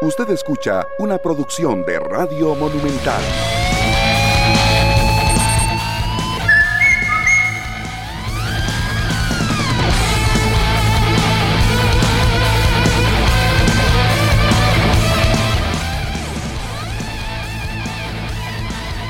[0.00, 3.20] Usted escucha una producción de Radio Monumental.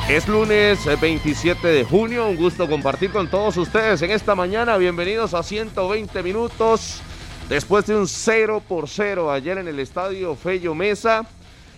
[0.08, 4.78] Es lunes 27 de junio, un gusto compartir con todos ustedes en esta mañana.
[4.78, 7.02] Bienvenidos a 120 minutos.
[7.48, 11.26] Después de un 0 por 0 ayer en el estadio Fello Mesa,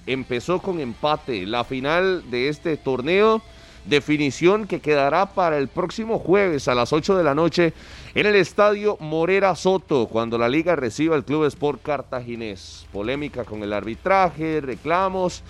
[0.04, 1.46] empezó con empate.
[1.46, 3.40] La final de este torneo,
[3.84, 7.72] definición que quedará para el próximo jueves a las 8 de la noche
[8.16, 12.88] en el estadio Morera Soto, cuando la liga reciba el Club Sport Cartaginés.
[12.92, 15.44] Polémica con el arbitraje, reclamos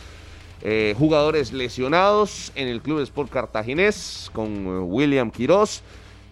[0.60, 5.82] eh, jugadores lesionados en el Club Sport Cartaginés con eh, William Quirós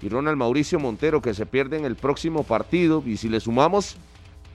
[0.00, 3.02] y Ronald Mauricio Montero que se pierden el próximo partido.
[3.04, 3.96] Y si le sumamos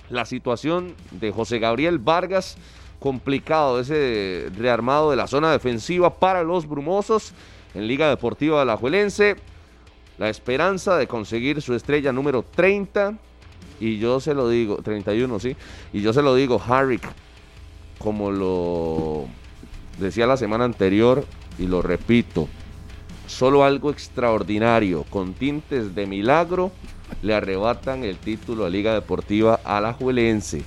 [0.10, 2.58] la situación de José Gabriel Vargas,
[3.00, 7.34] complicado ese rearmado de la zona defensiva para los brumosos
[7.74, 8.80] en Liga Deportiva de la.
[10.18, 13.18] La esperanza de conseguir su estrella número 30.
[13.80, 15.56] Y yo se lo digo, 31, sí.
[15.92, 17.04] Y yo se lo digo, Harrick,
[17.98, 19.26] como lo
[20.00, 21.26] decía la semana anterior
[21.58, 22.48] y lo repito,
[23.34, 26.72] solo algo extraordinario, con tintes de milagro,
[27.22, 30.62] le arrebatan el título a Liga Deportiva Alajuelense.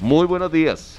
[0.00, 0.98] Muy buenos días.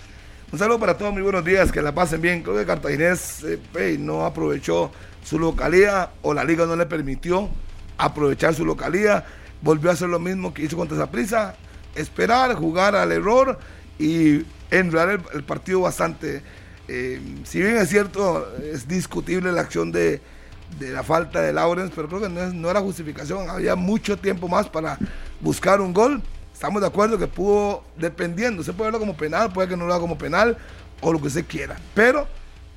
[0.51, 2.41] Un saludo para todos, muy buenos días, que la pasen bien.
[2.41, 4.91] Creo que Cartaginés eh, no aprovechó
[5.23, 7.49] su localidad o la liga no le permitió
[7.97, 9.25] aprovechar su localidad.
[9.61, 11.55] Volvió a hacer lo mismo que hizo contra prisa
[11.93, 13.59] esperar, jugar al error
[13.99, 16.41] y enredar el, el partido bastante
[16.87, 20.21] eh, si bien es cierto, es discutible la acción de,
[20.79, 23.49] la falta de Lawrence, pero creo que no, era justificación.
[23.49, 24.97] Había mucho tiempo más para
[25.41, 26.21] buscar un gol.
[26.53, 29.93] Estamos de acuerdo que pudo, dependiendo, se puede verlo como penal, puede que no lo
[29.93, 30.57] haga como penal
[31.01, 31.77] o lo que se quiera.
[31.93, 32.27] Pero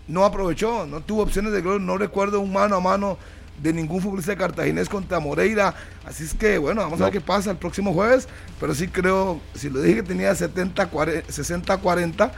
[0.06, 1.84] no aprovechó, no tuvo opciones de gol.
[1.84, 3.18] No recuerdo un mano a mano
[3.62, 5.74] de ningún futbolista de cartaginés contra Moreira.
[6.05, 8.28] Así es que, bueno, vamos a ver qué pasa el próximo jueves.
[8.61, 12.30] Pero sí creo, si lo dije que tenía 70, 60-40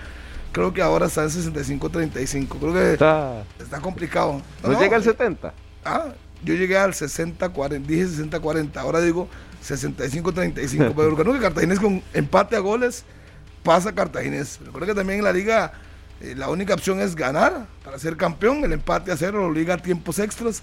[0.53, 2.49] creo que ahora está en 65-35.
[2.59, 4.41] Creo que está, está complicado.
[4.63, 5.53] ¿No, llega al 70?
[5.85, 6.07] Ah,
[6.43, 9.29] yo llegué al 60-40, dije 60-40, ahora digo
[9.63, 10.95] 65-35.
[10.97, 13.05] pero creo que Cartaginés con empate a goles
[13.63, 14.59] pasa Cartaginés.
[14.59, 15.73] Pero creo que también en la liga
[16.21, 18.65] eh, la única opción es ganar para ser campeón.
[18.65, 20.63] El empate a cero lo obliga a tiempos extras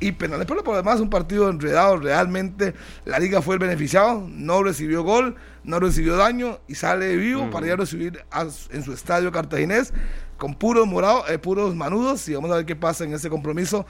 [0.00, 0.46] y penales.
[0.46, 1.96] Pero por lo demás, un partido enredado.
[1.96, 4.26] Realmente la liga fue el beneficiado.
[4.28, 8.24] No recibió gol, no recibió daño y sale vivo para ir a recibir
[8.70, 9.92] en su estadio cartaginés
[10.36, 12.28] con puros morados, eh, puros manudos.
[12.28, 13.86] Y vamos a ver qué pasa en ese compromiso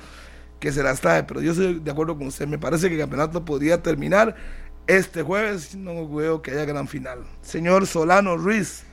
[0.61, 1.25] que se las trae.
[1.25, 2.47] Pero yo estoy de acuerdo con usted.
[2.47, 4.35] Me parece que el campeonato podría terminar
[4.87, 5.75] este jueves.
[5.75, 7.21] No veo que haya gran final.
[7.43, 8.85] Señor Solano Ruiz.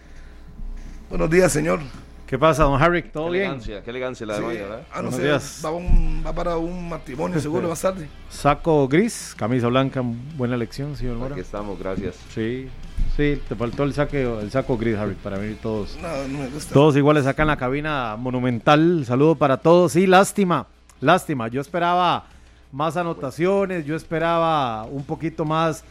[1.09, 1.79] Buenos días, señor.
[2.27, 3.03] ¿Qué pasa, don Harry?
[3.03, 3.43] ¿Todo qué bien?
[3.43, 4.57] Elegancia, qué elegancia la de sí.
[4.57, 4.81] ¿verdad?
[4.91, 8.07] Ah, no sé, va, para un matrimonio seguro más tarde.
[8.29, 10.01] Saco gris, camisa blanca,
[10.35, 11.35] buena elección, señor Mora.
[11.35, 12.15] Aquí estamos, gracias.
[12.33, 12.67] Sí,
[13.15, 15.95] sí, te faltó el, saque, el saco gris, Harry, para venir todos.
[16.01, 16.73] No, no me gusta.
[16.73, 19.05] Todos iguales acá en la cabina monumental.
[19.05, 19.91] Saludo para todos.
[19.91, 20.65] Sí, lástima,
[21.01, 21.47] lástima.
[21.47, 22.25] Yo esperaba
[22.71, 25.83] más anotaciones, yo esperaba un poquito más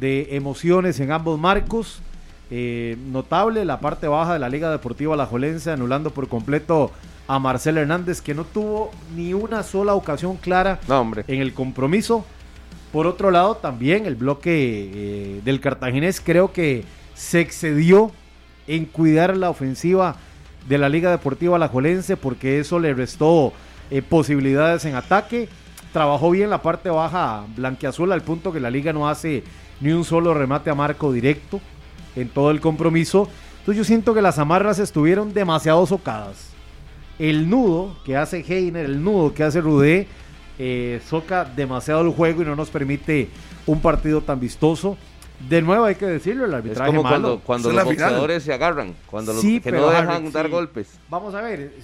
[0.00, 2.00] de emociones en ambos marcos
[2.54, 6.90] eh, notable la parte baja de la Liga Deportiva Alajuelense, anulando por completo
[7.26, 10.78] a Marcelo Hernández, que no tuvo ni una sola ocasión clara
[11.28, 12.26] en el compromiso.
[12.92, 18.12] Por otro lado, también el bloque eh, del cartaginés creo que se excedió
[18.66, 20.16] en cuidar la ofensiva
[20.68, 23.54] de la Liga Deportiva Alajuelense porque eso le restó
[23.90, 25.48] eh, posibilidades en ataque.
[25.94, 29.42] Trabajó bien la parte baja blanqueazul al punto que la liga no hace
[29.80, 31.62] ni un solo remate a marco directo
[32.16, 33.28] en todo el compromiso.
[33.60, 36.50] Entonces yo siento que las amarras estuvieron demasiado socadas.
[37.18, 40.08] El nudo que hace Heiner, el nudo que hace Rudé,
[40.58, 43.28] eh, soca demasiado el juego y no nos permite
[43.66, 44.96] un partido tan vistoso.
[45.48, 48.94] De nuevo hay que decirlo, el arbitraje es como cuando, cuando los boxeadores se agarran,
[49.06, 50.98] cuando los, que no dejan dar golpes.
[51.08, 51.74] Vamos a ver,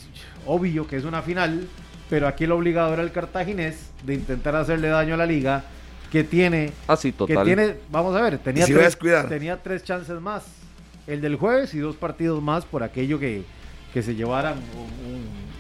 [0.47, 1.67] obvio que es una final,
[2.09, 5.65] pero aquí el obligado era el cartaginés de intentar hacerle daño a la liga
[6.11, 6.73] que tiene.
[6.87, 7.37] Así, ah, total.
[7.39, 10.45] Que tiene, vamos a ver, tenía, tres, tenía tres chances más.
[11.07, 13.45] El del jueves y dos partidos más por aquello que,
[13.93, 14.57] que se llevaran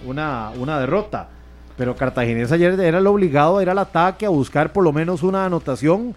[0.07, 1.29] una, una derrota.
[1.77, 5.23] Pero Cartaginés ayer era el obligado a ir al ataque, a buscar por lo menos
[5.23, 6.15] una anotación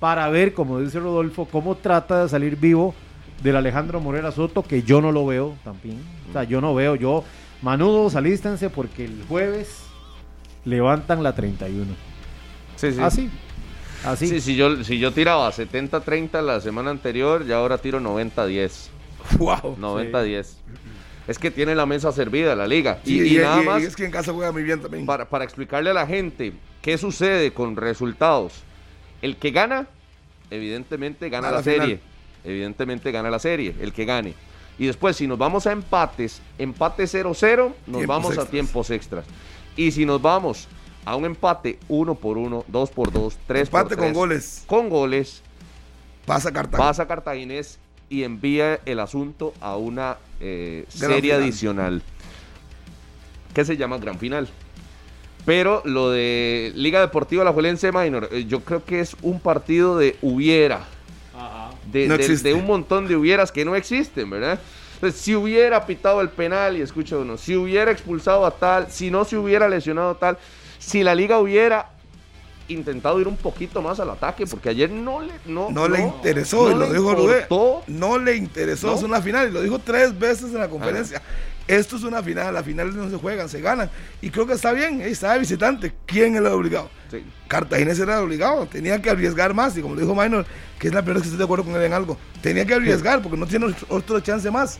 [0.00, 2.94] para ver, como dice Rodolfo, cómo trata de salir vivo
[3.42, 5.98] del Alejandro Morera Soto, que yo no lo veo también.
[6.28, 7.24] O sea, yo no veo, yo,
[7.62, 9.84] manudos, alístense porque el jueves
[10.64, 11.86] levantan la 31.
[12.76, 13.00] Sí, sí.
[13.00, 13.30] Así.
[14.16, 18.90] Sí, si yo, si yo tiraba 70-30 la semana anterior, ya ahora tiro 90-10
[19.38, 19.76] Wow.
[19.78, 20.46] 90-10.
[21.26, 23.00] Es que tiene la mesa servida la liga.
[23.04, 23.82] y, nada más.
[23.82, 25.06] es que en casa juega muy bien también.
[25.06, 26.52] Para, para explicarle a la gente
[26.82, 28.62] qué sucede con resultados.
[29.22, 29.86] El que gana,
[30.50, 32.00] evidentemente gana la, serie.
[32.44, 34.34] Evidentemente gana la serie, el que gane.
[34.78, 39.24] Y después, si nos vamos a empates, empate 0-0, nos vamos a tiempos extras.
[39.76, 40.68] Y si nos vamos
[41.04, 43.98] a un empate 1 por 1, 2 por 2, 3 por 3.
[43.98, 44.64] con goles.
[44.66, 45.42] Con goles.
[46.26, 46.88] Pasa Cartagena.
[46.88, 47.78] Pasa Cartaginés
[48.08, 52.02] y envía el asunto a una eh, serie adicional
[53.52, 54.48] que se llama Gran Final.
[55.44, 59.98] Pero lo de Liga Deportiva La Juelense Minor, eh, yo creo que es un partido
[59.98, 60.86] de hubiera.
[61.92, 64.58] De, un montón de hubieras que no existen, ¿verdad?
[64.94, 69.12] Entonces, si hubiera pitado el penal, y escucha uno, si hubiera expulsado a tal, si
[69.12, 70.36] no se hubiera lesionado tal,
[70.84, 71.90] si la liga hubiera
[72.68, 76.70] intentado ir un poquito más al ataque, porque ayer no le, no, no, le interesó,
[76.70, 77.44] y lo dijo Rubén,
[77.86, 81.22] no le interesó, es una final, y lo dijo tres veces en la conferencia.
[81.66, 83.90] Esto es una final, las finales no se juegan, se ganan.
[84.20, 85.94] Y creo que está bien, está de visitante.
[86.04, 86.90] ¿Quién es el obligado?
[87.10, 87.24] Sí.
[87.48, 89.74] Cartagena era el obligado, tenía que arriesgar más.
[89.78, 90.44] Y como lo dijo Minor,
[90.78, 92.74] que es la primera vez que estoy de acuerdo con él en algo, tenía que
[92.74, 94.78] arriesgar porque no tiene otro chance más.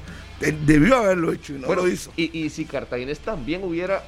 [0.67, 2.13] Debió haberlo hecho y no lo hizo.
[2.19, 4.03] Y, y si Cartagena también hubiera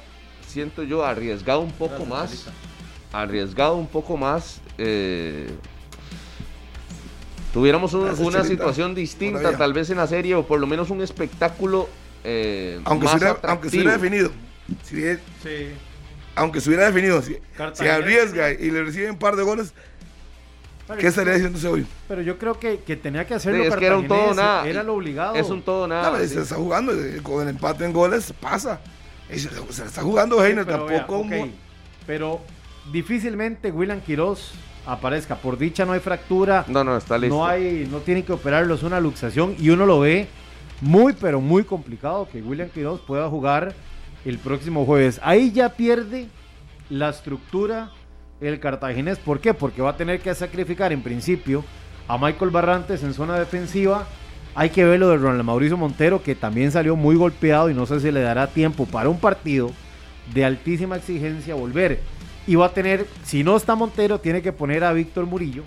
[0.47, 2.47] siento yo, arriesgado un poco más,
[3.11, 5.49] arriesgado un poco más, eh,
[7.53, 11.89] tuviéramos una situación distinta tal vez en la serie o por lo menos un espectáculo
[12.23, 14.31] eh, aunque más se aunque se hubiera definido
[14.83, 15.03] si,
[16.35, 17.37] aunque se hubiera definido si,
[17.87, 19.73] arriesga y le reciben un par de goles
[20.99, 21.85] ¿Qué estaría diciendo ese hoy?
[22.07, 23.61] Pero yo creo que, que tenía que hacerlo.
[23.61, 24.65] es que era un todo nada.
[24.65, 25.35] Era lo obligado.
[25.35, 26.25] Es un todo nada.
[26.25, 28.79] Se está jugando con el empate en goles, pasa.
[29.29, 31.25] Se, está jugando Heiner tampoco.
[32.05, 32.41] Pero
[32.91, 34.53] difícilmente William Quiroz
[34.85, 35.35] aparezca.
[35.35, 36.65] Por dicha no hay fractura.
[36.67, 37.35] No, no, está listo.
[37.35, 39.55] No, hay, no tienen que operarlo, es una luxación.
[39.59, 40.27] Y uno lo ve
[40.81, 43.73] muy, pero muy complicado que William Quiroz pueda jugar
[44.25, 45.19] el próximo jueves.
[45.23, 46.27] Ahí ya pierde
[46.89, 47.91] la estructura
[48.39, 49.17] el cartaginés.
[49.19, 49.53] ¿Por qué?
[49.53, 51.63] Porque va a tener que sacrificar en principio
[52.07, 54.07] a Michael Barrantes en zona defensiva
[54.57, 57.85] hay que ver lo de Ronald Mauricio Montero, que también salió muy golpeado y no
[57.85, 59.69] sé si le dará tiempo para un partido
[60.33, 62.01] de altísima exigencia volver.
[62.47, 65.63] Y va a tener, si no está Montero, tiene que poner a Víctor Murillo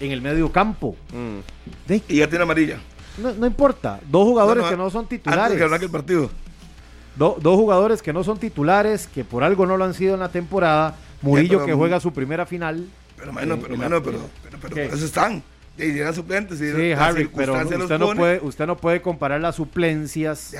[0.00, 0.96] en el medio campo.
[1.12, 1.92] Mm.
[2.08, 2.78] Y ya tiene amarilla.
[3.18, 4.00] No, importa.
[4.10, 5.58] Dos jugadores que no son titulares.
[5.58, 6.30] que el partido.
[7.16, 10.30] dos jugadores que no son titulares, que por algo no lo han sido en la
[10.30, 10.96] temporada.
[11.20, 12.88] Murillo que juega su primera final.
[13.18, 15.42] Pero, pero, pero, pero, pero, eso están
[15.86, 16.58] y eran suplentes.
[16.58, 20.54] sí, Harry, pero usted no, puede, usted no puede comparar las suplencias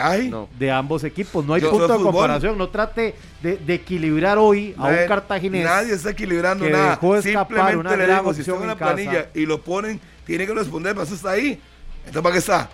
[0.59, 1.45] de ambos equipos.
[1.45, 2.59] No hay punto de comparación.
[2.59, 5.65] No trate de, equilibrar hoy a un cartaginés.
[5.65, 6.99] Nadie está equilibrando nada.
[7.23, 10.95] Simplemente una le digo, si están en la planilla y lo ponen, tiene que responder,
[10.95, 11.61] pero eso está ahí.
[12.07, 12.71] Entonces, ¿para qué está?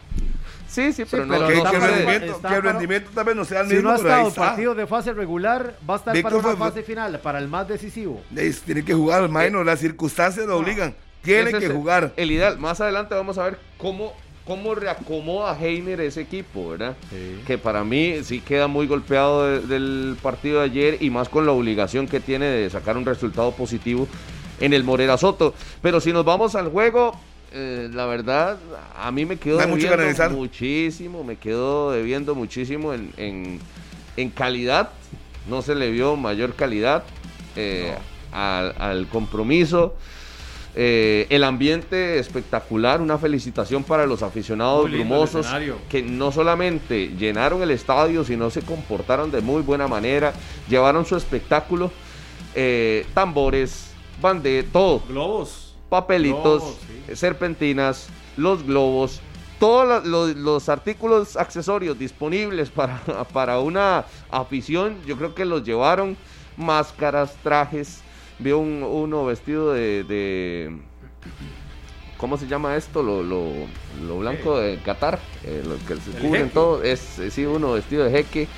[0.68, 3.78] Sí, sí, pero, no, que, el rendimiento, que el rendimiento también no sea el mismo.
[3.78, 7.20] Si no ha estado partido de fase regular, va a estar para una fase final,
[7.20, 8.22] para el más decisivo.
[8.64, 10.94] Tiene que jugar, hermano, las circunstancias lo obligan.
[11.22, 12.12] Tiene que jugar.
[12.16, 12.58] El ideal.
[12.58, 14.12] Más adelante vamos a ver cómo,
[14.46, 16.96] cómo reacomoda Heiner ese equipo, ¿verdad?
[17.46, 21.52] Que para mí sí queda muy golpeado del partido de ayer y más con la
[21.52, 24.06] obligación que tiene de sacar un resultado positivo
[24.60, 25.54] en el Morera Soto.
[25.82, 27.18] Pero si nos vamos al juego,
[27.52, 28.58] eh, la verdad,
[28.96, 33.60] a mí me quedó debiendo muchísimo, me quedó debiendo muchísimo en,
[34.16, 34.90] en, calidad.
[35.48, 37.04] No se le vio mayor calidad
[37.54, 37.94] eh,
[38.32, 39.94] al, al compromiso.
[40.78, 45.46] Eh, el ambiente espectacular, una felicitación para los aficionados brumosos
[45.88, 50.34] que no solamente llenaron el estadio, sino se comportaron de muy buena manera,
[50.68, 51.90] llevaron su espectáculo,
[52.54, 55.00] eh, tambores, bande, todo.
[55.08, 55.74] Globos.
[55.88, 56.76] Papelitos,
[57.14, 59.22] serpentinas, los globos,
[59.58, 63.00] todos los, artículos accesorios disponibles para,
[63.32, 66.18] para una afición, yo creo que los llevaron,
[66.58, 68.02] máscaras, trajes,
[68.38, 70.76] vio un, uno vestido de,
[72.16, 73.02] ¿cómo se llama esto?
[73.02, 77.00] Lo, lo, blanco de Qatar, eh, lo que se cubren todo, es
[77.30, 78.48] sí, uno vestido de jeque,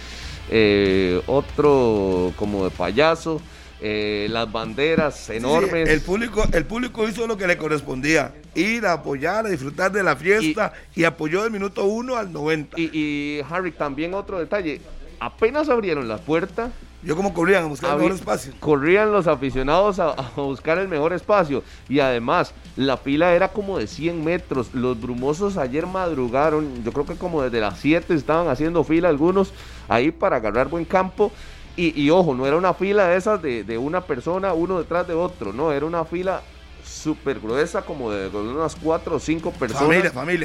[0.51, 3.41] eh, otro como de payaso.
[3.81, 5.89] Eh, las banderas enormes.
[5.89, 10.03] el, público, el público hizo lo que le correspondía, ir a apoyar, a disfrutar de
[10.03, 12.77] la fiesta y, apoyó del minuto 1 al 90.
[12.77, 14.81] Y, y Harry, también otro detalle,
[15.21, 18.53] apenas abrieron la puerta, yo como corrían a buscar el mejor espacio.
[18.61, 21.63] Corrían los aficionados a, buscar el mejor espacio.
[21.89, 24.75] Y además, la fila era como de 100 metros.
[24.75, 29.53] Los brumosos ayer madrugaron, yo creo que como desde las 7 estaban haciendo fila algunos
[29.89, 31.31] ahí para agarrar buen campo.
[31.77, 35.15] Y, ojo, no era una fila de esas de, de una persona, uno detrás de
[35.15, 36.43] otro, no, era una fila
[36.89, 39.89] súper gruesa, como de, unas cuatro o cinco personas.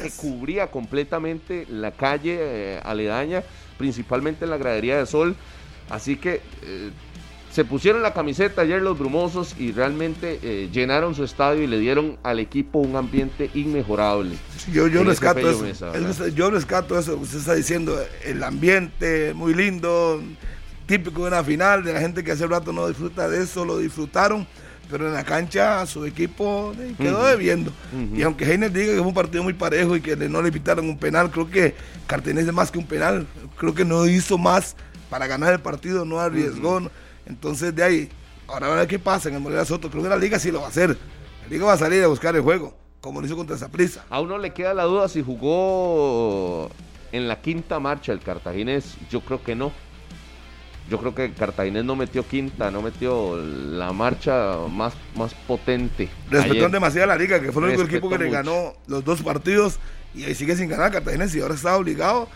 [0.03, 3.43] Que cubría completamente la calle eh, aledaña,
[3.77, 5.36] principalmente en la gradería de Sol.
[5.89, 6.91] Así que eh,
[7.51, 11.77] se pusieron la camiseta ayer los brumosos y realmente eh, llenaron su estadio y le
[11.77, 14.35] dieron al equipo un ambiente inmejorable.
[14.71, 16.27] yo, yo rescato eso.
[16.29, 17.95] yo rescato eso usted está diciendo.
[18.25, 20.21] El ambiente muy lindo,
[20.87, 23.77] típico de una final, de la gente que hace rato no disfruta de eso, lo
[23.77, 24.47] disfrutaron
[24.93, 27.71] pero en la cancha su equipo eh, quedó debiendo.
[28.15, 30.87] Y aunque Heiner diga que fue un partido muy parejo y que no le evitaron
[30.87, 31.73] un penal, creo que
[32.05, 33.25] Cartenés es más que un penal.
[33.57, 34.75] Creo que no hizo más
[35.13, 36.82] para ganar el partido, no arriesgó.
[37.27, 38.10] Entonces, de ahí,
[38.48, 39.91] ahora a ver qué pasa en el Morelia Soto.
[39.91, 40.89] Creo que la liga sí lo va a hacer.
[41.43, 44.22] La liga va a salir a buscar el juego, como lo hizo contra prisa A
[44.22, 46.67] uno le queda la duda si jugó
[47.12, 48.96] en la quinta marcha el cartaginés.
[49.12, 49.72] Yo creo que no.
[50.89, 56.10] Yo creo que Cartaginés no metió quinta, no metió la marcha más, más potente.
[56.32, 59.22] Respetó demasiado a la liga, que fue el único equipo que le ganó los dos
[59.22, 59.77] partidos
[60.15, 62.27] y ahí sigue sin ganar Cartaginés y ahora está obligado,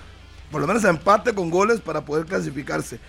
[0.51, 2.99] por lo menos a empate con goles para poder clasificarse.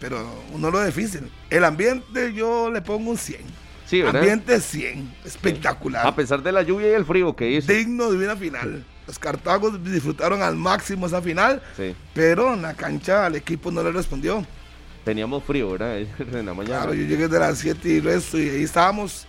[0.00, 1.30] Pero uno lo difícil.
[1.50, 3.40] El ambiente yo le pongo un 100.
[3.86, 6.06] Sí, Ambiente 100, espectacular.
[6.06, 7.70] A pesar de la lluvia y el frío que hizo.
[7.70, 8.84] Digno de una final.
[9.06, 11.62] Los Cartagos disfrutaron al máximo esa final,
[12.14, 14.46] pero en la cancha al equipo no le respondió.
[15.04, 15.98] Teníamos frío, ¿verdad?
[16.18, 16.78] en la mañana.
[16.78, 19.26] Claro, yo llegué de las 7 y resto y ahí estábamos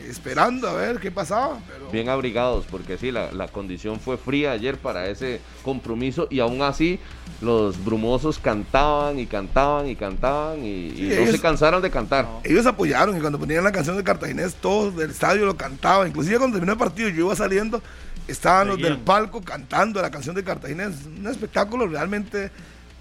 [0.00, 1.58] esperando a ver qué pasaba.
[1.92, 6.62] Bien abrigados, porque sí, la, la, condición fue fría ayer para ese compromiso y aún
[6.62, 7.00] así
[7.40, 12.28] los brumosos cantaban y cantaban y cantaban y, no se cansaron de cantar.
[12.44, 16.08] Ellos apoyaron y cuando ponían la canción de Cartaginés, todos del estadio lo cantaban.
[16.08, 17.82] Inclusive cuando terminó el partido, yo iba saliendo,
[18.26, 21.06] estaban los del palco cantando la canción de Cartaginés.
[21.06, 22.50] Un espectáculo realmente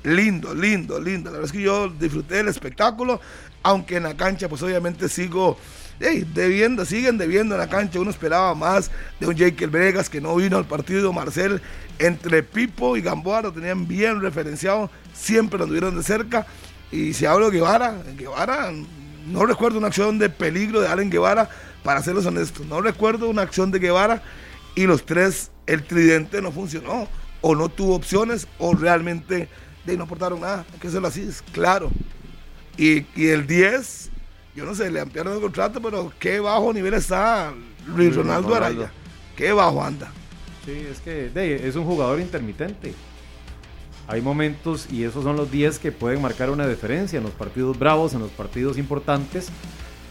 [0.03, 1.29] lindo, lindo, lindo.
[1.29, 3.19] La verdad es que yo disfruté del espectáculo,
[3.63, 5.57] aunque en la cancha pues obviamente sigo
[5.99, 7.99] debiendo, siguen debiendo en la cancha.
[7.99, 11.13] Uno esperaba más de un Jake Vegas que no vino al partido.
[11.13, 11.61] Marcel
[11.99, 16.45] entre Pipo y Gamboa lo tenían bien referenciado, siempre lo tuvieron de cerca.
[16.91, 18.71] Y si hablo de Guevara, Guevara,
[19.27, 21.49] no recuerdo una acción de peligro de Allen Guevara,
[21.83, 22.65] para serlos honestos.
[22.65, 24.21] No recuerdo una acción de Guevara
[24.75, 27.07] y los tres, el tridente no funcionó,
[27.41, 29.47] o no tuvo opciones, o realmente
[29.85, 31.89] no aportaron nada, hay que hacerlo así, es claro.
[32.77, 34.09] Y, el 10,
[34.57, 37.53] yo no sé, le ampliaron el contrato, pero qué bajo nivel está
[37.95, 38.91] Luis Ronaldo Araya.
[39.35, 40.11] Qué bajo anda.
[40.65, 41.29] Sí, es que
[41.63, 42.95] es un jugador intermitente.
[44.07, 47.77] Hay momentos y esos son los 10 que pueden marcar una diferencia en los partidos
[47.77, 49.49] bravos, en los partidos importantes,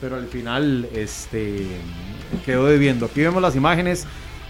[0.00, 1.66] pero al final este,
[2.44, 3.06] quedó debiendo.
[3.06, 4.06] Aquí vemos las imágenes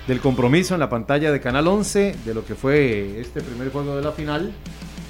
[0.06, 3.96] del compromiso en la pantalla de Canal 11 de lo que fue este primer juego
[3.96, 4.52] de la final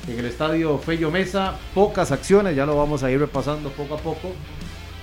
[0.07, 1.57] en el estadio Fello Mesa.
[1.75, 4.33] Pocas acciones, ya lo vamos a ir repasando poco a poco.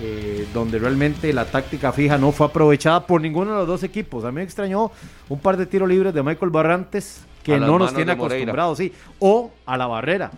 [0.06, 4.26] Eh, donde realmente la táctica fija no fue aprovechada por ninguno de los dos equipos.
[4.26, 4.92] A mí me extrañó
[5.30, 9.52] un par de tiros libres de Michael Barrantes que no nos tiene acostumbrados, sí, o
[9.66, 10.30] a la barrera,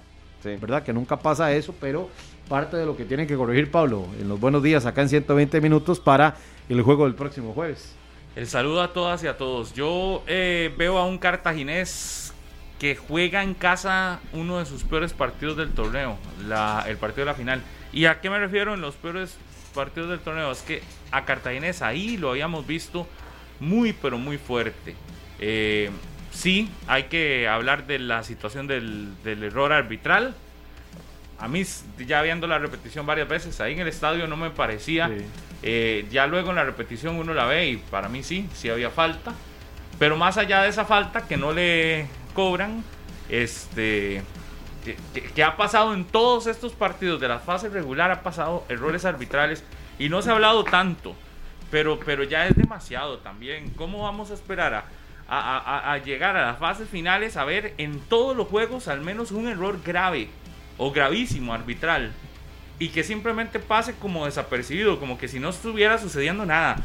[0.43, 0.83] ¿verdad?
[0.83, 2.11] Que nunca pasa eso, pero
[2.47, 5.59] parte de lo que tiene que corregir Pablo en los buenos días acá en 120
[5.61, 6.35] minutos para
[6.69, 7.95] el juego del próximo jueves.
[8.35, 9.73] El saludo a todas y a todos.
[9.73, 12.35] Yo eh, veo a un cartaginés
[12.77, 16.17] que juega en casa uno de sus peores partidos del torneo,
[16.85, 17.63] el partido de la final.
[17.91, 19.39] ¿Y a qué me refiero en los peores
[19.75, 20.51] partidos del torneo?
[20.51, 23.07] Es que a Cartaginés ahí lo habíamos visto
[23.59, 24.95] muy, pero muy fuerte.
[25.39, 25.89] Eh,
[26.31, 30.33] sí, hay que hablar de la situación del, error arbitral.
[31.37, 31.63] A mí,
[32.07, 35.11] ya viendo la repetición varias veces, ahí en el estadio no me parecía.
[35.61, 38.89] Eh, ya luego en la repetición uno la ve y para mí sí, sí había
[38.89, 39.33] falta.
[39.99, 42.83] Pero más allá de esa falta, que no le cobran,
[43.29, 44.21] este,
[44.85, 49.63] que, ha pasado en todos estos partidos de la fase regular, ha pasado errores arbitrales
[49.97, 51.15] y no se ha hablado tanto,
[51.71, 53.71] pero, pero ya es demasiado también.
[53.71, 54.85] ¿Cómo vamos a esperar
[55.27, 59.31] a, a, llegar a las fases finales a ver en todos los juegos al menos
[59.31, 60.29] un error grave
[60.77, 62.11] o gravísimo arbitral?
[62.77, 66.77] Y que simplemente pase como desapercibido, como que si no estuviera sucediendo nada.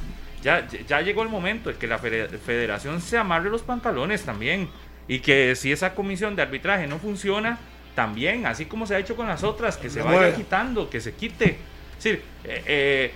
[0.42, 4.70] Ya, ya llegó el momento de que la federación se amarre los pantalones también
[5.06, 7.58] y que si esa comisión de arbitraje no funciona,
[7.94, 11.14] también, así como se ha hecho con las otras, que se vaya quitando, que se
[11.14, 11.58] quite.
[11.98, 13.12] Es decir, eh,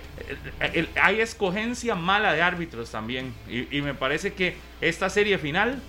[0.59, 3.33] eh, hay escogencia mala de árbitros también.
[3.49, 5.81] Y, me parece que esta serie final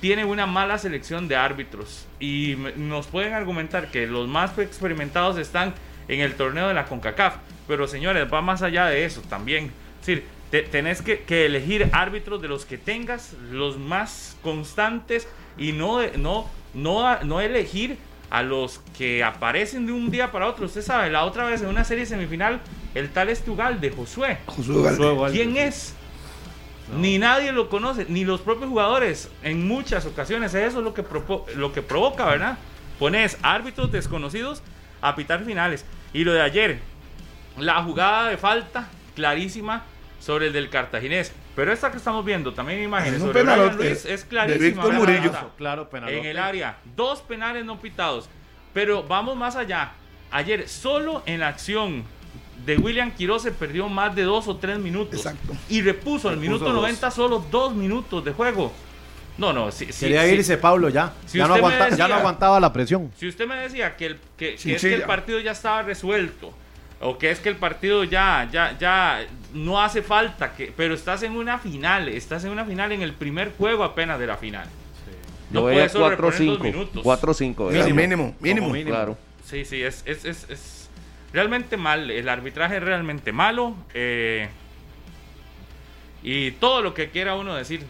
[0.00, 2.08] tiene una mala selección de árbitros.
[2.18, 5.72] Y nos pueden argumentar que los más experimentados están
[6.08, 7.36] en el torneo de la CONCACAF.
[7.68, 9.70] Pero señores, va más allá de eso también.
[10.00, 16.00] Es decir, tenés que, elegir árbitros de los que tengas, los más constantes, y no,
[16.16, 17.98] no, no, no elegir
[18.30, 20.66] a los que aparecen de un día para otro.
[20.66, 22.60] Usted sabe, la otra vez en una serie semifinal
[22.94, 24.38] el tal Estugalde, Josué.
[24.46, 25.94] Josué ¿Quién es?
[26.96, 29.30] Ni nadie lo conoce, ni los propios jugadores.
[29.42, 31.04] En muchas ocasiones eso es lo que,
[31.56, 32.58] lo que provoca, ¿verdad?
[32.98, 34.62] Pones árbitros desconocidos
[35.00, 35.84] a pitar finales.
[36.12, 36.80] Y lo de ayer,
[37.58, 39.84] la jugada de falta clarísima
[40.20, 41.32] sobre el del cartaginés.
[41.58, 44.84] Pero esta que estamos viendo, también imágenes sobre Luis, es clarísima.
[45.56, 48.28] Claro, en el área, dos penales no pitados.
[48.72, 49.90] Pero vamos más allá.
[50.30, 52.04] Ayer, solo en la acción
[52.64, 55.16] de William Quiroz se perdió más de dos o tres minutos.
[55.16, 55.56] Exacto.
[55.68, 58.72] Y repuso al minuto 90 solo dos minutos de juego.
[59.36, 61.12] No, no, si, Quería irse Pablo ya.
[61.32, 61.54] ya, no
[62.14, 63.10] aguantaba la presión.
[63.16, 66.52] Si usted me decía que, el, que, es que el partido ya estaba resuelto,
[67.00, 71.22] o que es que el partido ya, ya, ya no hace falta, que, pero estás
[71.22, 74.68] en una final, estás en una final en el primer juego apenas de la final.
[75.50, 76.92] No puedes 4-5.
[76.92, 77.94] 4-5.
[77.94, 78.90] Mínimo, mínimo, mínimo.
[78.90, 79.16] Claro.
[79.44, 80.90] Sí, sí, es, es, es, es,
[81.32, 82.10] realmente mal.
[82.10, 83.74] El arbitraje es realmente malo.
[83.94, 84.48] Eh,
[86.22, 87.86] y todo lo que quiera uno decir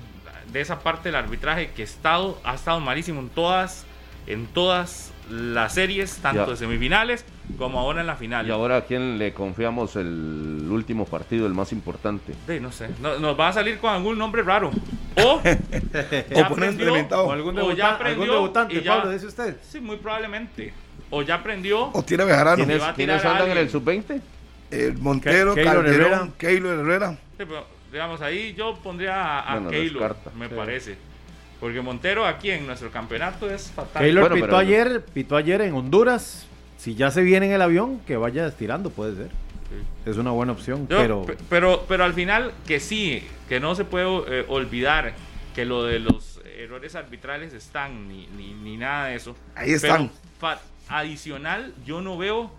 [0.53, 3.85] de esa parte del arbitraje que estado, ha estado malísimo en todas,
[4.29, 7.25] en todas las series, tanto de semifinales
[7.57, 8.47] como ahora en la final.
[8.47, 12.35] ¿Y ahora a quién le confiamos el último partido, el más importante?
[12.47, 12.89] Sí, no sé.
[13.01, 14.71] nos va a salir con algún nombre raro.
[15.25, 15.41] O,
[16.35, 19.57] ya aprendió, o algún, o ya aprendió, algún debutante, Pablo, dice usted.
[19.63, 20.73] Sí, muy probablemente.
[21.11, 21.91] O ya aprendió.
[21.93, 22.65] O tiene Bejarano.
[22.65, 24.21] ¿Quiénes, ¿quiénes andan en el sub-20?
[24.71, 27.13] El Montero, Calderón, Keylor Herrera.
[27.13, 30.97] Sí, pero, digamos, ahí yo pondría a, a Keylor, me parece.
[31.61, 34.03] Porque Montero aquí en nuestro campeonato es fatal.
[34.03, 36.48] Keylor pitó, ayer, pitó ayer en Honduras.
[36.79, 39.31] Si ya se viene en el avión, que vaya estirando, puede ser.
[40.07, 41.27] Es una buena opción, pero...
[41.51, 41.85] pero...
[41.87, 45.15] Pero al final, que sí, que no se puede eh, olvidar
[45.55, 49.35] que lo de los errores arbitrales están, ni, ni, nada de eso.
[49.55, 50.11] Ahí están.
[50.89, 52.51] adicional, yo no veo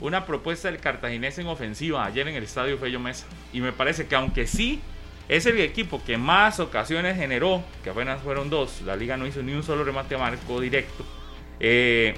[0.00, 3.26] una propuesta del cartaginés en ofensiva ayer en el estadio Fello Mesa.
[3.52, 4.80] Y me parece que aunque sí
[5.28, 9.42] es el equipo que más ocasiones generó, que apenas fueron dos, la liga no hizo
[9.42, 11.04] ni un solo remate a marco directo,
[11.60, 12.14] eh,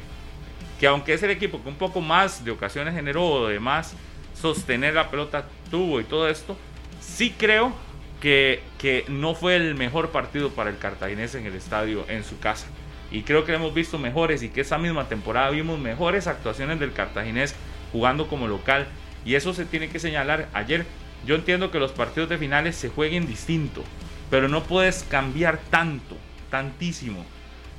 [0.79, 3.95] que aunque es el equipo que un poco más de ocasiones generó, de más
[4.41, 6.57] sostener la pelota tuvo y todo esto,
[7.01, 7.73] sí creo
[8.21, 12.39] que, que no fue el mejor partido para el cartaginés en el estadio, en su
[12.39, 12.67] casa.
[13.11, 16.93] Y creo que hemos visto mejores y que esa misma temporada vimos mejores actuaciones del
[16.93, 17.55] cartaginés
[17.93, 18.87] jugando como local.
[19.25, 20.49] Y eso se tiene que señalar.
[20.53, 20.85] Ayer
[21.25, 23.83] yo entiendo que los partidos de finales se jueguen distinto,
[24.31, 26.17] pero no puedes cambiar tanto,
[26.51, 27.25] tantísimo.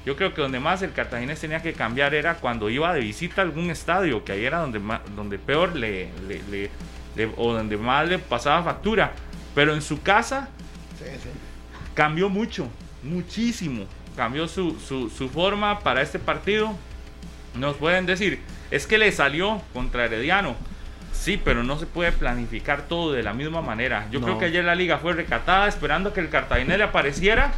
[0.08, 3.42] Yo creo que donde más el cartaginés tenía que cambiar era cuando iba de visita
[3.42, 4.80] a algún estadio, que ahí era donde,
[5.18, 6.08] donde peor le,
[7.36, 9.12] o donde más le pasaba factura.
[9.54, 10.48] Pero en su casa
[11.94, 12.70] cambió mucho,
[13.04, 13.84] muchísimo.
[14.16, 16.74] Cambió su, su, su forma para este partido.
[17.56, 18.40] Nos pueden decir,
[18.72, 20.56] es que le salió contra Herediano
[21.12, 24.08] Sí, pero no se puede planificar todo de la misma manera.
[24.10, 27.52] Yo creo que ayer la liga fue recatada esperando que el Cartagena le apareciera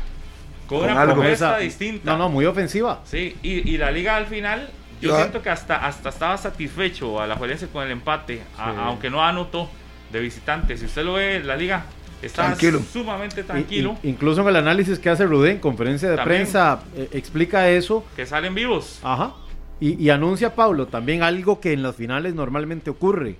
[0.70, 2.12] con, una propuesta distinta.
[2.12, 3.02] No, no, muy ofensiva.
[3.04, 4.70] Sí, y, la liga al final,
[5.02, 9.24] yo, siento que hasta, hasta estaba satisfecho a la Juelense con el empate, aunque no
[9.24, 9.68] anotó
[10.12, 10.78] de visitante.
[10.78, 11.86] Si usted lo ve, la liga
[12.22, 12.56] está
[12.94, 13.98] sumamente tranquilo.
[14.04, 18.06] incluso en el análisis que hace Rudé en conferencia de prensa, eh, explica eso.
[18.16, 19.00] Que salen vivos.
[19.02, 19.34] Ajá.
[19.80, 23.38] Y, y anuncia Pablo también algo que en las finales normalmente ocurre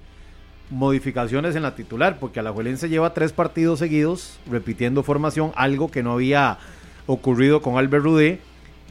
[0.72, 6.14] modificaciones en la titular, porque Alajuelense lleva tres partidos seguidos repitiendo formación, algo que no
[6.14, 6.60] había
[7.10, 8.40] ocurrido con Albert Rudé,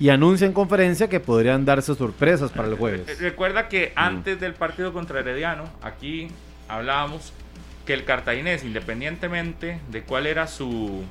[0.00, 3.18] y anuncia en conferencia que podrían darse sorpresas para el jueves.
[3.20, 6.28] Recuerda que antes del partido contra Herediano, aquí
[6.68, 7.33] hablábamos
[7.85, 11.04] que el cartaginés, independientemente de cuál era su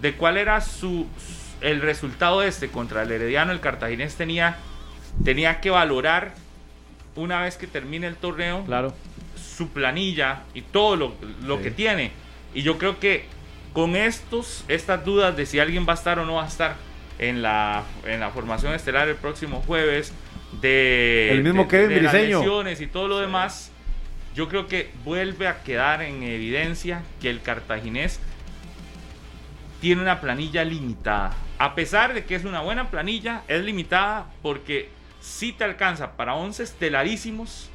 [0.00, 1.06] de cuál era su
[1.60, 4.56] el resultado este contra el Herediano, el cartaginés tenía
[5.24, 6.34] tenía que valorar
[7.16, 8.94] una vez que termine el torneo claro
[9.36, 12.12] su planilla y todo lo, lo que tiene.
[12.54, 13.24] Y yo creo que
[13.72, 16.76] con estos, estas dudas de si alguien va a estar o no va a estar
[17.18, 20.12] en la, en la formación estelar el próximo jueves,
[20.60, 23.70] de, el mismo de, de, las lesiones y todo lo demás,
[24.34, 28.20] yo creo que vuelve a quedar en evidencia que el cartaginés
[29.80, 31.34] tiene una planilla limitada.
[31.58, 36.34] A pesar de que es una buena planilla, es limitada porque si te alcanza para
[36.34, 37.70] 11 estelarísimos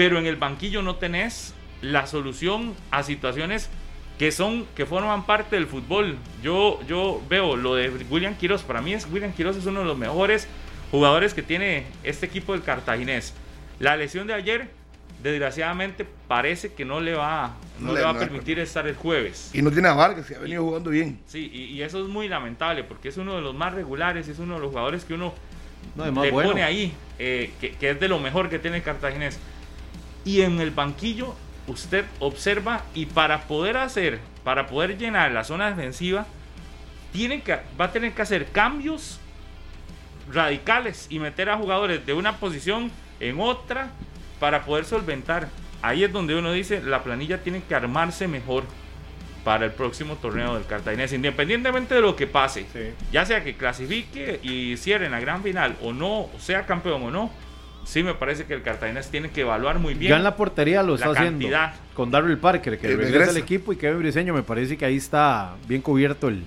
[0.00, 3.68] pero en el banquillo no tenés la solución a situaciones
[4.20, 6.18] que son que forman parte del fútbol.
[6.42, 9.86] Yo yo veo lo de William Quiroz, para mí es William Quiroz es uno de
[9.86, 10.46] los mejores
[10.90, 13.32] jugadores que tiene este equipo del Cartaginés.
[13.78, 14.68] La lesión de ayer
[15.22, 19.52] desgraciadamente parece que no le va no, le va a permitir estar el jueves.
[19.54, 21.18] Y no tiene a Vargas, que ha venido jugando bien.
[21.26, 24.56] Sí, y, eso es muy lamentable porque es uno de los más regulares, es uno
[24.56, 25.32] de los jugadores que uno
[25.96, 29.38] le pone ahí, eh, que, que, es de lo mejor que tiene el Cartaginés.
[30.26, 31.34] y en el banquillo
[31.70, 36.26] usted observa y para poder hacer, para poder llenar la zona defensiva,
[37.12, 39.18] tiene que, va a tener que hacer cambios
[40.32, 43.90] radicales y meter a jugadores de una posición en otra
[44.38, 45.48] para poder solventar.
[45.82, 48.64] Ahí es donde uno dice, la planilla tiene que armarse mejor
[49.44, 52.66] para el próximo torneo del Cartaginés, independientemente de lo que pase,
[53.10, 57.10] ya sea que clasifique y cierre en la gran final o no, sea campeón o
[57.10, 57.30] no,
[57.90, 60.10] sí me parece que el Cartaginés tiene que evaluar muy bien.
[60.10, 61.48] Ya en la portería lo está haciendo
[61.94, 65.56] con Darryl Parker, que regresa al equipo, y Kevin Briseño, me parece que ahí está
[65.66, 66.44] bien cubierto el,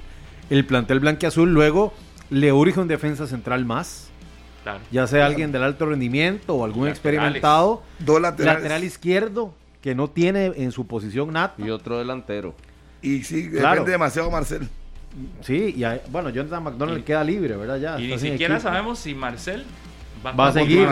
[0.49, 1.53] el plantel blanqueazul.
[1.53, 1.93] Luego
[2.29, 4.09] le urge un defensa central más.
[4.91, 7.83] Ya sea alguien del alto rendimiento o algún experimentado.
[7.99, 8.63] Dos laterales.
[8.63, 11.53] Lateral izquierdo, que no tiene en su posición nada.
[11.57, 12.55] Y otro delantero.
[13.01, 14.69] Y sí, depende demasiado Marcel.
[15.41, 17.77] Sí, y bueno, Jonathan McDonald queda libre, ¿verdad?
[17.77, 19.65] Ya, y ni siquiera sabemos si Marcel
[20.25, 20.87] va, a seguir.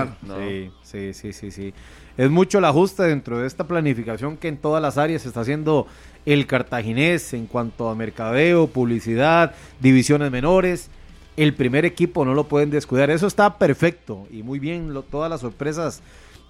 [0.84, 1.74] Sí, sí, sí, sí,
[2.18, 5.42] Es mucho el ajuste dentro de esta planificación que en todas las áreas se está
[5.42, 5.88] haciendo
[6.26, 10.90] el cartaginés en cuanto a mercadeo, publicidad, divisiones menores.
[11.38, 13.10] El primer equipo no lo pueden descuidar.
[13.10, 16.02] Eso está perfecto y muy bien todas las sorpresas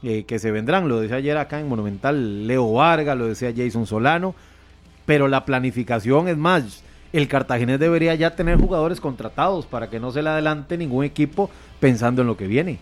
[0.04, 0.88] eh, que se vendrán.
[0.90, 4.36] Lo decía ayer acá en Monumental Leo Vargas, lo decía Jason Solano
[5.06, 6.84] pero la planificación es más.
[7.14, 11.50] El Cartaginés debería ya tener jugadores contratados para que no se le adelante ningún equipo
[11.80, 12.80] pensando en lo que viene.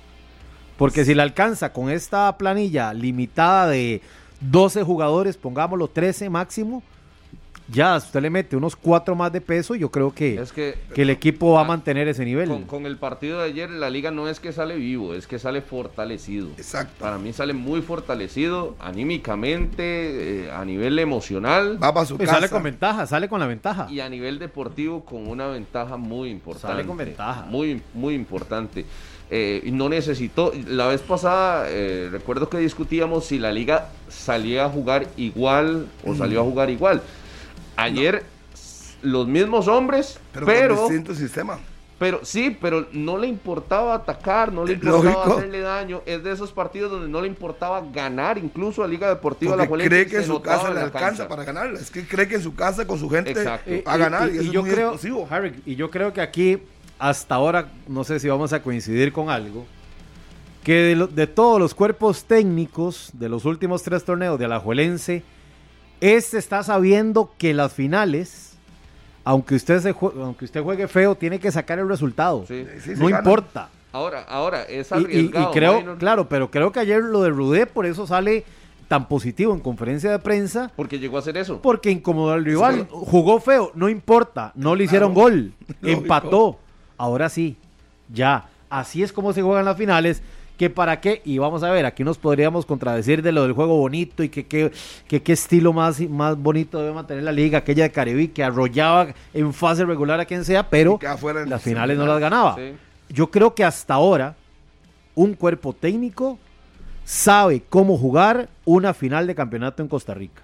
[0.77, 4.01] Porque si le alcanza con esta planilla limitada de
[4.41, 6.83] 12 jugadores, pongámoslo 13 máximo,
[7.71, 10.43] ya usted le mete unos cuatro más de peso, yo creo que,
[10.93, 12.65] que, el equipo va a mantener ese nivel.
[12.65, 15.61] Con, el partido de ayer, la liga no es que sale vivo, es que sale
[15.61, 16.49] fortalecido.
[16.57, 16.95] Exacto.
[16.99, 21.79] Para mí sale muy fortalecido, anímicamente, eh, a nivel emocional.
[21.81, 22.33] Va para su casa.
[22.33, 23.87] Sale con ventaja, sale con la ventaja.
[23.89, 26.67] Y a nivel deportivo, con una ventaja muy importante.
[26.67, 27.45] Sale con ventaja.
[27.49, 28.85] Muy, muy importante.
[29.31, 34.69] Eh, no necesitó, la vez pasada eh, recuerdo que discutíamos si la liga salía a
[34.69, 37.03] jugar igual o salió a jugar igual.
[37.83, 38.23] Ayer
[39.01, 41.59] los mismos hombres, pero, pero con distinto sistema.
[41.99, 46.01] Pero sí, pero no le importaba atacar, no le importaba hacerle daño.
[46.05, 50.07] Es de esos partidos donde no le importaba ganar, incluso a Liga Deportiva La cree
[50.07, 51.73] que en su casa le alcanza para ganar.
[51.73, 54.33] Es que cree que en su casa con su gente va a ganar.
[54.33, 54.97] Y, yo creo,
[55.65, 56.59] y yo creo que aquí,
[56.97, 59.65] hasta ahora, no sé si vamos a coincidir con algo,
[60.63, 65.23] que de, de todos los cuerpos técnicos de los últimos tres torneos de Alajuelense,
[66.01, 68.57] este está sabiendo que las finales,
[69.23, 72.45] aunque usted, se juegue, aunque usted juegue feo, tiene que sacar el resultado.
[72.97, 73.69] no importa.
[73.91, 75.49] Ahora, ahora, es arriesgado.
[75.49, 78.45] Y, creo, claro, pero creo que ayer lo de Rudé, por eso sale
[78.87, 80.71] tan positivo en conferencia de prensa.
[80.75, 81.61] Porque llegó a hacer eso.
[81.61, 82.87] Porque incomodó al rival.
[82.89, 84.51] Jugó feo, no importa.
[84.55, 85.53] No le hicieron gol.
[85.81, 86.59] Empató.
[86.97, 87.55] Ahora sí,
[88.11, 88.49] ya.
[88.69, 90.21] Así es como se juegan las finales
[90.59, 93.77] que para qué, y vamos a ver, aquí nos podríamos contradecir de lo del juego
[93.77, 98.31] bonito y que qué estilo más, más bonito debe mantener la liga, aquella de Caribe
[98.31, 100.99] que arrollaba en fase regular a quien sea, pero
[101.47, 102.57] las finales no las ganaba.
[103.07, 104.35] Yo creo que hasta ahora
[105.15, 106.37] un cuerpo técnico
[107.05, 110.41] sabe cómo jugar una final de campeonato en Costa Rica.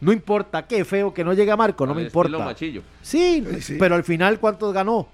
[0.00, 2.32] No importa qué feo que no llegue a Marco, no me importa.
[3.02, 5.06] Sí, sí, pero al final ¿cuántos ganó?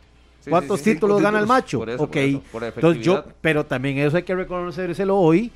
[0.48, 1.80] ¿Cuántos títulos gana el macho?
[1.98, 2.16] ok.
[2.16, 5.52] Entonces yo, pero también eso hay que reconocérselo hoy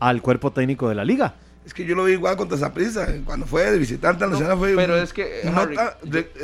[0.00, 1.34] al cuerpo técnico de la liga.
[1.64, 4.96] Es que yo lo vi igual contra Zaprisa, cuando fue de visitante no, fue pero
[4.98, 5.42] es que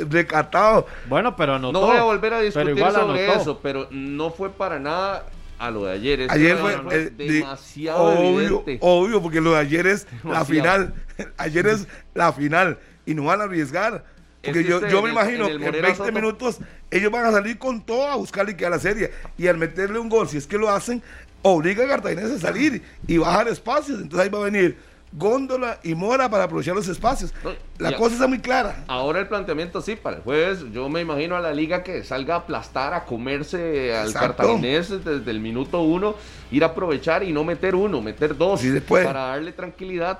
[0.09, 0.87] recatado.
[1.07, 5.25] Bueno, pero no voy a volver a discutir sobre eso, pero no fue para nada
[5.59, 6.27] a lo de ayer.
[6.27, 10.95] ayer fue, demasiado obvio, obvio, porque lo de ayer es la final.
[11.37, 14.03] ayer es la final y no van a arriesgar.
[14.43, 18.07] Porque yo, yo me imagino que en 20 minutos ellos van a salir con todo
[18.07, 19.11] a buscar a la serie.
[19.37, 21.03] Y al meterle un gol, si es que lo hacen,
[21.43, 24.01] obliga a Cartaginés a salir y bajar espacios.
[24.01, 24.77] Entonces ahí va a venir
[25.13, 27.33] Góndola y Mora para aprovechar los espacios.
[27.77, 28.83] La cosa está muy clara.
[28.87, 32.35] Ahora el planteamiento sí, para el jueves yo me imagino a la liga que salga
[32.35, 36.15] a aplastar, a comerse al cartaginés desde el minuto uno,
[36.51, 40.19] ir a aprovechar y no meter uno, meter dos, para darle tranquilidad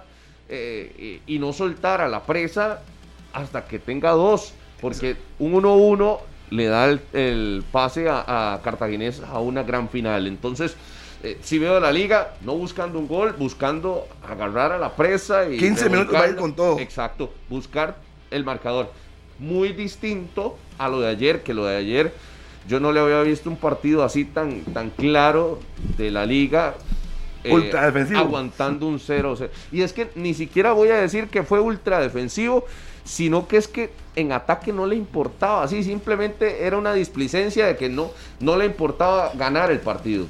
[0.49, 2.81] eh, y no soltar a la presa
[3.33, 9.63] hasta que tenga dos, porque un 1-1 le da el, pase a, Cartaginés a una
[9.63, 10.27] gran final.
[10.27, 10.75] Entonces,
[11.23, 15.57] eh, si veo la liga, no buscando un gol, buscando agarrar a la presa y...
[15.57, 16.79] 15 minutos va a ir con todo.
[16.79, 17.97] Exacto, buscar
[18.31, 18.91] el marcador.
[19.39, 22.13] Muy distinto a lo de ayer, que lo de ayer
[22.67, 25.59] yo no le había visto un partido así tan, tan claro
[25.97, 26.75] de la liga.
[27.43, 28.19] Eh, ultra defensivo.
[28.19, 29.49] Aguantando un 0-0.
[29.71, 32.65] Y es que ni siquiera voy a decir que fue ultra defensivo,
[33.03, 37.77] sino que es que en ataque no le importaba, así simplemente era una displicencia de
[37.77, 40.25] que no, no le importaba ganar el partido.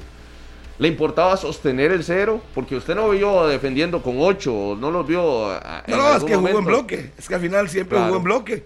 [0.78, 2.42] ¿Le importaba sostener el cero?
[2.54, 5.60] Porque usted no vio defendiendo con ocho, no los vio.
[5.86, 7.12] No, no, es que jugó en bloque.
[7.16, 8.64] Es que al final siempre jugó en bloque.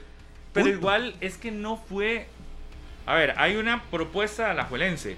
[0.52, 2.26] Pero igual es que no fue.
[3.04, 5.16] A ver, hay una propuesta de la Juelense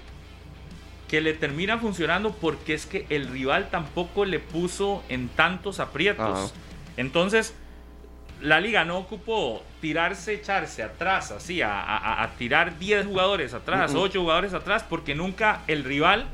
[1.07, 6.53] que le termina funcionando porque es que el rival tampoco le puso en tantos aprietos.
[6.97, 7.53] Entonces,
[8.41, 14.53] la liga no ocupó tirarse, echarse atrás, así, a, tirar 10 jugadores atrás, 8 jugadores
[14.53, 16.25] atrás, porque nunca el rival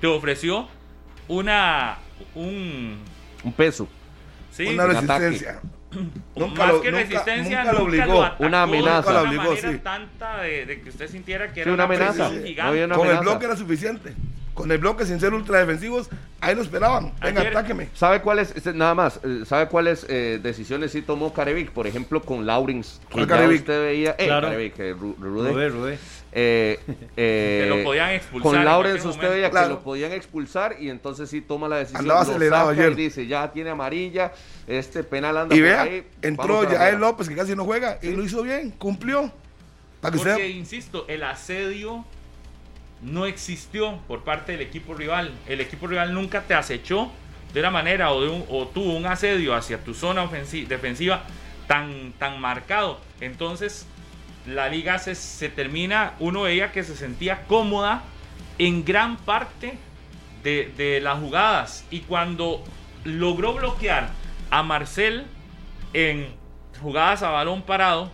[0.00, 0.68] te ofreció
[1.26, 1.98] una
[2.34, 2.98] un,
[3.44, 3.88] un peso.
[4.50, 5.60] Sí, una resistencia.
[6.36, 8.30] Nunca Más que resistencia, nunca, lo obligó.
[8.40, 9.10] una amenaza.
[9.10, 9.78] Nunca lo obligó, sí.
[9.78, 12.30] tanta de, de, que usted sintiera que era una, amenaza.
[12.30, 12.94] Gigante.
[12.94, 14.14] Con el bloque era suficiente
[14.58, 16.08] con el bloque sin ser ultra defensivos,
[16.40, 17.12] ahí lo esperaban.
[17.22, 17.90] Venga, atáqueme.
[17.94, 21.70] ¿Sabe cuáles, nada más, eh, sabe cuáles eh, decisiones sí tomó Carevic?
[21.70, 24.48] Por ejemplo, con Laurins, que ya usted veía, eh, claro.
[24.48, 25.98] Carevic, eh, Rude.
[26.32, 26.80] Eh,
[27.16, 28.52] eh, que lo podían expulsar.
[28.52, 32.02] Con Laurens usted veía que lo podían expulsar y entonces sí toma la decisión.
[32.02, 32.90] Andaba acelerado ayer.
[32.92, 34.32] Y dice, ya tiene amarilla,
[34.66, 35.88] este penal anda y vea,
[36.20, 39.32] entró ya el López, que casi no juega, y lo hizo bien, cumplió.
[40.00, 42.04] Para que Porque, insisto, el asedio
[43.02, 45.32] no existió por parte del equipo rival.
[45.46, 47.10] El equipo rival nunca te acechó
[47.52, 51.22] de una manera o, de un, tuvo un asedio hacia tu zona defensiva
[51.66, 53.00] tan, tan marcado.
[53.20, 53.86] Entonces
[54.46, 58.02] la liga se, termina, uno veía que se sentía cómoda
[58.58, 59.78] en gran parte
[60.42, 61.84] de, de las jugadas.
[61.90, 62.64] Y cuando
[63.04, 64.10] logró bloquear
[64.50, 65.26] a Marcel
[65.92, 66.28] en
[66.80, 68.10] jugadas a balón parado,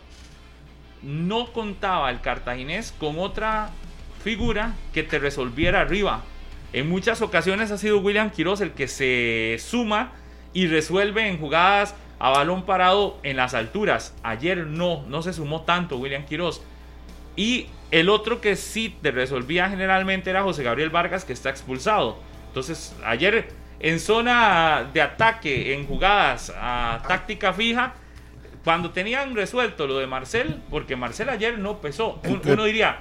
[1.02, 3.70] no contaba el cartaginés con otra
[4.24, 6.22] figura que te resolviera arriba.
[6.72, 10.12] En muchas ocasiones ha sido William Quiroz el que se suma
[10.54, 14.16] y resuelve en jugadas a balón parado en las alturas.
[14.22, 16.62] Ayer no, no se sumó tanto William Quiroz.
[17.37, 22.18] Y el otro que sí te resolvía generalmente era José Gabriel Vargas, que está expulsado.
[22.48, 27.92] Entonces, ayer en zona de ataque, en jugadas a táctica fija,
[28.64, 33.00] cuando tenían resuelto lo de Marcel, porque Marcel ayer no pesó, uno diría,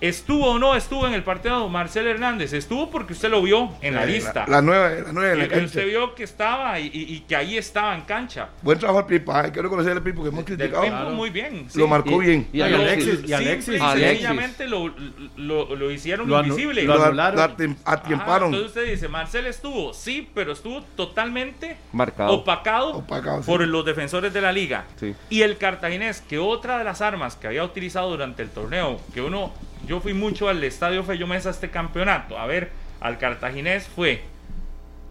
[0.00, 2.52] ¿Estuvo o no estuvo en el partido Marcel Hernández?
[2.52, 4.44] Estuvo porque usted lo vio en la lista.
[4.46, 5.66] La, nueva, la nueva en la cancha.
[5.66, 8.48] Usted vio que estaba y, que ahí estaba en cancha.
[8.62, 10.84] Buen trabajo al Pipa, hay que reconocer al Pipa que hemos criticado.
[10.84, 11.10] Claro.
[11.10, 11.66] muy bien.
[11.74, 12.46] Lo marcó bien.
[12.52, 13.28] Y, Alexis.
[13.28, 13.80] Y Alexis.
[13.80, 14.92] Sencillamente lo,
[15.36, 16.84] lo, lo, hicieron invisible.
[16.84, 17.76] Lo, anularon.
[17.84, 18.54] atiemparon.
[18.54, 22.34] entonces usted dice, Marcel estuvo, sí, pero estuvo totalmente Marcado.
[22.34, 23.04] opacado,
[23.44, 24.84] por los defensores de la liga.
[25.28, 29.22] Y el cartaginés, que otra de las armas que había utilizado durante el torneo, que
[29.22, 29.52] uno
[29.86, 32.38] yo fui mucho al Estadio Fello Mesa este campeonato.
[32.38, 34.22] A ver, al cartaginés fue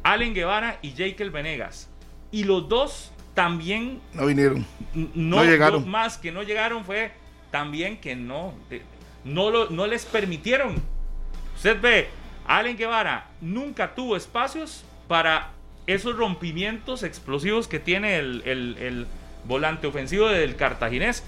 [0.03, 1.89] Allen Guevara y Jekyll Venegas.
[2.31, 4.01] Y los dos también...
[4.13, 4.65] No vinieron.
[4.93, 5.87] No, llegaron.
[5.89, 7.11] más que no llegaron fue
[7.51, 8.53] también que no,
[9.23, 10.75] no, lo, no les permitieron.
[11.55, 12.09] Usted ve,
[12.45, 15.51] Allen Guevara nunca tuvo espacios para
[15.87, 19.07] esos rompimientos explosivos que tiene el, el
[19.45, 21.23] volante ofensivo del cartaginés.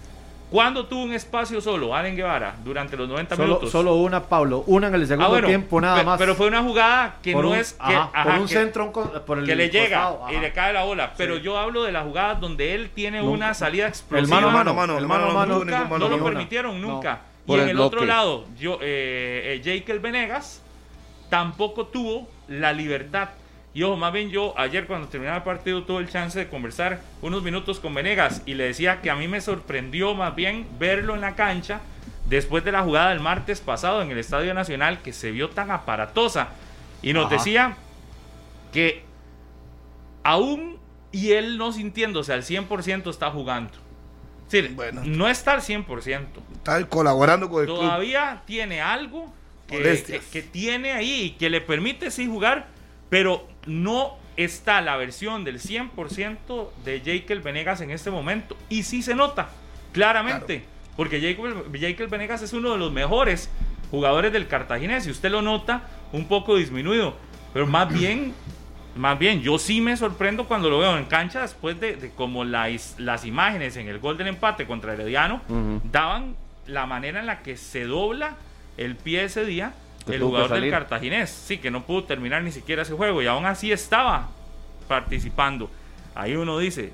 [0.50, 3.72] ¿Cuándo tuvo un espacio solo Allen Guevara durante los 90 minutos?
[3.72, 4.64] Solo una, Pablo.
[4.66, 6.18] Una en el segundo ah, tiempo, nada más.
[6.18, 9.70] Pero fue una jugada que no es que, por un centro por el que le
[9.70, 11.14] llega y le cae la bola.
[11.16, 14.38] Pero yo hablo de las jugadas donde él tiene una salida explosiva.
[14.38, 17.22] El mano a mano, el mano a mano, no lo permitieron nunca.
[17.46, 20.62] Y en el, otro lado, yo, eh, eh Venegas
[21.30, 23.30] tampoco tuvo la libertad
[23.74, 27.02] y ojo, más bien yo ayer cuando terminaba el partido tuve el chance de conversar
[27.22, 31.14] unos minutos con Venegas y le decía que a mí me sorprendió más bien verlo
[31.14, 31.82] en la cancha
[32.30, 35.72] después de la jugada del martes pasado en el Estadio Nacional que se vio tan
[35.72, 36.50] aparatosa.
[37.02, 37.78] Y nos decía
[38.74, 39.04] que
[40.24, 40.78] aún
[41.12, 43.72] y él no sintiéndose al 100% está jugando.
[44.48, 46.26] Sí, bueno, no está al 100%.
[46.56, 49.32] Está colaborando con el Todavía tiene algo
[49.68, 52.68] que, que, tiene ahí y que le permite sí jugar,
[53.10, 58.56] pero no está la versión del 100% de Jekyll Venegas en este momento.
[58.70, 59.50] Y sí se nota,
[59.92, 60.64] claramente.
[60.96, 63.50] Porque Jekyll, Venegas es uno de los mejores
[63.92, 65.08] jugadores del Cartaginés.
[65.08, 67.16] Y usted lo nota un poco disminuido.
[67.54, 68.34] Pero más bien,
[68.96, 72.96] más bien, yo sí me sorprendo cuando lo veo en cancha después de, como las,
[72.98, 75.42] las imágenes en el gol del empate contra Herediano
[75.92, 78.38] daban la manera en la que se dobla
[78.78, 79.74] el pie ese día
[80.12, 83.46] el jugador del Cartaginés, sí, que no pudo terminar ni siquiera ese juego y aún
[83.46, 84.30] así estaba
[84.88, 85.70] participando.
[86.16, 86.92] Ahí uno dice,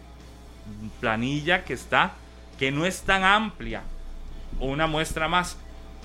[0.99, 2.13] planilla que está,
[2.59, 3.83] que no es tan amplia,
[4.59, 5.57] una muestra más.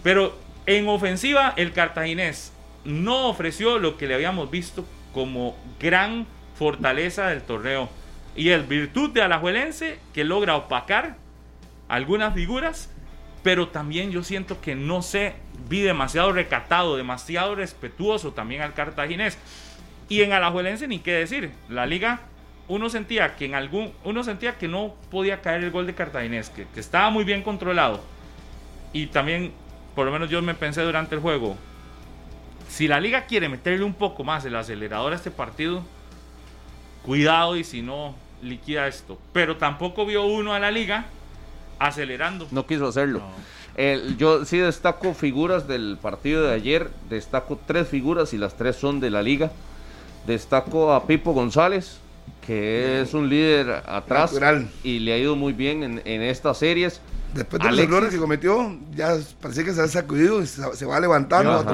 [0.02, 2.52] Pero en ofensiva, el Cartaginés
[2.84, 7.88] no ofreció lo que le habíamos visto como gran fortaleza del torneo.
[8.36, 11.16] Y el virtud de Alajuelense que logra opacar
[11.88, 12.90] algunas figuras
[13.42, 15.34] pero también yo siento que no sé,
[15.68, 19.38] vi demasiado recatado, demasiado respetuoso también al cartaginés.
[20.08, 22.20] Y en Alajuelense ni qué decir, la liga
[22.68, 26.50] uno sentía que en algún uno sentía que no podía caer el gol de Cartaginés,
[26.50, 28.00] que, que estaba muy bien controlado.
[28.92, 29.52] Y también
[29.94, 31.56] por lo menos yo me pensé durante el juego,
[32.68, 35.82] si la liga quiere meterle un poco más el acelerador a este partido,
[37.02, 39.18] cuidado y si no liquida esto.
[39.32, 41.06] Pero tampoco vio uno a la liga
[41.80, 42.46] acelerando.
[42.52, 43.20] No quiso hacerlo.
[44.16, 49.00] yo sí destaco figuras del partido de ayer, destaco tres figuras y las tres son
[49.00, 49.50] de la liga.
[50.26, 51.98] Destaco a Pipo González,
[52.46, 54.38] que es un líder atrás
[54.84, 57.00] y le ha ido muy bien en, en estas series.
[57.34, 60.98] Después de los errores que cometió, ya parece que se ha sacudido y se, va
[60.98, 61.64] levantando.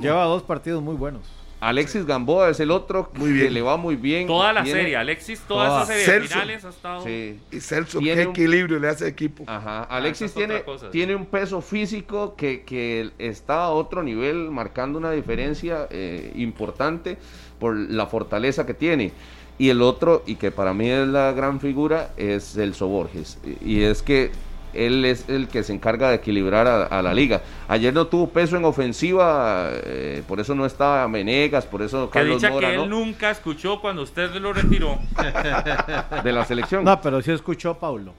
[0.00, 1.22] Lleva, dos partidos muy buenos.
[1.60, 3.46] Alexis Gamboa es el otro muy bien.
[3.46, 4.26] que le va muy bien.
[4.26, 7.02] Toda la serie, Alexis, toda, esa serie finales ha estado.
[7.02, 7.38] Sí.
[7.50, 9.44] Y Celso, qué equilibrio le hace equipo.
[9.46, 9.86] Ajá.
[9.88, 15.10] Ah, Alexis tiene, tiene un peso físico que, que, está a otro nivel, marcando una
[15.10, 17.16] diferencia eh, importante
[17.58, 19.12] por la fortaleza que tiene.
[19.58, 23.38] Y el otro, y que para mí es la gran figura, es Celso Borges.
[23.64, 24.30] Y es que
[24.76, 27.42] él es el que se encarga de equilibrar a, la liga.
[27.68, 32.42] Ayer no tuvo peso en ofensiva, eh, por eso no estaba Menegas, por eso Carlos
[32.42, 34.98] que Mora, que él nunca escuchó cuando usted lo retiró
[36.24, 36.84] de la selección.
[36.84, 38.12] No, pero sí escuchó Paulo.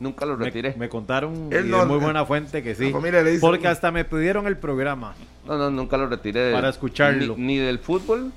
[0.00, 0.74] Nunca lo retiré.
[0.78, 2.92] Me, contaron de muy buena fuente que sí.
[3.40, 5.14] porque hasta me pidieron el programa.
[5.44, 6.52] No, no, nunca lo retiré.
[6.52, 7.34] Para escucharlo.
[7.36, 8.30] Ni, del fútbol,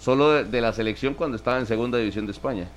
[0.00, 2.68] solo de la selección cuando estaba en segunda división de España.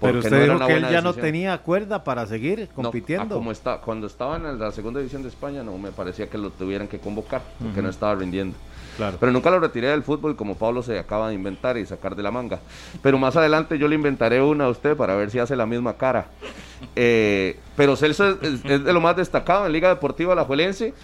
[0.00, 3.34] Pero usted dijo que él ya no tenía cuerda para seguir compitiendo.
[3.34, 6.50] como está, cuando estaba en la segunda división de España, no me parecía que lo
[6.50, 8.56] tuvieran que convocar, porque no estaba rindiendo.
[8.96, 9.16] Claro.
[9.20, 12.22] Pero nunca lo retiré del fútbol como Pablo se acaba de inventar y sacar de
[12.22, 12.60] la manga.
[13.02, 15.94] Pero más adelante yo le inventaré una a usted para ver si hace la misma
[15.94, 16.26] cara.
[16.96, 20.94] Eh, pero Celso es, es, de lo más destacado en Liga Deportiva Alajuelense.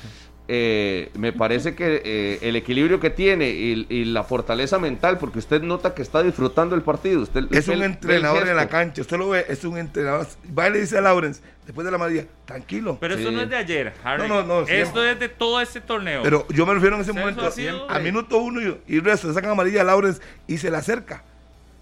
[0.49, 5.61] Eh, me parece que eh, el equilibrio que tiene y, la fortaleza mental, porque usted
[5.63, 7.23] nota que está disfrutando el partido.
[7.23, 10.27] Usted, es un entrenador en la cancha, usted lo ve, es un entrenador.
[10.57, 12.97] Va y le dice a Lawrence, después de la María, tranquilo.
[13.01, 14.29] Pero eso no es de ayer, Harry.
[14.29, 14.69] No, no, no.
[14.69, 16.23] Esto es de todo este torneo.
[16.23, 17.43] Pero yo me refiero en ese momento,
[17.89, 21.25] a minuto uno y, y resto, le sacan amarilla a Lawrence y se le acerca.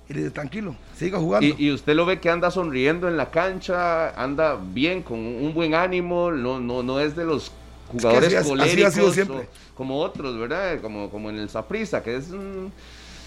[0.08, 1.46] Y le dice, tranquilo, siga jugando.
[1.46, 5.52] Y, y, usted lo ve que anda sonriendo en la cancha, anda bien, con un
[5.54, 7.52] buen ánimo, no, no, no es de los
[7.90, 9.20] jugadores coléricos
[9.74, 10.80] como otros, ¿verdad?
[10.80, 12.72] Como, como en el Saprisa, que es un...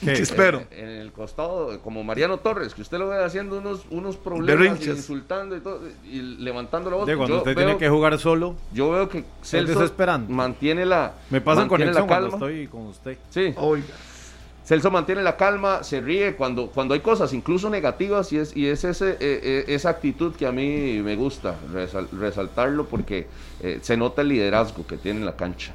[0.02, 0.64] chispero.
[0.72, 5.56] En, el costado, como Mariano Torres, que usted lo ve haciendo unos, unos problemas, insultando
[5.56, 7.10] y, todo, y levantando la voz.
[7.16, 9.94] cuando usted tiene que jugar solo, yo veo que Celso
[10.28, 11.16] mantiene la.
[11.30, 12.30] Me pasa con la calma.
[12.30, 13.18] estoy con usted.
[13.30, 13.54] Sí.
[13.58, 13.88] Oiga.
[14.68, 18.68] Celso mantiene la calma, se ríe cuando, cuando hay cosas incluso negativas y es, y
[18.68, 21.56] es ese, eh, eh, esa actitud que a mí me gusta
[22.12, 23.28] resaltarlo porque
[23.62, 25.74] eh, se nota el liderazgo que tiene en la cancha.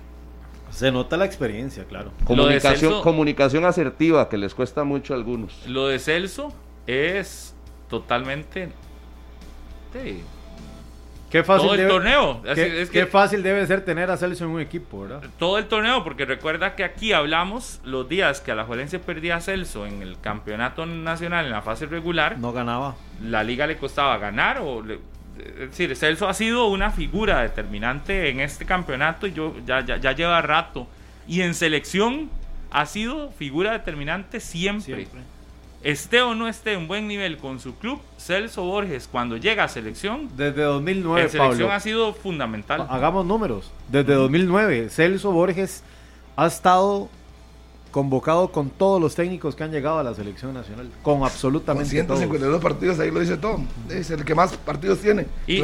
[0.71, 2.13] Se nota la experiencia, claro.
[2.27, 5.67] Comunicación, comunicación asertiva que les cuesta mucho a algunos.
[5.67, 6.53] Lo de Celso
[6.87, 7.55] es
[7.89, 8.73] totalmente...
[11.33, 12.43] Qué fácil todo el torneo.
[12.93, 15.23] qué, fácil debe ser tener a Celso en un equipo, ¿verdad?
[15.39, 19.87] Todo el torneo, porque recuerda que aquí hablamos los días que Alajuelense perdía a Celso
[19.87, 22.39] en el campeonato nacional en la fase regular.
[22.39, 22.97] No ganaba.
[23.23, 24.85] La liga le costaba ganar o...
[24.85, 30.13] es decir, Celso ha sido una figura determinante en este campeonato y yo ya, ya,
[30.13, 30.87] lleva rato.
[31.27, 32.29] Y en selección
[32.71, 35.07] ha sido figura determinante siempre.
[35.07, 35.21] siempre
[35.83, 39.69] esté o no esté en buen nivel con su club, Celso Borges cuando llega a
[39.69, 42.87] selección, desde 2009, en selección ha sido fundamental.
[42.89, 43.71] Hagamos números.
[43.89, 45.83] Desde 2009, Celso Borges
[46.37, 47.09] ha estado
[47.91, 52.17] convocado con todos los técnicos que han llegado a la selección nacional, con absolutamente con
[52.17, 53.61] 152 partidos, ahí lo dice todo.
[53.91, 55.27] Es el que más partidos tiene.
[55.47, 55.61] Y,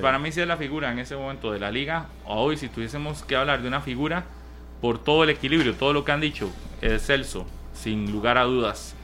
[0.00, 2.06] para mí sí es la figura en ese momento de la liga.
[2.26, 4.24] Hoy si tuviésemos que hablar de una figura
[4.80, 6.50] por todo el equilibrio, todo lo que han dicho,
[6.82, 8.94] es Celso, sin lugar a dudas.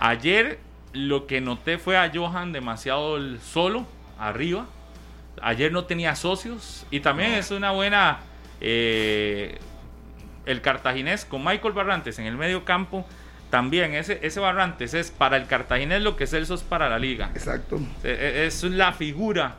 [0.00, 0.58] Ayer
[0.92, 3.86] lo que noté fue a Johan demasiado solo,
[4.18, 4.66] arriba.
[5.42, 8.18] Ayer no tenía socios y también es una buena...
[8.62, 9.58] Eh,
[10.46, 13.06] el cartaginés con Michael Barrantes en el medio campo.
[13.50, 17.30] También ese, ese Barrantes es para el cartaginés lo que Celso es para la liga.
[17.34, 17.78] Exacto.
[18.02, 19.56] E, e, es la figura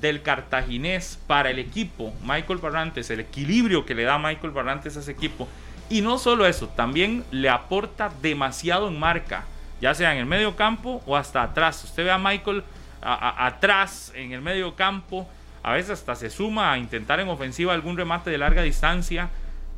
[0.00, 2.14] del cartaginés para el equipo.
[2.22, 5.48] Michael Barrantes, el equilibrio que le da Michael Barrantes a ese equipo.
[5.90, 9.44] Y no solo eso, también le aporta demasiado en marca
[9.84, 11.84] ya sea en el medio campo o hasta atrás.
[11.84, 12.64] Usted ve a Michael
[13.02, 15.28] atrás en el medio campo,
[15.62, 19.28] a veces hasta se suma a intentar en ofensiva algún remate de larga distancia,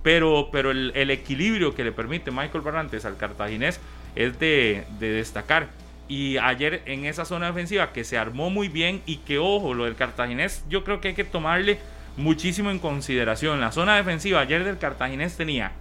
[0.05, 3.81] pero, pero el, equilibrio que le permite Michael Barrantes al cartaginés
[4.15, 5.71] es de, destacar.
[6.07, 9.87] Y ayer en esa zona defensiva que se armó muy bien y que, ojo, lo
[9.87, 11.81] del cartaginés, yo creo que hay que tomarle
[12.17, 13.61] muchísimo en consideración.
[13.61, 15.73] La zona defensiva ayer del cartaginés tenía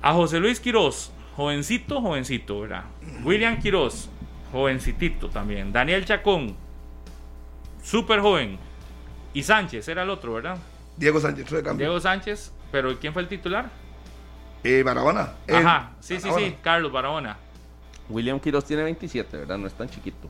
[0.00, 2.84] a José Luis Quiroz, jovencito, jovencito, ¿verdad?
[3.24, 4.08] William Quiroz,
[4.50, 5.72] jovencitito también.
[5.72, 6.54] Daniel Chacón,
[7.82, 8.58] súper joven.
[9.34, 10.58] Y Sánchez era el otro, ¿verdad?
[10.96, 13.70] Diego Sánchez, Diego Sánchez, pero ¿quién fue el titular?
[14.62, 15.32] Eh, Barahona.
[15.52, 17.36] Ajá, sí, sí, sí, Carlos Barahona.
[18.08, 19.58] William Quiroz tiene 27, ¿verdad?
[19.58, 20.28] No es tan chiquito.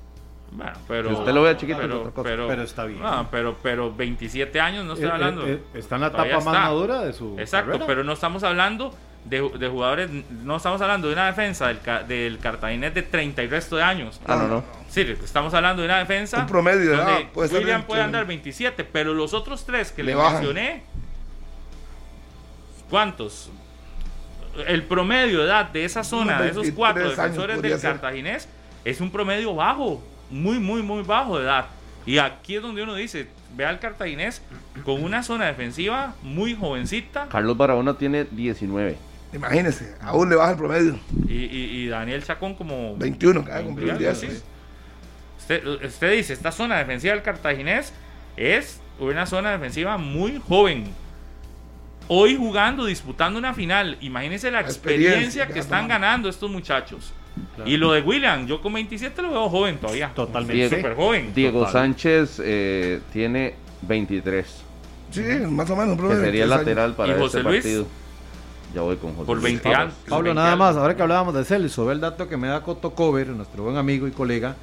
[0.52, 1.08] Bueno, pero.
[1.08, 3.00] Si usted lo ve chiquito, pero, pero, está bien.
[3.00, 5.46] No, pero, pero 27 años no estoy eh, hablando.
[5.46, 7.38] Eh, está en la etapa más madura de su.
[7.38, 8.94] Exacto, pero no estamos hablando
[9.24, 13.46] de, de, jugadores, no estamos hablando de una defensa del, del Cartaginés de 30 y
[13.48, 14.20] resto de años.
[14.26, 14.64] Ah, no, no.
[14.88, 16.38] Sí, estamos hablando de una defensa.
[16.38, 17.18] Un promedio de edad.
[17.32, 20.82] Puede William puede andar 27, pero los otros tres que le, mencioné.
[22.90, 23.50] ¿Cuántos?
[24.66, 28.48] El promedio de edad de esa zona, de esos cuatro defensores del Cartaginés,
[28.84, 30.02] es un promedio bajo.
[30.30, 31.66] Muy, muy, muy bajo de edad.
[32.04, 34.42] Y aquí es donde uno dice, ve al cartaginés
[34.84, 37.28] con una zona defensiva muy jovencita.
[37.28, 38.96] Carlos Barahona tiene 19.
[39.32, 40.98] Imagínese, aún le baja el promedio.
[41.26, 42.96] Y, Daniel Chacón como...
[42.96, 44.12] 21, cada cumplir día.
[44.12, 47.92] Usted, usted dice, esta zona defensiva del cartaginés
[48.36, 50.84] es una zona defensiva muy joven.
[52.08, 53.96] Hoy jugando, disputando una final.
[54.00, 57.12] Imagínense la, experiencia, que, están ganando estos muchachos.
[57.64, 60.12] Y lo de William, yo con 27 lo veo joven todavía.
[60.14, 60.76] Totalmente.
[60.76, 61.32] Súper joven.
[61.34, 64.46] Diego Sánchez eh, tiene 23.
[65.10, 65.98] Sí, más o menos.
[65.98, 67.86] Que sería lateral para este partido.
[68.74, 69.94] Ya voy con José Por 20 años.
[70.08, 72.94] Pablo, nada más, ahora que hablábamos de Celso, ve el dato que me da Coto
[72.94, 74.56] Cover, nuestro buen amigo y colega.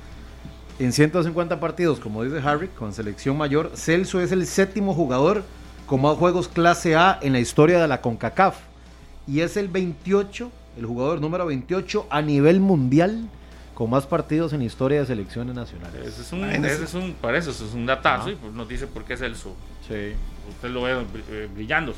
[0.80, 5.43] En 150 partidos, como dice Harry, con selección mayor, Celso es el séptimo jugador
[5.86, 8.57] con más juegos clase A en la historia de la CONCACAF.
[9.28, 13.28] Y es el 28, el jugador número 28 a nivel mundial
[13.80, 16.05] con más partidos en historia de selecciones nacionales.
[16.05, 18.88] Ese es un, ese es un para eso, es un datazo y pues nos dice
[18.88, 19.55] por qué Celso.
[19.88, 20.14] Sí.
[20.49, 21.93] Usted lo ve eh, brillando.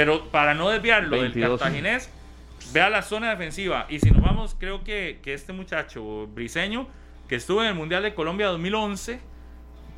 [0.00, 2.08] Pero para no desviarlo del cartaginés,
[2.72, 3.84] vea la zona defensiva.
[3.90, 6.86] Y si nos vamos, creo que, que este muchacho briseño,
[7.28, 9.20] que estuvo en el Mundial de Colombia 2011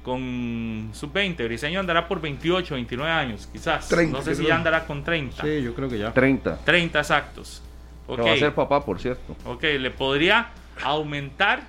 [0.02, 3.88] con sub-20, briseño andará por 28, 29 años, quizás.
[4.08, 5.40] no sé si ya andará con 30.
[5.40, 6.12] Sí, yo creo que ya.
[6.12, 6.64] 30.
[6.64, 7.62] 30 exactos.
[8.08, 8.24] Okay.
[8.24, 9.36] va a ser papá, por cierto.
[9.44, 10.48] Ok, le podría
[10.82, 11.62] aumentar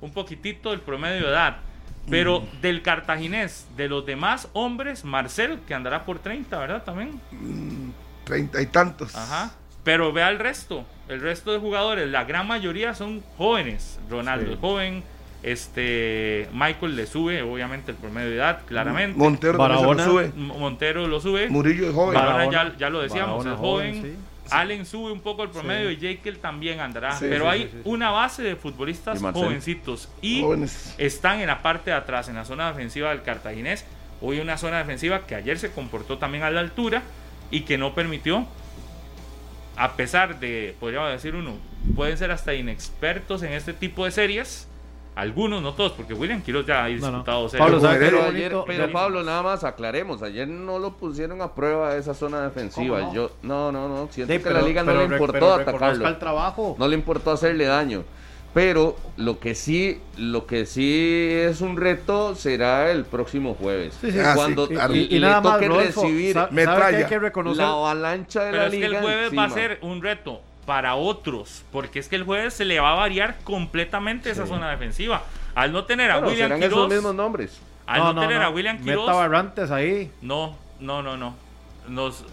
[0.00, 1.58] un poquitito el promedio de edad.
[2.10, 2.60] Pero mm.
[2.60, 6.84] del cartaginés, de los demás hombres, Marcel, que andará por 30, ¿verdad?
[6.84, 7.20] También.
[7.30, 7.90] Mm,
[8.24, 9.14] treinta y tantos.
[9.16, 9.52] Ajá.
[9.84, 10.84] Pero vea el resto.
[11.08, 13.98] El resto de jugadores, la gran mayoría son jóvenes.
[14.10, 15.02] Ronaldo es joven.
[15.42, 19.18] Este Michael le sube, obviamente, el promedio de edad, claramente.
[19.18, 20.32] Montero lo sube.
[20.34, 21.50] Montero lo sube.
[21.50, 22.18] Murillo es joven.
[22.78, 24.16] ya, lo decíamos, es joven.
[24.50, 27.16] Allen sube un poco el promedio y Jekyll también andará.
[27.20, 30.44] pero hay una base de futbolistas jovencitos y
[30.98, 33.84] están en la parte de atrás, en la zona defensiva del cartaginés.
[34.20, 37.02] Hoy una zona defensiva que ayer se comportó también a la altura
[37.50, 38.46] y que no permitió,
[39.76, 41.56] a pesar de, podríamos decir uno,
[41.94, 44.68] pueden ser hasta inexpertos en este tipo de series
[45.14, 49.42] algunos, no todos, porque William Quiroz ya ha disputado Pablo, pero, ayer, pero Pablo, nada
[49.42, 53.00] más aclaremos, ayer no lo pusieron a prueba esa zona defensiva.
[53.00, 53.14] No?
[53.14, 56.16] Yo, no, no, no, siento que la liga no le importó atacarlo.
[56.18, 56.76] trabajo.
[56.78, 58.04] No le importó hacerle daño.
[58.52, 63.98] Pero lo que sí, lo que sí es un reto será el próximo jueves.
[64.24, 67.64] Ah, cuando y, nada más, recibir hay que reconocer?
[67.64, 68.88] la avalancha de pero la es liga.
[68.88, 72.54] Que el jueves va a ser un reto para otros, porque es que el jueves
[72.54, 75.22] se le va a variar completamente esa zona defensiva.
[75.54, 77.60] Al no tener a William Quiroz, esos mismos nombres.
[77.86, 79.06] Al no, tener a William Quiroz.
[79.06, 80.10] Barrantes ahí.
[80.22, 81.34] No, no, no, no.
[81.88, 82.24] Nos,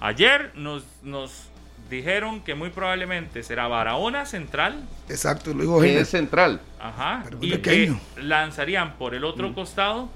[0.00, 1.50] ayer nos, nos
[1.90, 4.82] dijeron que muy probablemente será Barahona central.
[5.08, 6.60] Exacto, lo dijo es central.
[6.80, 7.24] Ajá.
[7.40, 10.08] y que lanzarían por el otro costado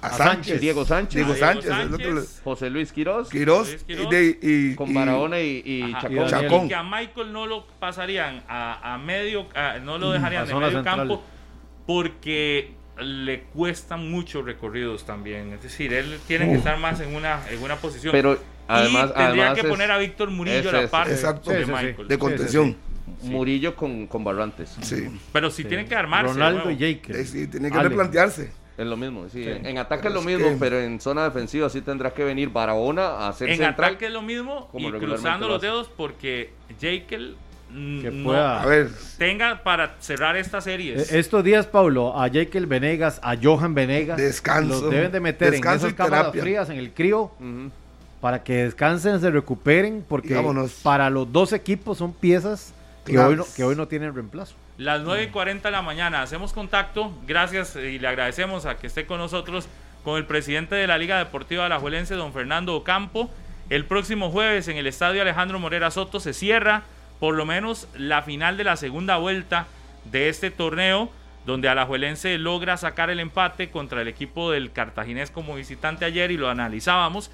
[0.00, 0.60] a, Sánchez.
[0.60, 1.14] Diego Sánchez.
[1.14, 2.40] Diego Sánchez.
[2.44, 3.28] José Luis Quiroz.
[3.28, 3.76] Quiroz.
[3.88, 5.92] Y, con Barahona y,
[6.28, 6.66] Chacón.
[6.66, 9.46] Y que a Michael no lo pasarían a, medio,
[9.82, 11.22] no lo dejarían en medio campo
[11.86, 15.52] porque le cuestan muchos recorridos también.
[15.52, 18.12] Es decir, él tiene que estar más en una, en una posición.
[18.12, 22.08] Pero además, y tendría que poner a Víctor Murillo a la parte de Michael.
[22.08, 22.76] De contención.
[23.22, 24.76] Murillo con, con Barrantes.
[24.82, 25.08] Sí.
[25.32, 26.34] Pero si tienen que armarse.
[26.34, 27.24] Ronaldo y Jake.
[27.24, 28.52] Sí, tiene que replantearse.
[28.78, 29.42] Es lo mismo, sí.
[29.44, 33.28] En, ataque es lo mismo, pero en zona defensiva sí tendrás que venir Barahona a
[33.30, 37.36] hacer En ataque es lo mismo y cruzando los dedos porque Jekyll
[37.70, 38.88] no a ver.
[39.18, 40.94] tenga para cerrar esta serie.
[40.96, 45.54] E, estos días, Pablo, a Jekyll Venegas, a Johan Venegas, descanso, los deben de meter
[45.54, 47.32] en esas cámaras frías, en el crío,
[48.20, 50.40] para que descansen, se recuperen, porque
[50.84, 52.72] para los dos equipos son piezas
[53.04, 54.54] Que hoy, no, que hoy no tienen reemplazo.
[54.78, 57.12] Las 9 y 40 de la mañana hacemos contacto.
[57.26, 59.68] Gracias y le agradecemos a que esté con nosotros
[60.04, 63.28] con el presidente de la Liga Deportiva Alajuelense, don Fernando Ocampo.
[63.70, 66.84] El próximo jueves en el estadio Alejandro Morera Soto se cierra
[67.18, 69.66] por lo menos la final de la segunda vuelta
[70.04, 71.10] de este torneo,
[71.44, 76.36] donde Alajuelense logra sacar el empate contra el equipo del Cartaginés como visitante ayer y
[76.36, 77.32] lo analizábamos.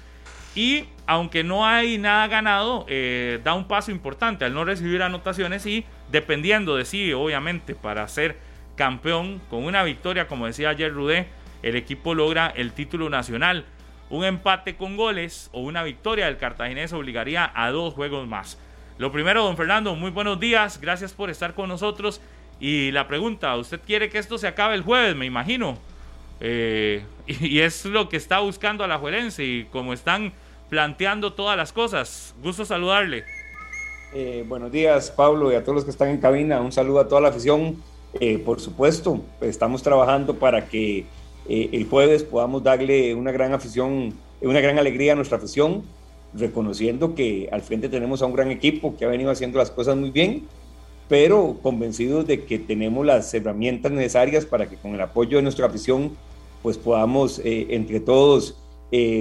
[0.55, 5.63] Y aunque no hay nada ganado, eh, da un paso importante al no recibir anotaciones
[5.67, 8.37] y dependiendo de sí, obviamente, para ser
[8.75, 11.27] campeón con una victoria, como decía ayer Rudé,
[11.63, 13.65] el equipo logra el título nacional.
[14.09, 18.59] Un empate con goles o una victoria del cartaginés obligaría a dos juegos más.
[18.97, 22.21] Lo primero, don Fernando, muy buenos días, gracias por estar con nosotros.
[22.59, 25.77] Y la pregunta, ¿usted quiere que esto se acabe el jueves, me imagino?
[26.39, 30.33] Eh, y, es lo que está buscando a la Juelense y como están
[30.69, 32.35] planteando todas las cosas.
[32.41, 33.25] Gusto saludarle.
[34.17, 36.61] Eh, buenos días, Pablo, y a todos los que están en cabina.
[36.61, 37.83] Un saludo a toda la afición.
[38.21, 40.99] Eh, por supuesto, estamos trabajando para que
[41.49, 45.83] eh, el jueves podamos darle una gran afición, una gran alegría a nuestra afición,
[46.33, 49.97] reconociendo que al frente tenemos a un gran equipo que ha venido haciendo las cosas
[49.97, 50.43] muy bien,
[51.09, 55.65] pero convencidos de que tenemos las herramientas necesarias para que con el apoyo de nuestra
[55.65, 56.15] afición,
[56.63, 58.55] pues podamos entre todos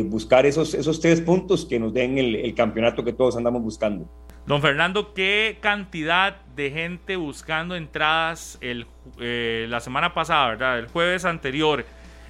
[0.05, 4.09] buscar esos, esos tres puntos que nos den el, campeonato que todos andamos buscando.
[4.47, 8.87] Don Fernando, ¿qué cantidad de gente buscando entradas el,
[9.19, 10.79] eh, la semana pasada, verdad?
[10.79, 11.87] El jueves anterior.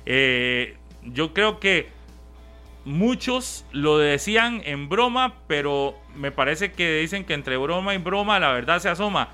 [0.07, 1.89] Eh, yo creo que
[2.85, 8.39] muchos lo decían en broma, pero me parece que dicen que entre broma y broma
[8.39, 9.31] la verdad se asoma.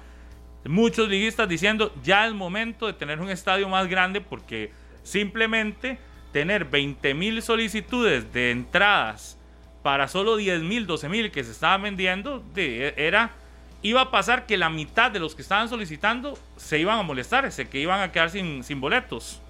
[0.65, 4.73] Muchos liguistas diciendo ya es momento de tener un estadio más grande porque
[5.03, 5.99] simplemente
[6.33, 9.40] tener 20 mil solicitudes de entradas
[9.83, 13.33] para solo 10 mil, 12 mil que se estaban vendiendo, era,
[13.83, 17.45] iba a pasar que la mitad de los que estaban solicitando se iban a molestar,
[17.45, 19.41] ese que iban a quedar sin, sin boletos.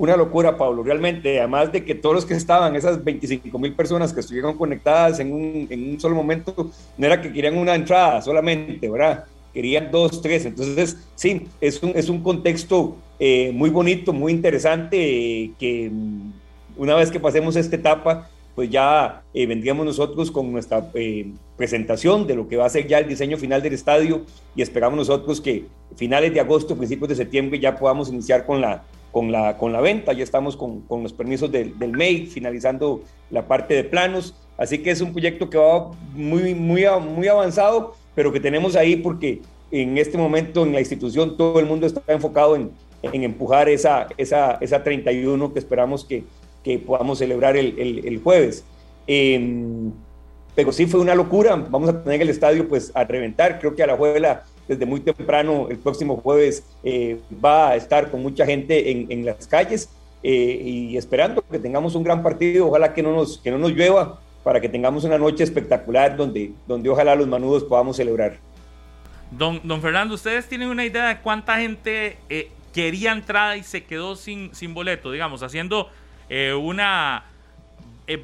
[0.00, 4.14] Una locura, Pablo, realmente, además de que todos los que estaban, esas 25 mil personas
[4.14, 8.22] que estuvieron conectadas en un, en un solo momento, no era que querían una entrada
[8.22, 9.26] solamente, ¿verdad?
[9.52, 10.46] Querían dos, tres.
[10.46, 16.32] Entonces, sí, es un, es un contexto eh, muy bonito, muy interesante, eh, que mm,
[16.78, 20.90] una vez que pasemos esta etapa, pues ya eh, vendríamos nosotros con nuestra
[21.56, 24.22] presentación de lo que va a ser ya el diseño final del estadio
[24.56, 28.84] y esperamos nosotros que finales de agosto, principios de septiembre ya podamos iniciar con la,
[29.12, 33.02] con la, con la venta, ya estamos con, con los permisos del, del MEI, finalizando
[33.30, 37.94] la parte de planos, así que es un proyecto que va muy, muy, muy avanzado,
[38.14, 39.40] pero que tenemos ahí porque
[39.70, 42.70] en este momento en la institución todo el mundo está enfocado en,
[43.02, 46.24] en empujar esa, esa, esa 31 que esperamos que,
[46.62, 48.64] que podamos celebrar el, el, jueves.
[49.06, 49.92] Em,
[50.54, 53.82] pero sí fue una locura, vamos a tener el estadio pues a reventar, creo que
[53.82, 58.44] a la juela desde muy temprano el próximo jueves eh, va a estar con mucha
[58.46, 59.88] gente en, en las calles
[60.22, 63.72] eh, y esperando que tengamos un gran partido, ojalá que no nos, que no nos
[63.72, 68.38] llueva para que tengamos una noche espectacular donde, donde ojalá los manudos podamos celebrar.
[69.30, 73.84] Don, don Fernando, ¿ustedes tienen una idea de cuánta gente eh, quería entrada y se
[73.84, 75.88] quedó sin, sin boleto, digamos, haciendo
[76.30, 77.26] eh, una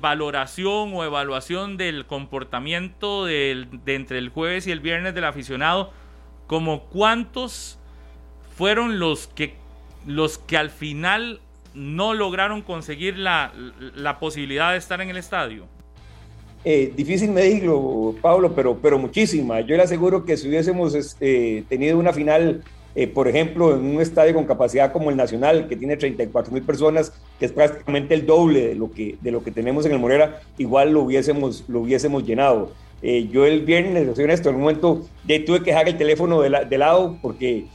[0.00, 5.92] valoración o evaluación del comportamiento de entre el jueves y el viernes del aficionado,
[6.46, 7.78] como cuántos
[8.56, 9.54] fueron los que,
[10.06, 11.40] los que al final
[11.74, 13.52] no lograron conseguir la,
[14.18, 15.66] posibilidad de estar en el estadio.
[16.64, 19.60] Eh, difícil medirlo, Pablo, pero, pero muchísima.
[19.60, 22.64] Yo le aseguro que si hubiésemos este, tenido una final
[22.98, 26.62] eh, por ejemplo, en un estadio con capacidad como el Nacional, que tiene 34 mil
[26.62, 29.98] personas, que es prácticamente el doble de lo que, de lo que tenemos en el
[29.98, 32.72] Morera, igual lo hubiésemos, lo hubiésemos llenado.
[33.02, 36.40] Eh, yo el viernes, soy honesto, en un momento ya tuve que dejar el teléfono
[36.40, 37.66] de, lado porque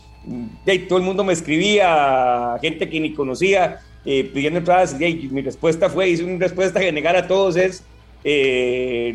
[0.66, 5.00] ya, todo el mundo me escribía, gente que ni conocía, eh, pidiendo entradas.
[5.00, 7.84] Y mi respuesta fue, hice una respuesta que negar a todos es,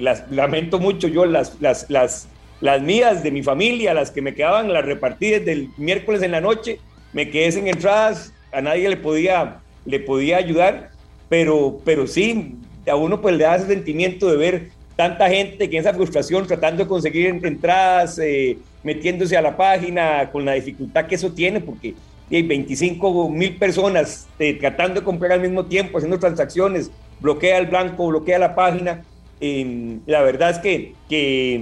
[0.01, 2.29] las, lamento mucho yo las, las, las
[2.61, 6.33] las mías, de mi familia, las que me quedaban, las repartí desde el miércoles en
[6.33, 6.79] la noche,
[7.13, 10.91] me quedé sin entradas, a nadie le podía, le podía ayudar,
[11.29, 12.57] pero, pero sí,
[12.89, 16.85] a uno pues le da ese sentimiento de ver tanta gente que esa frustración tratando
[16.85, 21.95] de conseguir entradas, eh, metiéndose a la página con la dificultad que eso tiene, porque
[22.31, 26.91] hay 25 mil personas eh, tratando de comprar al mismo tiempo, haciendo transacciones,
[27.21, 29.05] bloquea el blanco, bloquea la página.
[29.41, 31.61] Eh, la verdad es que, que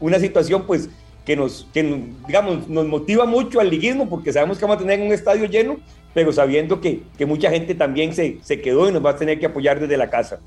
[0.00, 0.88] una situación pues
[1.24, 1.82] que nos, que,
[2.26, 5.78] digamos, nos motiva mucho al liguismo porque sabemos que vamos a tener un estadio lleno,
[6.14, 9.38] pero sabiendo que, que mucha gente también se, se, quedó y nos va a tener
[9.38, 10.40] que apoyar desde la casa.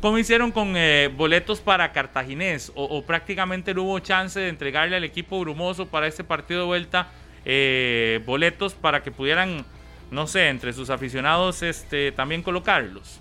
[0.00, 2.72] ¿Cómo, hicieron con eh, boletos para Cartaginés?
[2.74, 7.08] O, prácticamente no hubo chance de entregarle al equipo brumoso para este partido de vuelta
[7.44, 9.64] eh, boletos para que pudieran,
[10.10, 13.20] no sé, entre sus aficionados este, también colocarlos?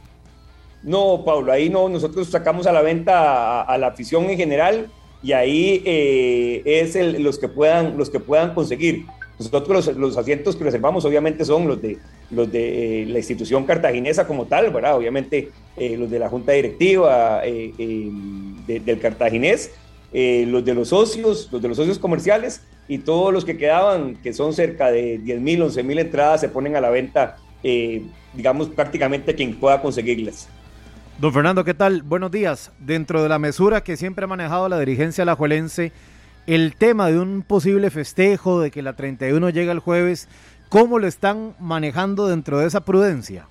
[0.84, 4.90] No, Pablo, ahí no, nosotros sacamos a la venta a, la afición en general
[5.24, 9.06] y ahí eh, es los, que puedan, los que puedan conseguir.
[9.42, 11.98] Nosotros los, asientos que reservamos obviamente son los de,
[12.30, 14.96] los de la institución cartaginesa como tal, ¿verdad?
[14.96, 18.12] Obviamente eh, los de la junta directiva eh, eh,
[18.84, 19.72] del cartaginés,
[20.14, 24.34] los de los socios, los de los socios comerciales y todos los que quedaban, que
[24.34, 27.38] son cerca de 10 mil, 11 mil entradas, se ponen a la venta,
[28.34, 30.50] digamos, prácticamente quien pueda conseguirlas.
[31.22, 32.02] Don Fernando, ¿qué tal?
[32.02, 32.72] Buenos días.
[32.80, 35.92] Dentro de la mesura que siempre ha manejado la dirigencia alajuelense,
[36.48, 40.28] el tema de un posible festejo, de que la 31 llega el jueves,
[40.70, 43.46] ¿cómo lo están manejando dentro de esa prudencia?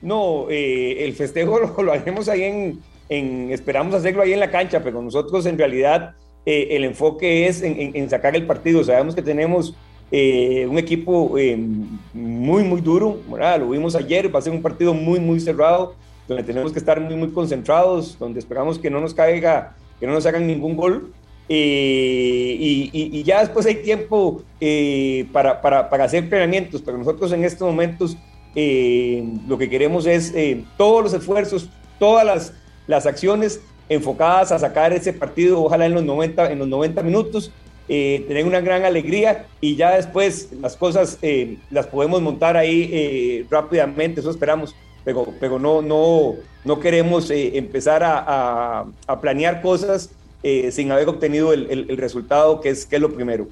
[0.00, 2.80] No, eh, el festejo lo, haremos ahí
[3.10, 6.14] en, esperamos hacerlo ahí en la cancha, pero nosotros en realidad
[6.46, 8.82] eh, el enfoque es en, sacar el partido.
[8.82, 9.74] Sabemos que tenemos
[10.10, 11.34] eh, un equipo
[12.14, 13.60] muy, muy duro, ¿verdad?
[13.60, 15.96] lo vimos ayer, va a ser un partido muy, muy cerrado,
[16.30, 20.12] donde tenemos que estar muy, muy concentrados, donde esperamos que no nos caiga, que no
[20.12, 21.12] nos hagan ningún gol.
[21.48, 24.42] y, ya después hay tiempo
[25.32, 28.16] para, para, para hacer entrenamientos, pero nosotros en estos momentos
[28.54, 31.68] eh, lo que queremos es eh, todos los esfuerzos,
[31.98, 32.52] todas las,
[32.88, 37.52] las, acciones enfocadas a sacar ese partido, ojalá en los 90, en los 90 minutos,
[37.88, 41.18] eh, tener una gran alegría y ya después las cosas
[41.70, 44.74] las podemos montar ahí rápidamente, eso esperamos,
[45.04, 46.34] pero, pero no, no,
[46.64, 48.84] no queremos empezar a,
[49.20, 50.10] planear cosas
[50.70, 53.48] sin haber obtenido el, el, resultado, que es, que es lo primero.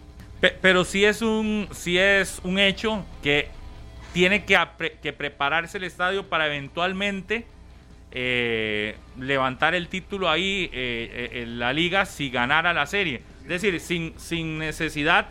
[0.61, 3.49] Pero sí es un, sí es un hecho que
[4.13, 7.45] tiene que, prepararse el estadio para eventualmente
[8.11, 13.23] eh, levantar el título ahí eh, eh, en la liga si ganara la serie.
[13.43, 15.29] Es decir, sin, sin necesidad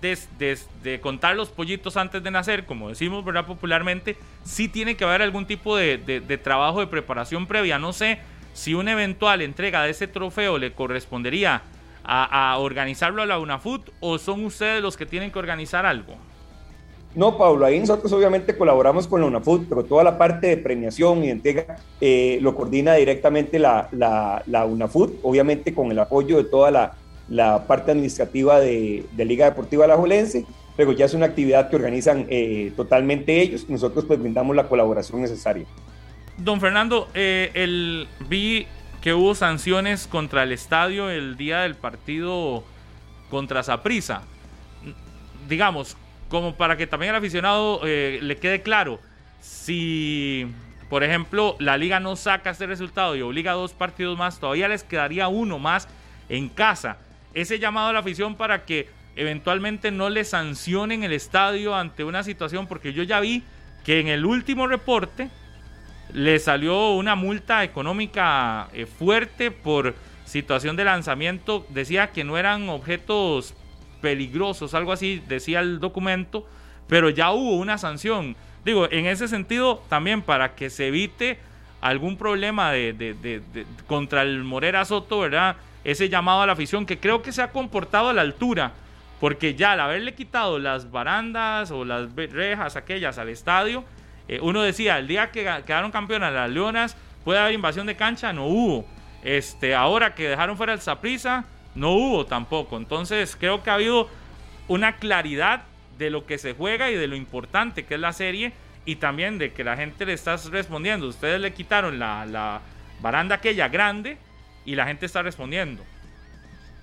[0.00, 3.46] de, contar los pollitos antes de nacer, como decimos ¿verdad?
[3.46, 7.78] popularmente, sí tiene que haber algún tipo de, trabajo de preparación previa.
[7.78, 8.18] No sé
[8.54, 11.62] si una eventual entrega de ese trofeo le correspondería
[12.04, 16.16] a, organizarlo a la UNAFUT o son ustedes los que tienen que organizar algo.
[17.14, 21.24] No, Pablo, ahí nosotros obviamente colaboramos con la UNAFUT, pero toda la parte de premiación
[21.24, 26.70] y entrega eh, lo coordina directamente la, la, UNAFUT, obviamente con el apoyo de toda
[26.70, 26.94] la,
[27.66, 33.40] parte administrativa de, Liga Deportiva Alajuelense, pero ya es una actividad que organizan eh, totalmente
[33.40, 35.66] ellos nosotros pues brindamos la colaboración necesaria.
[36.36, 38.66] Don Fernando, eh, el, vi
[39.02, 42.64] que hubo sanciones contra el estadio el día del partido
[43.28, 44.22] contra Saprisa.
[45.48, 45.96] Digamos,
[46.28, 49.00] como para que también al aficionado eh, le quede claro,
[49.40, 50.46] si
[50.88, 54.68] por ejemplo la liga no saca este resultado y obliga a dos partidos más, todavía
[54.68, 55.88] les quedaría uno más
[56.28, 56.98] en casa.
[57.34, 62.22] Ese llamado a la afición para que eventualmente no le sancionen el estadio ante una
[62.22, 63.42] situación, porque yo ya vi
[63.84, 65.30] que en el último reporte
[66.12, 72.68] le salió una multa económica eh, fuerte por situación de lanzamiento, decía que no eran
[72.68, 73.54] objetos
[74.00, 76.46] peligrosos, algo así decía el documento,
[76.88, 78.36] pero ya hubo una sanción.
[78.64, 81.38] Digo, en ese sentido, también para que se evite
[81.80, 83.42] algún problema de,
[83.86, 85.56] contra el Morera Soto, ¿verdad?
[85.84, 88.72] Ese llamado a la afición que creo que se ha comportado a la altura,
[89.18, 93.84] porque ya al haberle quitado las barandas o las rejas aquellas al estadio,
[94.28, 98.32] eh, uno decía, el día que quedaron campeonas las Leonas, puede haber invasión de cancha,
[98.32, 98.86] no hubo.
[99.22, 102.76] Este, ahora que dejaron fuera el Saprisa, no hubo tampoco.
[102.76, 104.08] Entonces creo que ha habido
[104.68, 105.62] una claridad
[105.98, 108.52] de lo que se juega y de lo importante que es la serie
[108.84, 111.06] y también de que la gente le está respondiendo.
[111.06, 112.60] Ustedes le quitaron la,
[113.00, 114.18] baranda aquella grande
[114.64, 115.82] y la gente está respondiendo.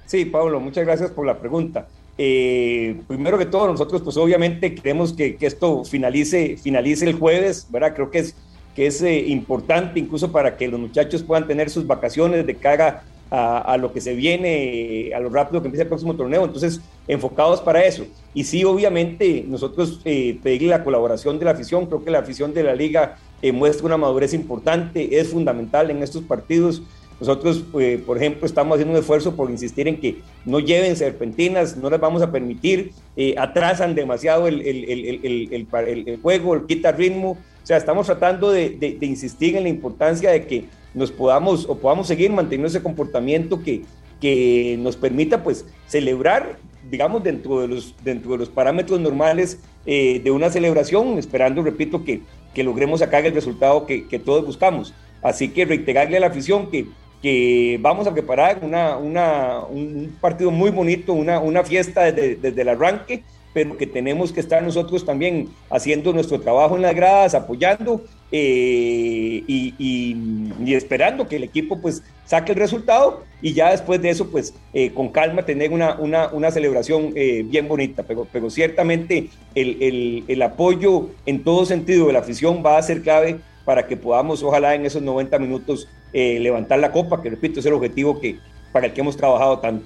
[0.05, 1.87] Sí, Pablo, muchas gracias por la pregunta.
[2.17, 7.93] Eh, primero que todo, nosotros pues obviamente queremos que, esto finalice, finalice el jueves, ¿verdad?
[7.93, 8.35] Creo que es,
[8.75, 13.03] que es eh, importante incluso para que los muchachos puedan tener sus vacaciones de cara
[13.29, 16.45] a, lo que se viene, a lo rápido que empieza el próximo torneo.
[16.45, 18.05] Entonces, enfocados para eso.
[18.33, 21.87] Y sí, obviamente, nosotros eh, pedirle la colaboración de la afición.
[21.87, 26.03] Creo que la afición de la liga eh, muestra una madurez importante, es fundamental en
[26.03, 26.81] estos partidos.
[27.19, 31.75] Nosotros, eh, por ejemplo, estamos haciendo un esfuerzo por insistir en que no lleven serpentinas,
[31.77, 35.67] no les vamos a permitir, eh, atrasan demasiado el, el, el,
[36.07, 37.31] el, juego, quita ritmo.
[37.31, 40.65] O sea, estamos tratando de insistir en la importancia de que
[40.97, 43.83] nos podamos o podamos seguir manteniendo ese comportamiento que,
[44.19, 46.57] que nos permita pues celebrar,
[46.89, 52.03] digamos, dentro de los, dentro de los parámetros normales eh, de una celebración, esperando, repito,
[52.03, 52.21] que,
[52.53, 54.93] que logremos sacar el resultado que, que, todos buscamos.
[55.21, 56.87] Así que reiterarle a la afición que,
[57.21, 62.61] que vamos a preparar una, una, un partido muy bonito, una, una fiesta desde, desde
[62.61, 63.23] el arranque
[63.57, 69.43] pero que tenemos que estar nosotros también haciendo nuestro trabajo en las gradas, apoyando eh,
[69.47, 74.53] y, esperando que el equipo pues saque el resultado y ya después de eso pues
[74.73, 79.81] eh, con calma tener una, una, una celebración eh, bien bonita, pero, pero ciertamente el,
[79.81, 83.97] el, el, apoyo en todo sentido de la afición va a ser clave para que
[83.97, 88.39] podamos ojalá en esos 90 minutos levantar la copa, que repito es el objetivo que,
[88.71, 89.85] para el que hemos trabajado tanto.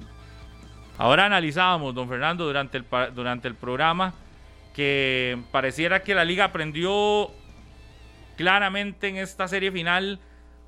[0.96, 4.14] Ahora analizábamos, don Fernando, durante el, durante el programa,
[4.72, 7.32] que pareciera que la liga aprendió
[8.36, 10.20] claramente en esta serie final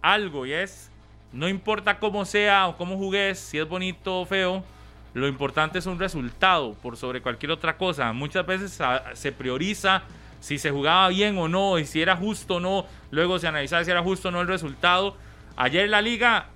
[0.03, 0.91] algo, y es,
[1.33, 4.65] no importa cómo sea o cómo jugues, si es bonito o feo,
[5.13, 8.13] lo importante es un resultado por sobre cualquier otra cosa.
[8.13, 8.77] Muchas veces
[9.13, 10.03] se prioriza
[10.45, 13.83] si se jugaba bien o no, y si era justo o no, luego se analizaba
[13.83, 15.17] si era justo o no el resultado.
[15.57, 16.49] Ayer la liga,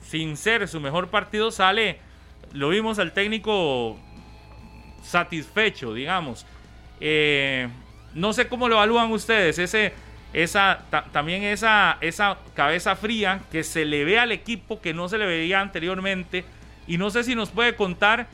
[0.00, 1.98] sin ser su mejor partido, sale
[2.52, 3.98] lo vimos al técnico
[5.02, 6.46] satisfecho, digamos.
[7.00, 7.66] Eh,
[8.14, 9.92] no sé cómo lo evalúan ustedes, ese,
[10.32, 15.18] esa, también esa, esa cabeza fría que se le ve al equipo que no se
[15.18, 16.44] le veía anteriormente.
[16.86, 18.28] Y no sé si nos puede contar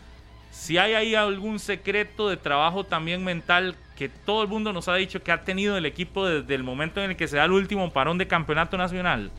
[0.51, 4.95] si hay ahí algún secreto de trabajo también mental que todo el mundo nos ha
[4.95, 7.53] dicho que ha tenido el equipo desde el momento en el que se da el
[7.53, 9.30] último parón de campeonato nacional.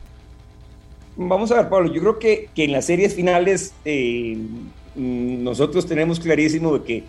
[1.16, 4.36] Vamos a ver, Pablo, yo creo que, que en las series finales eh,
[4.96, 7.04] nosotros tenemos clarísimo de que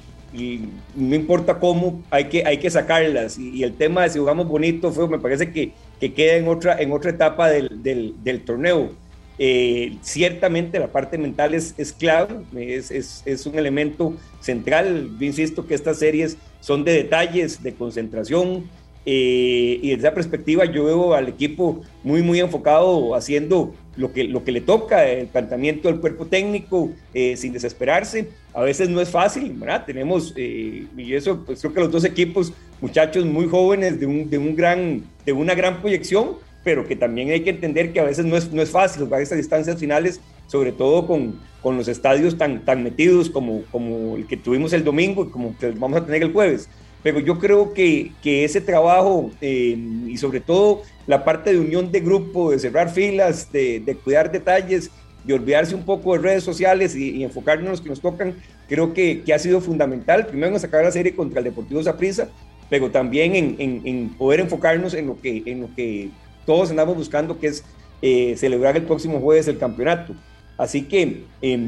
[0.96, 3.38] no importa cómo, hay que, hay que sacarlas.
[3.38, 6.80] Y, el tema de si jugamos bonito, fue, me parece que, que queda en otra,
[6.82, 8.91] en otra etapa del, del, torneo.
[9.38, 15.10] Eh, ciertamente la parte mental es, es clave, es, es, es, un elemento central.
[15.20, 18.63] Yo insisto que estas series son de detalles, de concentración,
[19.05, 24.24] eh, y desde esa perspectiva yo veo al equipo muy, muy enfocado haciendo lo que,
[24.24, 28.30] lo que le toca, el planteamiento del cuerpo técnico, eh, sin desesperarse.
[28.51, 29.86] A veces no es fácil, ¿verdad?
[29.86, 32.51] Tenemos, eh, y eso, pues creo que los dos equipos,
[32.82, 37.30] muchachos muy jóvenes de, un, de, un gran, de una gran proyección, pero que también
[37.30, 40.20] hay que entender que a veces no es, no es fácil jugar estas distancias finales,
[40.47, 44.84] sobre todo con, con los estadios tan, tan metidos como, como el que tuvimos el
[44.84, 46.68] domingo y como que vamos a tener el jueves
[47.05, 51.91] pero yo creo que, que ese trabajo eh, y sobre todo la parte de unión
[51.91, 54.89] de grupo, de cerrar filas, de, de cuidar detalles,
[55.24, 58.34] de olvidarse un poco de redes sociales y, enfocarnos en los que nos tocan,
[58.68, 60.26] creo que, que, ha sido fundamental.
[60.26, 62.28] Primero en sacar la serie contra el Deportivo Zaprisa,
[62.72, 66.09] pero también en, en, en, poder enfocarnos en lo que, en lo que
[66.46, 67.64] todos andamos buscando, que es
[68.02, 70.14] eh, celebrar el próximo jueves el campeonato.
[70.58, 71.60] Así que eh,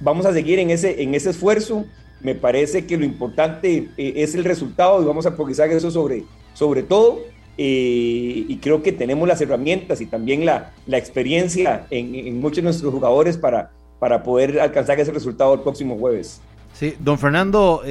[0.00, 1.84] vamos a seguir en ese, en ese esfuerzo.
[2.20, 6.24] Me parece que lo importante eh, es el resultado y vamos a progresar eso sobre,
[6.54, 7.20] sobre todo.
[7.58, 12.62] Eh, y creo que tenemos las herramientas y también la, la experiencia en, muchos de
[12.62, 16.40] nuestros jugadores para, para poder alcanzar ese resultado el próximo jueves.
[16.72, 17.82] Sí, don Fernando,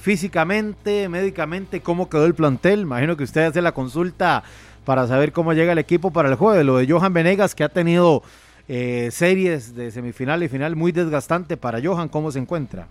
[0.00, 2.82] físicamente, médicamente, ¿cómo quedó el plantel?
[2.82, 4.44] Imagino que usted hace la consulta
[4.84, 6.64] para saber cómo llega el equipo para el jueves.
[6.64, 8.22] Lo de Johan Venegas, que ha tenido
[8.68, 12.86] eh, series de semifinal y final muy desgastante para Johan, ¿cómo se encuentra?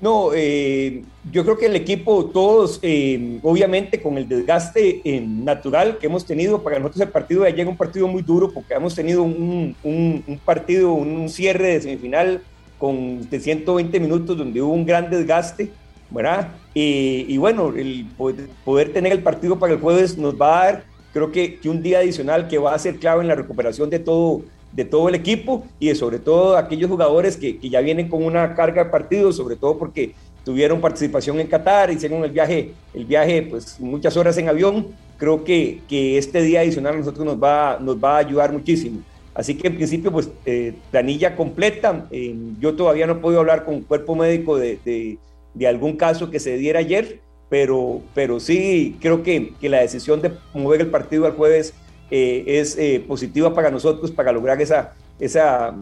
[0.00, 5.96] No, eh, yo creo que el equipo, todos, eh, obviamente con el desgaste eh, natural
[5.96, 8.94] que hemos tenido, para nosotros el partido de ayer un partido muy duro porque hemos
[8.94, 12.42] tenido un, un, un partido, un, cierre de semifinal
[12.78, 15.70] con de 120 minutos donde hubo un gran desgaste,
[16.10, 16.48] ¿verdad?
[16.74, 20.84] Y bueno, el poder, poder, tener el partido para el jueves nos va a dar,
[21.12, 23.98] creo que, que un día adicional que va a ser clave en la recuperación de
[23.98, 28.08] todo de todo el equipo y de sobre todo aquellos jugadores que, que, ya vienen
[28.08, 30.14] con una carga de partidos, sobre todo porque
[30.44, 35.44] tuvieron participación en Qatar, hicieron el viaje, el viaje pues muchas horas en avión, creo
[35.44, 39.00] que, que este día adicional a nosotros nos va, nos va a ayudar muchísimo.
[39.34, 42.06] Así que en principio, pues, eh, planilla completa.
[42.12, 45.18] Eh, yo todavía no he podido hablar con cuerpo médico de, de,
[45.54, 50.20] de, algún caso que se diera ayer, pero, pero sí creo que, que la decisión
[50.20, 51.74] de mover el partido al jueves
[52.10, 55.74] eh, es eh, positiva para nosotros para lograr esa, esa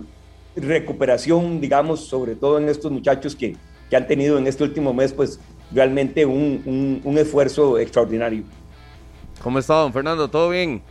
[0.57, 3.57] recuperación, digamos, sobre todo en estos muchachos que,
[3.89, 5.41] que han tenido en este último mes, pues
[5.73, 8.45] realmente un, un, un esfuerzo extraordinario.
[9.43, 10.29] ¿Cómo está, don Fernando?
[10.29, 10.83] ¿Todo bien?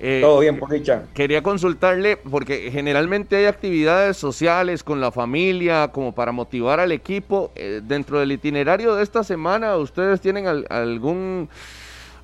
[0.00, 1.04] Eh, Todo bien, por dicha.
[1.14, 7.52] Quería consultarle, porque generalmente hay actividades sociales con la familia, como para motivar al equipo.
[7.54, 11.48] Eh, dentro del itinerario de esta semana, ¿ustedes tienen al, algún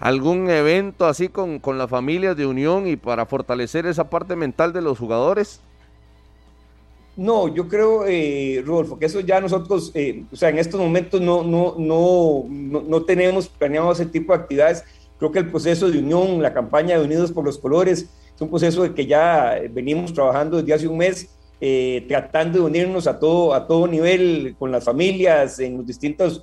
[0.00, 4.72] algún evento así con, con las familias de unión y para fortalecer esa parte mental
[4.72, 5.60] de los jugadores?
[7.16, 11.20] No, yo creo, eh, Rodolfo, que eso ya nosotros, eh, o sea, en estos momentos
[11.20, 14.84] no, no, no, no, no tenemos planeado ese tipo de actividades.
[15.20, 18.48] Creo que el proceso de unión, la campaña de Unidos por los Colores, es un
[18.48, 21.28] proceso que ya venimos trabajando desde hace un mes,
[21.60, 26.42] eh, tratando de unirnos a todo, a todo nivel con las familias, en los distintos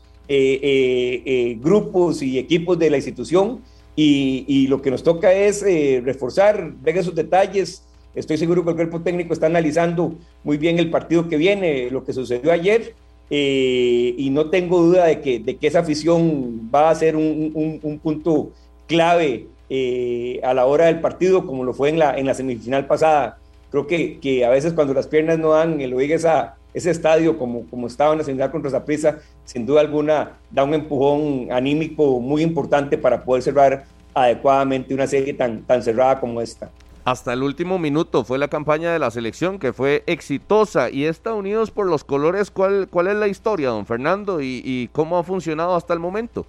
[1.59, 3.59] grupos y equipos de la institución.
[3.95, 5.63] Y, y lo que nos toca es
[6.03, 7.83] reforzar, ver esos detalles,
[8.17, 12.03] Estoy seguro que el cuerpo técnico está analizando muy bien el partido que viene, lo
[12.03, 12.95] que sucedió ayer,
[13.29, 17.79] eh, y no tengo duda de que, de que esa afición va a ser un,
[17.83, 18.53] un, punto
[18.87, 22.87] clave eh, a la hora del partido, como lo fue en la, en la semifinal
[22.87, 23.37] pasada.
[23.69, 27.37] Creo que, que a veces cuando las piernas no dan el oír esa, ese estadio
[27.37, 32.19] como, como estaba en la semifinal contra Zaprisa, sin duda alguna da un empujón anímico
[32.19, 36.71] muy importante para poder cerrar adecuadamente una serie tan, tan cerrada como esta
[37.07, 41.33] hasta el último minuto fue la campaña de la selección que fue exitosa y está
[41.33, 45.73] Unidos por los Colores, ¿cuál, cuál es la historia, don Fernando, y, cómo ha funcionado
[45.77, 46.45] hasta el momento?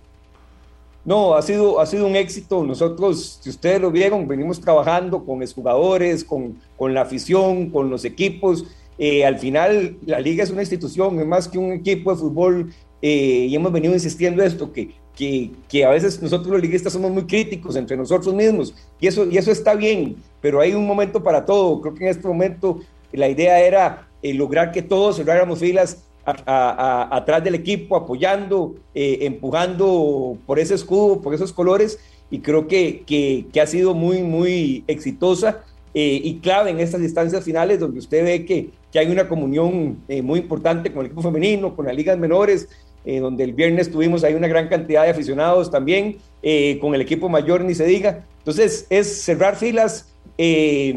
[1.08, 2.62] No, ha sido, ha sido un éxito.
[2.64, 7.88] Nosotros, si ustedes lo vieron, venimos trabajando con los jugadores, con, con la afición, con
[7.88, 8.66] los equipos.
[8.98, 12.74] Eh, al final, la liga es una institución, es más que un equipo de fútbol,
[13.00, 17.24] eh, y hemos venido insistiendo esto, que que, a veces nosotros los liguistas somos muy
[17.24, 21.44] críticos entre nosotros mismos y eso, y eso está bien, pero hay un momento para
[21.44, 21.80] todo.
[21.80, 22.78] Creo que en este momento
[23.12, 26.04] la idea era eh, lograr que todos cerráramos filas
[26.46, 31.98] atrás del equipo, apoyando, eh, empujando por ese escudo, por esos colores
[32.30, 35.64] y creo que, que, ha sido muy, muy exitosa
[35.94, 39.98] eh, y clave en estas instancias finales donde usted ve que, que hay una comunión
[40.22, 42.68] muy importante con el equipo femenino, con las ligas menores,
[43.04, 47.00] eh, donde el viernes tuvimos ahí una gran cantidad de aficionados también, eh, con el
[47.00, 48.26] equipo mayor ni se diga.
[48.38, 50.94] Entonces es cerrar filas eh,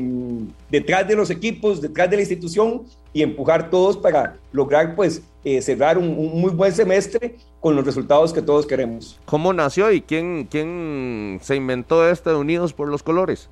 [0.69, 2.83] detrás de los equipos, detrás de la institución
[3.13, 5.21] y empujar todos para lograr pues
[5.61, 9.19] cerrar un, muy buen semestre con los resultados que todos queremos.
[9.25, 13.49] ¿Cómo nació y quién, quién se inventó este de Unidos por los Colores?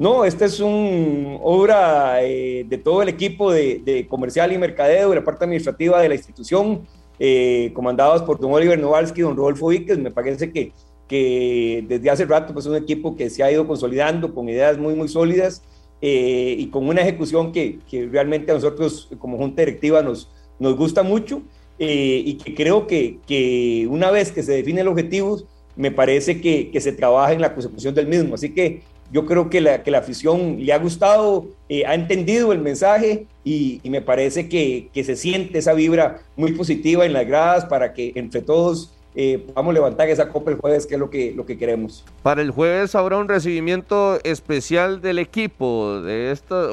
[0.00, 5.16] No, esta es una obra de todo el equipo de, de, comercial y mercadeo, de
[5.16, 6.86] la parte administrativa de la institución,
[7.18, 9.98] eh, comandados por don Oliver Novalski y don Rodolfo Víquez.
[9.98, 10.72] Me parece que,
[11.06, 14.78] que desde hace rato pues, es un equipo que se ha ido consolidando con ideas
[14.78, 15.62] muy, muy sólidas
[16.02, 20.28] eh, y con una ejecución que, que, realmente a nosotros como junta directiva nos,
[20.58, 21.42] nos gusta mucho
[21.78, 25.46] eh, y que creo que, que, una vez que se definen los objetivos,
[25.76, 28.34] me parece que, que se trabaja en la consecución del mismo.
[28.34, 28.82] Así que
[29.12, 33.26] yo creo que la, que la afición le ha gustado, eh, ha entendido el mensaje
[33.44, 37.92] y, me parece que, que, se siente esa vibra muy positiva en las gradas para
[37.92, 41.44] que entre todos eh, podamos levantar esa copa el jueves, que es lo que, lo
[41.44, 42.04] que queremos.
[42.22, 46.68] Para el jueves habrá un recibimiento especial del equipo, de esto,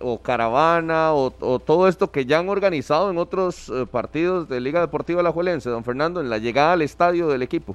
[0.00, 4.80] o, caravana, o, todo esto que ya han organizado en otros eh, partidos de Liga
[4.80, 7.74] Deportiva La Juelense, don Fernando, en la llegada al estadio del equipo.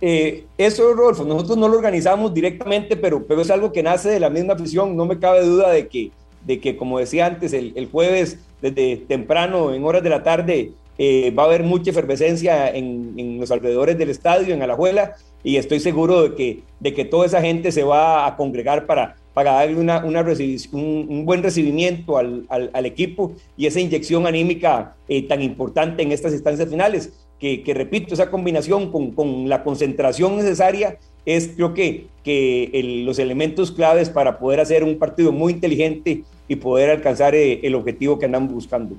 [0.00, 4.20] Eh, eso, Rodolfo, nosotros no lo organizamos directamente, pero, pero es algo que nace de
[4.20, 4.96] la misma afición.
[4.96, 6.10] No me cabe duda de que,
[6.46, 11.30] de que como decía antes, el, jueves, desde temprano, en horas de la tarde, eh,
[11.30, 16.22] va a haber mucha efervescencia en, los alrededores del estadio, en Alajuela, y estoy seguro
[16.22, 20.04] de que, de que toda esa gente se va a congregar para, para darle una,
[20.04, 20.22] una
[20.72, 26.34] un, buen recibimiento al, al, equipo y esa inyección anímica eh, tan importante en estas
[26.34, 33.02] instancias finales que, repito, esa combinación con, con, la concentración necesaria es creo que, que
[33.06, 37.74] los elementos claves para poder hacer un partido muy inteligente y poder alcanzar eh, el
[37.74, 38.96] objetivo que andamos buscando.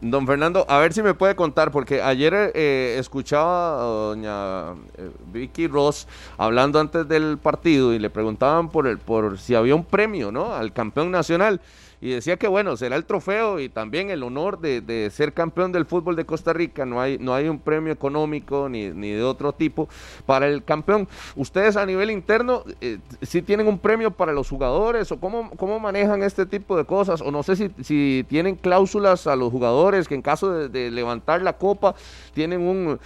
[0.00, 5.10] Don Fernando, a ver si me puede contar, porque ayer eh, escuchaba a doña eh,
[5.32, 9.84] Vicky Ross hablando antes del partido y le preguntaban por, el, por si había un
[9.84, 10.54] premio ¿no?
[10.54, 11.60] al campeón nacional
[12.04, 15.86] y decía que bueno, será el trofeo y también el honor de, ser campeón del
[15.86, 19.54] fútbol de Costa Rica, no hay, no hay un premio económico ni, ni de otro
[19.54, 19.88] tipo
[20.26, 21.08] para el campeón.
[21.34, 25.80] ¿Ustedes a nivel interno eh, sí tienen un premio para los jugadores o cómo, cómo
[25.80, 27.22] manejan este tipo de cosas?
[27.22, 31.40] O no sé si, si tienen cláusulas a los jugadores que en caso de, levantar
[31.40, 31.94] la copa
[32.34, 33.00] tienen un...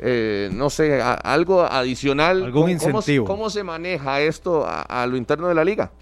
[0.00, 2.42] Eh, no sé, algo adicional.
[2.42, 3.26] Algún incentivo.
[3.26, 5.92] ¿Cómo, se maneja esto a, lo interno de la liga?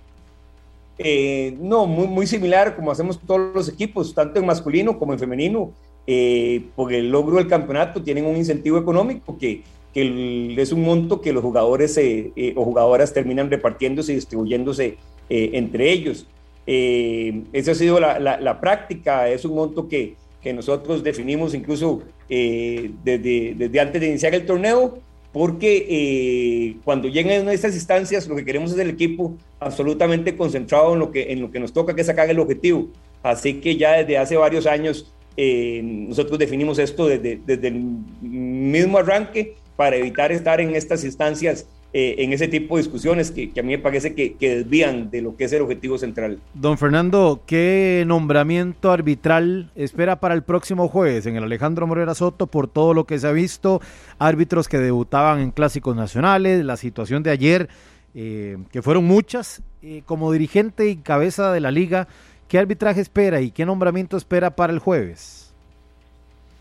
[0.98, 5.18] Eh, no, muy, muy similar como hacemos todos los equipos, tanto en masculino como en
[5.18, 5.72] femenino.
[6.10, 11.20] Eh, por el logro del campeonato tienen un incentivo económico que, que es un monto
[11.20, 14.96] que los jugadores eh, o jugadoras terminan repartiéndose y distribuyéndose
[15.28, 16.26] entre ellos.
[16.66, 23.54] esa ha sido la, la, práctica, es un monto que, que nosotros definimos incluso desde,
[23.54, 24.98] desde antes de iniciar el torneo
[25.32, 30.94] porque eh, cuando lleguen a estas instancias lo que queremos es el equipo absolutamente concentrado
[30.94, 32.88] en lo que, en lo que nos toca, que es sacar el objetivo.
[33.22, 37.74] Así que ya desde hace varios años eh, nosotros definimos esto desde, desde, el
[38.20, 43.50] mismo arranque para evitar estar en estas instancias eh, en ese tipo de discusiones que,
[43.58, 46.38] a mí me parece que, desvían de lo que es el objetivo central.
[46.52, 52.46] Don Fernando, ¿qué nombramiento arbitral espera para el próximo jueves en el Alejandro Morera Soto
[52.46, 53.80] por todo lo que se ha visto?
[54.18, 57.68] Árbitros que debutaban en clásicos nacionales, la situación de ayer,
[58.14, 59.62] eh, que fueron muchas.
[59.80, 62.08] Eh, como dirigente y cabeza de la liga,
[62.48, 65.37] ¿qué arbitraje espera y qué nombramiento espera para el jueves?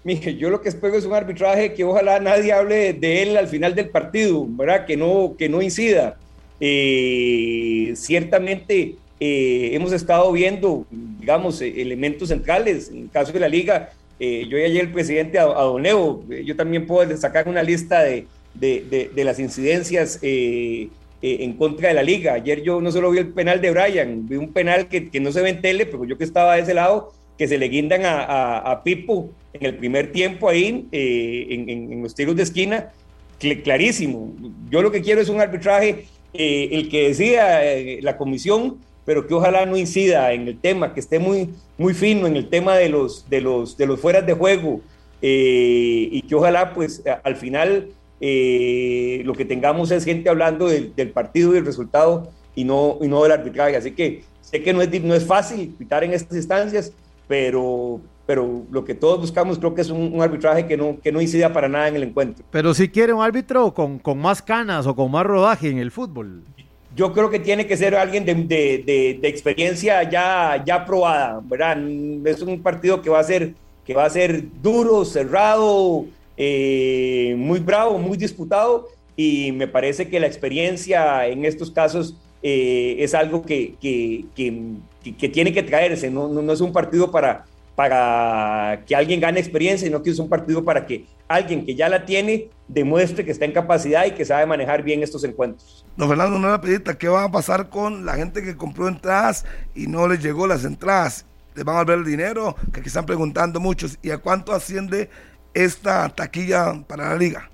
[0.04, 3.48] Mire, yo lo que espero es un arbitraje que ojalá nadie hable de él al
[3.48, 4.86] final del partido, ¿verdad?
[4.86, 6.18] Que no, que no incida.
[6.60, 12.90] Eh, ciertamente eh, hemos estado viendo, digamos, eh, elementos centrales.
[12.90, 17.16] En el caso de la liga, yo y ayer el presidente Adoneo, yo también puedo
[17.18, 18.26] sacar una lista de,
[18.56, 22.34] de, de, las incidencias en contra de la liga.
[22.34, 25.32] Ayer yo no solo vi el penal de Brian, vi un penal que, que no
[25.32, 28.06] se ve en tele, pero yo que estaba de ese lado, que se le guindan
[28.06, 32.92] a, a, Pipo en el primer tiempo ahí, eh, en, los tiros de esquina,
[33.64, 34.34] clarísimo.
[34.70, 39.28] Yo lo que quiero es un arbitraje, eh, el que decida eh, la comisión, pero
[39.28, 42.76] que ojalá no incida en el tema, que esté muy, muy fino en el tema
[42.76, 44.82] de los, de los, de los fueras de juego,
[45.20, 51.52] y que ojalá pues al final lo que tengamos es gente hablando del, del partido
[51.52, 53.78] y del resultado y no, y no del arbitraje.
[53.78, 56.92] Así que sé que no es, no es fácil quitar en estas instancias,
[57.28, 61.22] pero, pero lo que todos buscamos creo que es un, arbitraje que no, que no
[61.22, 62.46] incida para nada en el encuentro.
[62.52, 65.92] Pero si quiere un árbitro con, con más canas o con más rodaje en el
[65.92, 66.44] fútbol.
[66.96, 71.78] Yo creo que tiene que ser alguien de, de, de, experiencia ya, ya probada, ¿verdad?
[72.26, 73.54] Es un partido que va a ser,
[73.86, 76.06] que va a ser duro, cerrado,
[76.38, 82.16] eh, muy bravo, muy disputado, y me parece que la experiencia en estos casos
[82.50, 87.44] eh, es algo que, que, que, tiene que traerse, no, no, es un partido para,
[87.76, 91.90] para que alguien gane experiencia, sino que es un partido para que alguien que ya
[91.90, 95.86] la tiene demuestre que está en capacidad y que sabe manejar bien estos encuentros.
[95.98, 99.44] Don Fernando, una pedita, ¿qué va a pasar con la gente que compró entradas
[99.76, 101.26] y no les llegó las entradas?
[101.54, 102.56] ¿Les van a ver el dinero?
[102.72, 104.00] Que aquí están preguntando muchos.
[104.02, 105.10] ¿Y a cuánto asciende
[105.54, 107.52] esta taquilla para la liga?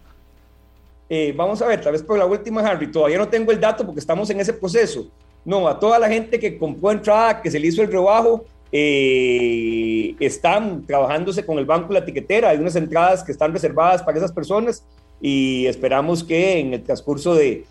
[1.15, 3.85] Eh, vamos a ver, tal vez por la última, Harry, todavía no tengo el dato
[3.85, 5.11] porque estamos en ese proceso
[5.45, 10.15] no, a toda la gente que compró entrada, que se le hizo el rebajo, eh,
[10.19, 12.49] están trabajándose con el banco la tiquetera.
[12.49, 14.85] Hay unas entradas que están reservadas para esas personas
[15.21, 17.65] y esperamos que en el transcurso de,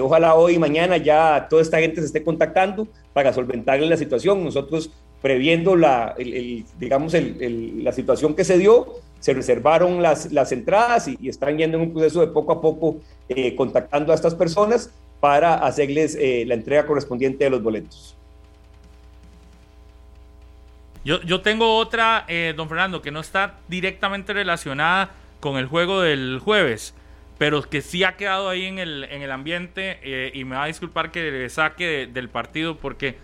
[0.00, 4.44] ojalá hoy y mañana ya toda esta gente se esté contactando para solventarle la situación.
[4.44, 6.14] Nosotros previendo la,
[6.78, 11.84] digamos, la situación que se dio, se reservaron las, las entradas y, están yendo en
[11.84, 12.98] un proceso de poco a poco
[13.28, 14.90] eh, contactando a estas personas
[15.20, 18.16] para hacerles eh, la entrega correspondiente de los boletos.
[21.04, 25.10] Yo, yo tengo otra, eh, don Fernando, que no está directamente relacionada
[25.40, 26.94] con el juego del jueves,
[27.38, 30.64] pero que sí ha quedado ahí en el, en el ambiente eh, y me va
[30.64, 33.16] a disculpar que le saque del partido porque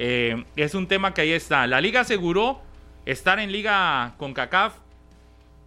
[0.00, 1.66] es un tema que ahí está.
[1.66, 2.60] La liga aseguró
[3.04, 4.74] estar en liga con CACAF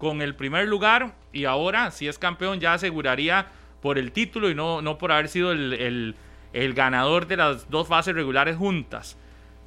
[0.01, 3.45] con el primer lugar y ahora si es campeón ya aseguraría
[3.83, 6.15] por el título y no, no por haber sido el,
[6.53, 9.15] ganador de las dos fases regulares juntas.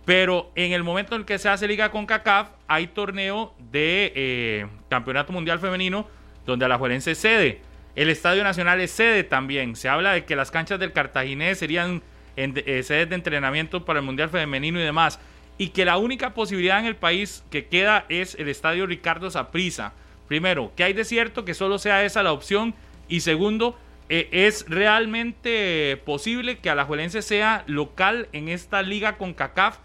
[0.04, 4.12] Pero en el momento en el que se hace liga con CACAF, hay torneo de
[4.16, 6.08] eh, Campeonato Mundial Femenino
[6.44, 7.60] donde Alajuelense cede.
[7.94, 9.76] El Estadio Nacional es sede también.
[9.76, 12.02] Se habla de que las canchas del Cartaginés serían
[12.34, 15.20] en, eh, sedes de entrenamiento para el Mundial Femenino y demás.
[15.58, 19.92] Y que la única posibilidad en el país que queda es el Estadio Ricardo Saprissa.
[20.28, 22.74] Primero, que hay de cierto que solo sea esa la opción.
[23.08, 23.76] Y segundo,
[24.08, 29.78] eh, ¿Es realmente posible que Alajuelense sea local en esta liga con CACAF,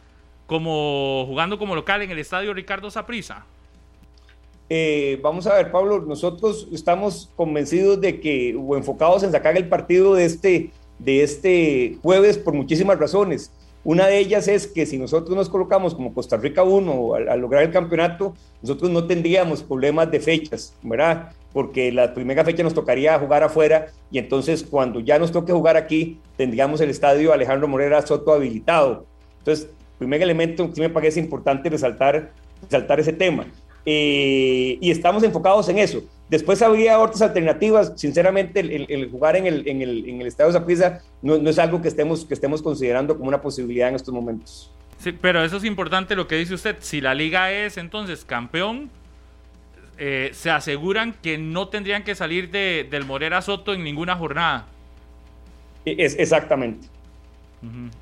[0.45, 3.45] como jugando como local en el estadio Ricardo Saprissa?
[4.69, 9.69] Eh, vamos a ver, Pablo, nosotros estamos convencidos de que, o enfocados en sacar el
[9.69, 13.51] partido de este, de este jueves por muchísimas razones.
[13.83, 17.63] Una de ellas es que si nosotros nos colocamos como Costa Rica 1 al, lograr
[17.63, 21.31] el campeonato, nosotros no tendríamos problemas de fechas, ¿verdad?
[21.53, 25.77] Porque la primera fecha nos tocaría jugar afuera y entonces cuando ya nos toque jugar
[25.77, 29.05] aquí, tendríamos el estadio Alejandro Morera Soto habilitado.
[29.39, 33.47] Entonces, primer elemento, sí me parece importante resaltar, resaltar ese tema.
[33.85, 36.03] Eh, y estamos enfocados en eso.
[36.29, 37.93] Después habría otras alternativas.
[37.95, 41.81] Sinceramente, el, jugar en el, en el, en el Estadio Zaprisa no, no, es algo
[41.81, 44.71] que estemos, que estemos considerando como una posibilidad en estos momentos.
[44.99, 46.75] Sí, pero eso es importante lo que dice usted.
[46.79, 48.91] Si la liga es entonces campeón,
[49.97, 54.67] eh, se aseguran que no tendrían que salir de, del Morera Soto en ninguna jornada.
[55.85, 56.87] E, es, exactamente.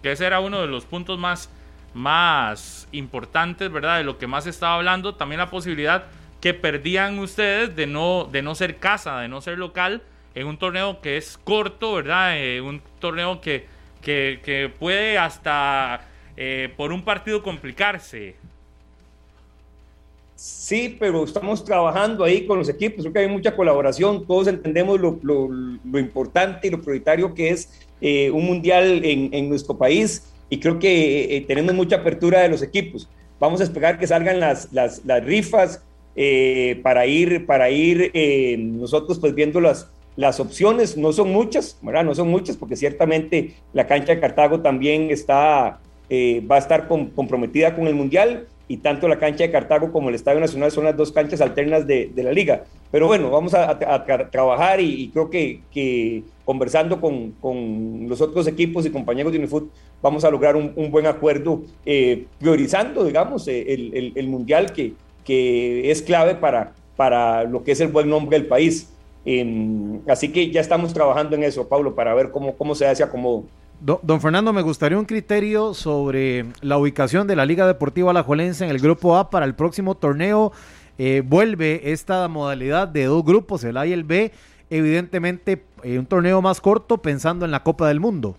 [0.04, 1.50] Que ese era uno de los puntos más,
[1.94, 3.98] más importantes, ¿verdad?
[3.98, 5.16] De lo que más estaba hablando.
[5.16, 6.06] También la posibilidad
[6.42, 10.02] que perdían ustedes de no, de no ser casa, de no ser local
[10.36, 12.38] en un torneo que es corto, ¿verdad?
[12.40, 13.66] Eh, un torneo que,
[14.02, 18.36] que, puede hasta eh, por un partido complicarse.
[20.36, 25.00] Sí, pero estamos trabajando ahí con los equipos, creo que hay mucha colaboración, todos entendemos
[25.00, 30.32] lo, lo, importante y lo prioritario que es eh, un mundial en, en, nuestro país
[30.52, 33.10] y creo que tenemos mucha apertura de los equipos.
[33.40, 35.82] Vamos a esperar que salgan las, las, las rifas
[36.82, 38.12] para ir, para ir
[38.58, 42.04] nosotros pues viendo las, las opciones no son muchas, ¿verdad?
[42.04, 46.88] No son muchas porque ciertamente la cancha de Cartago también está, eh, va a estar
[46.88, 50.86] comprometida con el Mundial y tanto la cancha de Cartago como el Estadio Nacional son
[50.86, 52.64] las dos canchas alternas de, la liga.
[52.92, 53.78] Pero bueno, vamos a,
[54.32, 59.70] trabajar y, creo que, que conversando con, con, los otros equipos y compañeros de Unifut
[60.02, 64.94] vamos a lograr un, buen acuerdo eh, priorizando, digamos, eh, el, el, Mundial que,
[65.28, 68.90] que es clave para, para lo que es el buen nombre del país.
[69.26, 73.04] Em, así que ya estamos trabajando en eso, Pablo, para ver cómo, cómo se hace
[73.04, 73.44] acomodo.
[73.80, 78.72] Don, Fernando, me gustaría un criterio sobre la ubicación de la Liga Deportiva Alajuelense en
[78.72, 80.54] el Grupo A para el próximo torneo.
[80.98, 84.32] Eh, vuelve esta modalidad de dos grupos, el A y el B,
[84.70, 88.38] evidentemente eh, un torneo más corto pensando en la Copa del Mundo.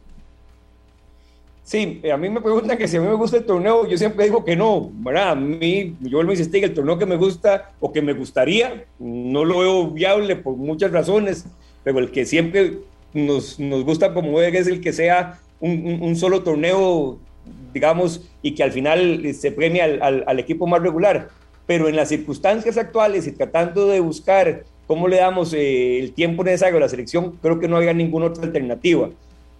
[1.68, 4.24] Sí, a mí me preguntan que si a mí me gusta el torneo, yo siempre
[4.24, 5.32] digo que no, ¿verdad?
[5.32, 8.86] A mí, yo me insistí que el torneo que me gusta o que me gustaría,
[8.98, 11.44] no lo veo viable por muchas razones,
[11.84, 12.78] pero el que siempre
[13.12, 17.18] nos, nos gusta como es el que sea un, solo torneo,
[17.74, 21.28] digamos, y que al final se premie al, al, equipo más regular.
[21.66, 26.44] Pero en las circunstancias actuales y tratando de buscar cómo le damos eh, el tiempo
[26.44, 29.10] necesario a la selección, creo que no haya ninguna otra alternativa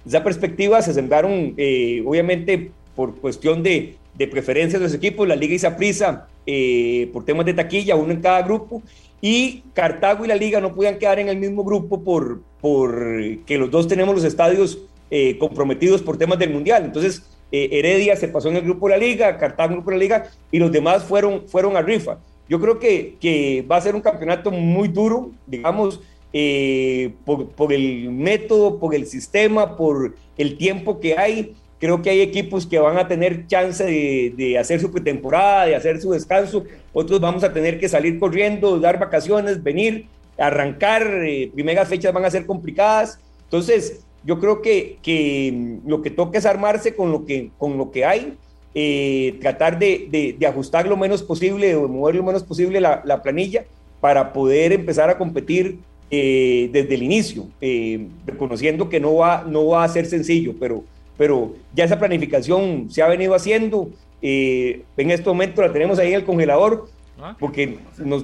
[0.09, 5.37] esa perspectiva se sembraron, eh, obviamente, por cuestión de, de, preferencias de los equipos, la
[5.37, 8.83] Liga hizo prisa eh, por temas de taquilla, uno en cada grupo,
[9.21, 13.59] y Cartago y la Liga no podían quedar en el mismo grupo por, por que
[13.59, 14.79] los dos tenemos los estadios
[15.11, 16.85] eh, comprometidos por temas del Mundial.
[16.85, 19.97] Entonces, Heredia se pasó en el grupo de la Liga, Cartago en el grupo de
[19.97, 22.19] la Liga, y los demás fueron, fueron a rifa.
[22.49, 26.01] Yo creo que, que va a ser un campeonato muy duro, digamos,
[26.33, 31.55] eh, por, el método, por el sistema, por el tiempo que hay.
[31.79, 36.01] Creo que hay equipos que van a tener chance de, hacer su pretemporada, de hacer
[36.01, 36.65] su descanso.
[36.93, 40.07] Otros vamos a tener que salir corriendo, dar vacaciones, venir,
[40.37, 41.03] arrancar.
[41.25, 43.21] Eh, primeras fechas van a ser complicadas.
[43.45, 47.79] Entonces, yo creo que, que, mm, lo que toca es armarse con lo que, con
[47.79, 48.37] lo que hay.
[48.75, 53.23] Eh, tratar de, de, ajustar lo menos posible o mover lo menos posible la, la
[53.23, 53.65] planilla
[54.01, 55.79] para poder empezar a competir
[56.11, 60.83] eh, desde el inicio, eh, reconociendo que no va, no va a ser sencillo, pero,
[61.19, 63.91] pero ya esa planificación se ha venido haciendo.
[64.23, 66.89] Eh, en este momento la tenemos ahí en el congelador,
[67.21, 67.37] ah.
[67.39, 67.79] porque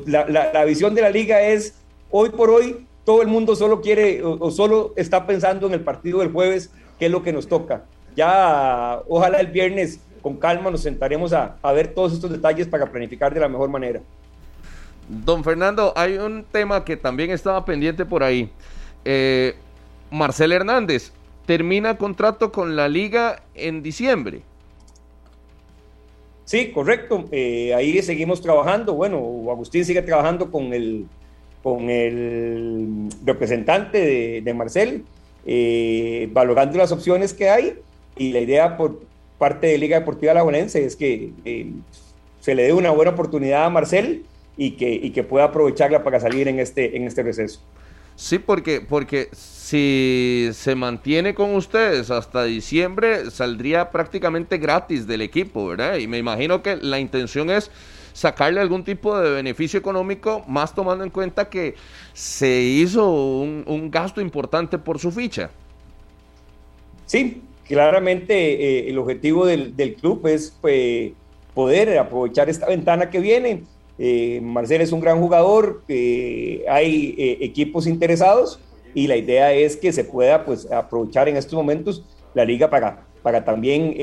[0.06, 1.74] la, la, visión de la liga es,
[2.10, 6.20] hoy por hoy, todo el mundo solo quiere o, solo está pensando en el partido
[6.20, 7.84] del jueves, que es lo que nos toca.
[8.16, 12.90] Ya, ojalá el viernes con calma nos sentaremos a, a ver todos estos detalles para
[12.90, 14.00] planificar de la mejor manera.
[15.08, 18.50] Don Fernando, hay un tema que también estaba pendiente por ahí.
[19.04, 19.54] Eh,
[20.10, 21.12] Marcel Hernández
[21.46, 24.40] termina contrato con la liga en diciembre.
[26.44, 27.26] Sí, correcto.
[27.32, 28.94] Eh, ahí seguimos trabajando.
[28.94, 29.16] Bueno,
[29.50, 31.06] Agustín sigue trabajando con el,
[31.62, 35.04] con el representante de, Marcel,
[35.46, 37.78] eh, valorando las opciones que hay.
[38.16, 39.00] Y la idea por
[39.38, 41.32] parte de Liga Deportiva Lagunense es que
[42.40, 44.24] se le dé una buena oportunidad a Marcel
[44.56, 47.60] y que, y que pueda aprovecharla para salir en este, en este receso.
[48.16, 55.66] Sí, porque, porque si se mantiene con ustedes hasta diciembre, saldría prácticamente gratis del equipo,
[55.66, 55.96] ¿verdad?
[55.96, 57.72] Y me imagino que la intención es
[58.12, 61.74] sacarle algún tipo de beneficio económico, más tomando en cuenta que
[62.12, 65.50] se hizo un, gasto importante por su ficha.
[67.06, 71.10] Sí, claramente eh, el objetivo del, del club es pues,
[71.52, 73.64] poder aprovechar esta ventana que viene
[73.98, 78.58] eh, Marcel es un gran jugador, eh, hay eh, equipos interesados
[78.92, 82.04] y la idea es que se pueda pues, aprovechar en estos momentos
[82.34, 83.94] la liga para, para también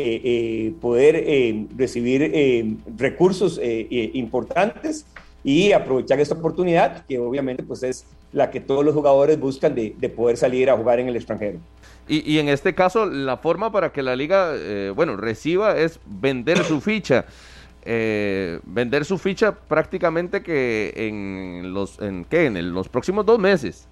[0.80, 5.06] poder recibir recursos importantes
[5.44, 10.14] y aprovechar esta oportunidad que obviamente pues es la que todos los jugadores buscan de,
[10.16, 11.60] poder salir a jugar en el extranjero.
[12.08, 14.54] Y, y, en este caso, la forma para que la liga,
[14.96, 17.26] bueno, reciba es vender su ficha.
[17.84, 22.46] Eh, vender su ficha prácticamente que en los, en, ¿qué?
[22.46, 23.88] en los próximos dos meses.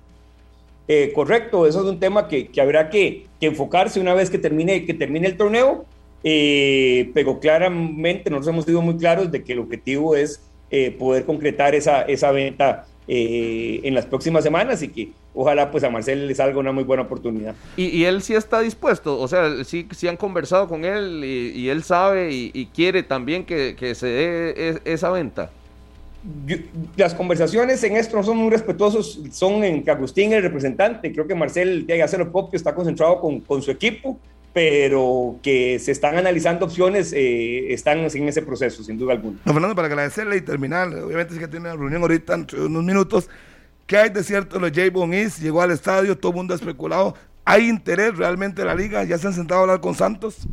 [0.87, 4.37] Eh, correcto, eso es un tema que, que habrá que, que, enfocarse una vez que
[4.37, 5.85] termine, que termine el torneo,
[6.23, 10.41] eh, pero claramente nos hemos sido muy claros de que el objetivo es
[10.99, 16.27] poder concretar esa, esa venta en las próximas semanas y que ojalá pues a Marcel
[16.27, 17.55] le salga una muy buena oportunidad.
[17.77, 21.83] Y, él sí está dispuesto, o sea, sí, sí han conversado con él y, él
[21.83, 25.51] sabe y, quiere también que, se dé esa venta.
[26.95, 31.27] las conversaciones en esto no son muy respetuosos, son en que Agustín el representante, creo
[31.27, 34.19] que Marcel tiene que hacer lo propio, está concentrado con, con su equipo,
[34.53, 39.37] pero que se están analizando opciones, eh, están en ese proceso, sin duda alguna.
[39.45, 42.83] No, Fernando, para agradecerle y terminar, obviamente es que tiene una reunión ahorita, entre unos
[42.83, 43.29] minutos,
[43.89, 44.59] ¿Qué hay de cierto?
[44.59, 44.83] Los J.
[45.15, 47.15] East llegó al estadio, todo el mundo ha especulado.
[47.43, 49.03] ¿Hay interés realmente en la liga?
[49.03, 50.47] ¿Ya se han sentado a hablar con Santos?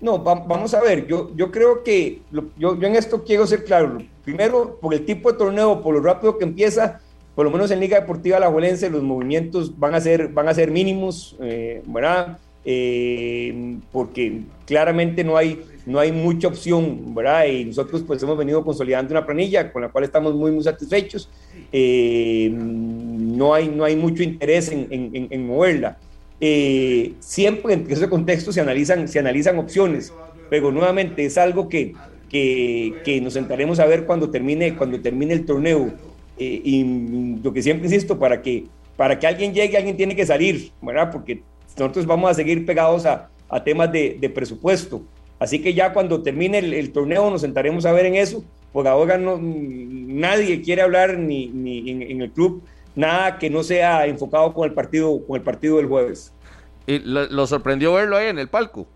[0.00, 3.98] No, vamos a ver, yo, yo creo que yo, yo en esto quiero ser claro.
[4.24, 7.00] Primero, por el tipo de torneo, por lo rápido que empieza,
[7.36, 10.54] por lo menos en Liga Deportiva La Juelense, los movimientos van a ser, van a
[10.54, 12.38] ser mínimos, eh, ¿verdad?
[12.70, 17.46] Eh, porque claramente no hay, no hay mucha opción, ¿verdad?
[17.46, 21.30] Y nosotros pues hemos venido consolidando una planilla con la cual estamos muy, muy satisfechos.
[21.72, 25.96] Eh, no, hay, no hay mucho interés en, en, moverla.
[26.42, 30.12] Eh, siempre en ese contexto se analizan, se analizan opciones,
[30.50, 31.94] pero nuevamente es algo que,
[32.28, 35.90] que, que nos sentaremos a ver cuando termine, cuando termine el torneo.
[36.38, 40.70] y lo que siempre insisto, para que, para que alguien llegue, alguien tiene que salir,
[40.82, 41.10] ¿verdad?
[41.10, 41.40] Porque
[41.84, 45.02] nosotros vamos a seguir pegados a, a temas de, de, presupuesto.
[45.38, 48.44] Así que ya cuando termine el, torneo nos sentaremos a ver en eso.
[48.72, 52.62] Por ahora no, nadie quiere hablar ni, ni en, el club
[52.94, 56.32] nada que no sea enfocado con el partido, con el partido del jueves.
[56.86, 58.86] ¿Y lo, sorprendió verlo ahí en el palco?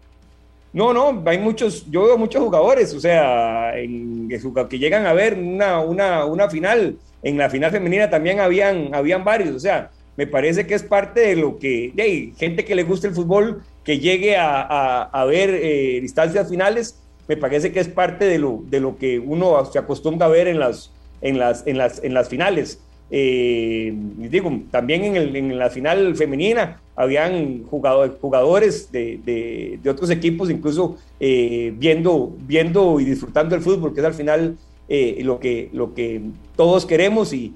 [0.73, 5.35] No, no, hay muchos, yo veo muchos jugadores, o sea, en, que llegan a ver
[5.35, 6.97] una, una, una final.
[7.23, 11.21] En la final femenina también habían, habían varios, o sea, me parece que es parte
[11.21, 15.51] de lo que, hey, gente que le gusta el fútbol, que llegue a, a, ver
[15.51, 16.99] eh, distancias finales,
[17.29, 20.49] me parece que es parte de lo, de lo que uno se acostumbra a ver
[20.49, 22.81] en las, en las, en las, en las finales.
[23.11, 30.51] Eh, digo, también en, el, la final femenina habían jugadores, jugadores de, de, otros equipos,
[30.51, 34.57] incluso eh, viendo, viendo y disfrutando del fútbol, que es al final
[34.89, 36.21] lo, que, lo que
[36.55, 37.55] todos queremos y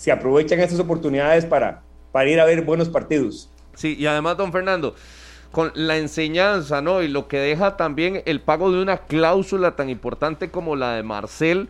[0.00, 3.50] se aprovechan estas oportunidades para, para ir a ver buenos partidos.
[3.74, 4.94] Sí, y además, don Fernando,
[5.52, 7.02] con la enseñanza, ¿no?
[7.02, 11.02] Y lo que deja también el pago de una cláusula tan importante como la de
[11.02, 11.68] Marcel.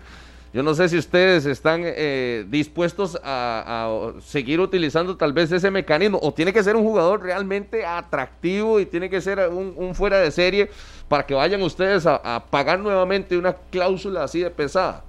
[0.52, 6.20] Yo no sé si ustedes están eh, dispuestos a, seguir utilizando tal vez ese mecanismo
[6.23, 10.31] o tiene que ser un jugador realmente atractivo y tiene que ser un, fuera de
[10.31, 10.70] serie
[11.09, 15.02] para que vayan ustedes a, a pagar nuevamente una cláusula así de pesada.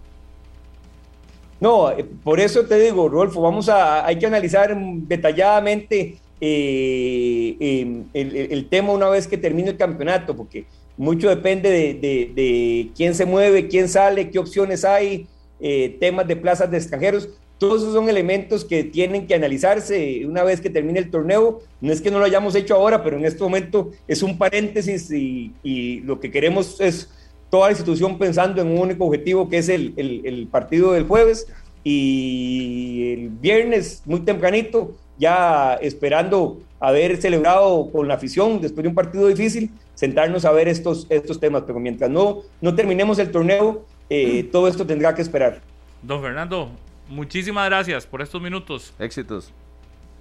[1.61, 8.05] No, eh, por eso te digo, Rodolfo, vamos a, hay que analizar detalladamente eh, em,
[8.13, 10.65] el, tema una vez que termine el campeonato, porque
[10.97, 15.27] mucho depende de, quién se mueve, quién sale, qué opciones hay,
[15.59, 17.29] eh, temas de plazas de extranjeros.
[17.59, 21.59] Todos esos son elementos que tienen que analizarse una vez que termine el torneo.
[21.79, 25.11] No es que no lo hayamos hecho ahora, pero en este momento es un paréntesis
[25.11, 27.07] y lo que queremos es
[27.51, 31.47] toda la institución pensando en un único objetivo que es el, el, partido del jueves
[31.83, 38.95] y el viernes muy tempranito ya esperando haber celebrado con la afición después de un
[38.95, 43.85] partido difícil, sentarnos a ver estos, estos temas, pero mientras no, no terminemos el torneo,
[44.09, 45.61] eh, todo esto tendrá que esperar.
[46.01, 46.71] Don Fernando,
[47.07, 48.93] muchísimas gracias por estos minutos.
[48.97, 49.53] Éxitos.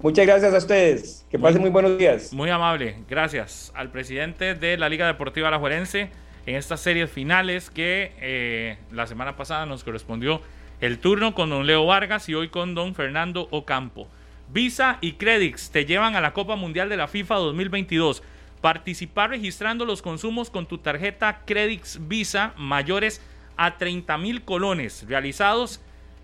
[0.03, 1.27] Muchas gracias a ustedes.
[1.31, 2.33] Que pasen muy buenos días.
[2.33, 2.97] Muy amable.
[3.09, 6.11] Gracias al presidente de la Liga Deportiva Alajuelense
[6.47, 10.41] en estas series finales que eh, la semana pasada nos correspondió
[10.81, 14.09] el turno con don Leo Vargas y hoy con don Fernando Ocampo.
[14.53, 18.25] Visa y Credix te llevan a la Copa Mundial de la FIFA 2022.
[18.61, 23.23] Participar registrando los consumos con tu tarjeta Credix Visa mayores
[23.57, 25.81] a 30 mil colones realizados,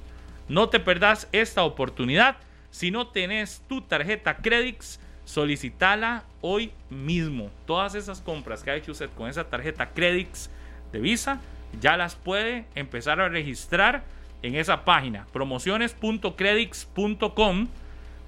[0.53, 2.37] No te perdás esta oportunidad.
[2.71, 7.51] Si no tenés tu tarjeta Credix, solicitala hoy mismo.
[7.65, 10.51] Todas esas compras que ha hecho usted con esa tarjeta Credix
[10.93, 11.41] de Visa,
[11.81, 14.05] ya las puede empezar a registrar
[14.43, 17.69] en esa página, promociones.credix.com.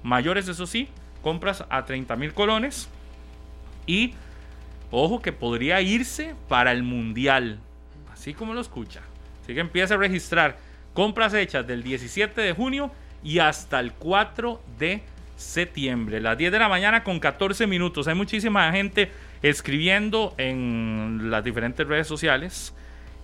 [0.01, 0.87] Mayores, eso sí,
[1.21, 2.89] compras a 30 mil colones.
[3.85, 4.15] Y
[4.89, 7.59] ojo que podría irse para el mundial,
[8.11, 9.03] así como lo escucha.
[9.43, 10.57] Así que empieza a registrar
[10.95, 12.89] Compras hechas del 17 de junio
[13.21, 15.03] y hasta el 4 de
[15.35, 16.21] septiembre.
[16.21, 18.07] Las 10 de la mañana con 14 minutos.
[18.07, 19.11] Hay muchísima gente
[19.41, 22.73] escribiendo en las diferentes redes sociales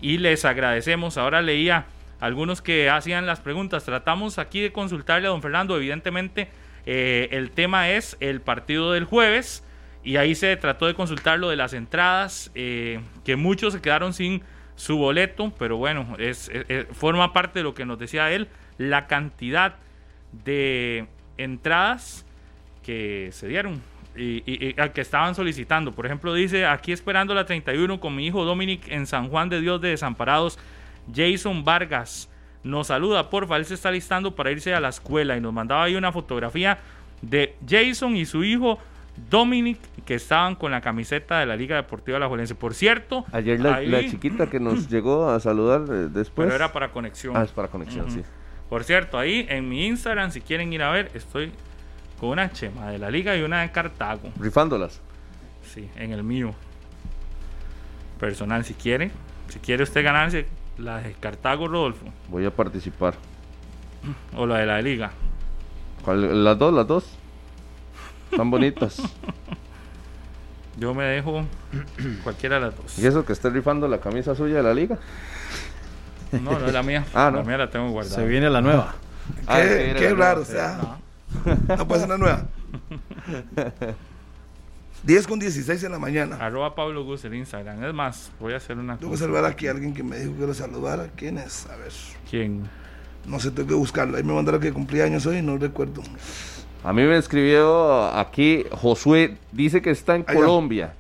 [0.02, 1.18] y les agradecemos.
[1.18, 1.85] Ahora leía
[2.19, 3.85] algunos que hacían las preguntas.
[3.85, 5.77] Tratamos aquí de consultarle a don Fernando.
[5.77, 6.49] Evidentemente,
[6.85, 9.64] eh, el tema es el partido del jueves
[10.03, 14.14] y ahí se trató de consultar lo de las entradas, eh, que muchos se quedaron
[14.14, 14.43] sin
[14.82, 16.52] su boleto, pero bueno, es,
[16.94, 18.48] forma parte de lo que nos decía él,
[18.80, 19.76] la cantidad
[20.44, 21.06] de
[21.38, 22.26] entradas
[22.82, 23.80] que se dieron
[24.16, 25.91] y, que estaban solicitando.
[25.91, 29.62] Por ejemplo, dice, aquí esperando la 31 con mi hijo Dominic en San Juan de
[29.62, 30.58] Dios de Desamparados,
[31.14, 32.28] Jason Vargas
[32.64, 35.84] nos saluda, porfa, él se está listando para irse a la escuela y nos mandaba
[35.84, 36.80] ahí una fotografía
[37.22, 38.80] de Jason y su hijo
[39.30, 42.56] Dominic, que estaban con la camiseta de la Liga Deportiva La Juelense.
[42.56, 46.48] Por cierto, ayer la, chiquita que nos llegó a saludar eh, después.
[46.48, 47.36] Pero era para conexión.
[47.36, 48.22] Ah, es para conexión, sí.
[48.70, 51.52] Por cierto, ahí en mi Instagram, si quieren ir a ver, estoy
[52.20, 54.32] con una chema de la Liga y una de Cartago.
[54.40, 55.02] Rifándolas.
[55.64, 56.54] Sí, en el mío.
[58.20, 59.12] Personal, si quiere.
[59.50, 60.46] Si quiere usted ganarse
[60.78, 62.06] la de Cartago, Rodolfo.
[62.30, 63.16] Voy a participar.
[64.36, 65.12] O la de la Liga.
[66.08, 67.18] Las dos, las dos.
[68.32, 69.02] Están bonitas.
[70.78, 71.44] Yo me dejo
[72.24, 72.98] cualquiera de las dos.
[72.98, 74.98] ¿Y eso que esté rifando la camisa suya de la liga?
[76.32, 77.06] No, no es la mía.
[77.14, 78.16] Ah, La mía la tengo guardada.
[78.16, 78.95] Se viene la nueva.
[79.48, 80.98] qué, qué raro, o sea.
[81.78, 81.88] No.
[81.88, 82.45] puede ser la nueva.
[85.03, 86.38] 10 con 16 en la mañana.
[86.38, 87.84] Arroba Pablo Gus en Instagram.
[87.84, 88.98] Es más, voy a hacer una.
[88.98, 91.08] Tengo que saludar aquí a alguien que me dijo que lo saludara.
[91.16, 91.66] ¿Quién es?
[91.68, 91.91] A ver.
[92.30, 92.70] ¿Quién?
[93.26, 94.18] No sé, tengo que buscarlo.
[94.18, 96.02] Ahí me mandaron que cumplía años hoy, no recuerdo.
[96.84, 100.94] A mí me escribió aquí Josué, dice que está en Colombia.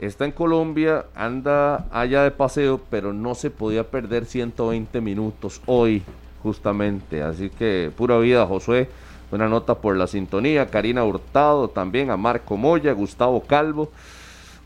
[0.00, 6.02] Está en Colombia, anda allá de paseo, pero no se podía perder 120 minutos hoy,
[6.42, 7.22] justamente.
[7.22, 8.88] Así que pura vida, Josué.
[9.30, 10.70] Una nota por la sintonía.
[10.70, 13.90] Karina Hurtado, también a Marco Moya, Gustavo Calvo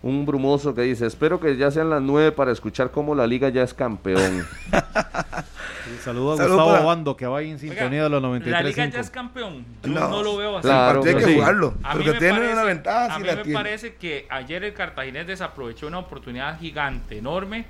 [0.05, 3.49] un brumoso que dice, espero que ya sean las nueve para escuchar cómo la liga
[3.49, 4.45] ya es campeón.
[6.03, 8.53] Saludos a Gustavo Bando que va ahí en sintonía de los 93.
[8.53, 9.65] La liga ya es campeón.
[9.83, 10.69] Yo no, lo veo así.
[10.69, 11.75] Claro, hay que jugarlo.
[11.93, 13.15] porque tiene una ventaja.
[13.15, 17.66] A mí me parece que ayer el cartaginés desaprovechó una oportunidad gigante, enorme,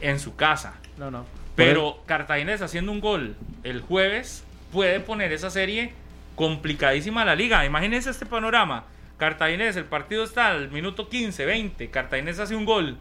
[0.00, 0.74] en su casa.
[0.98, 1.24] No, no.
[1.54, 3.34] Pero Cartaginés haciendo un gol
[3.64, 5.92] el jueves puede poner esa serie
[6.34, 7.64] complicadísima a la liga.
[7.64, 8.84] Imagínense este panorama
[9.16, 12.98] Cartaginés, el partido está al minuto 15, 20, Cartaginés hace un gol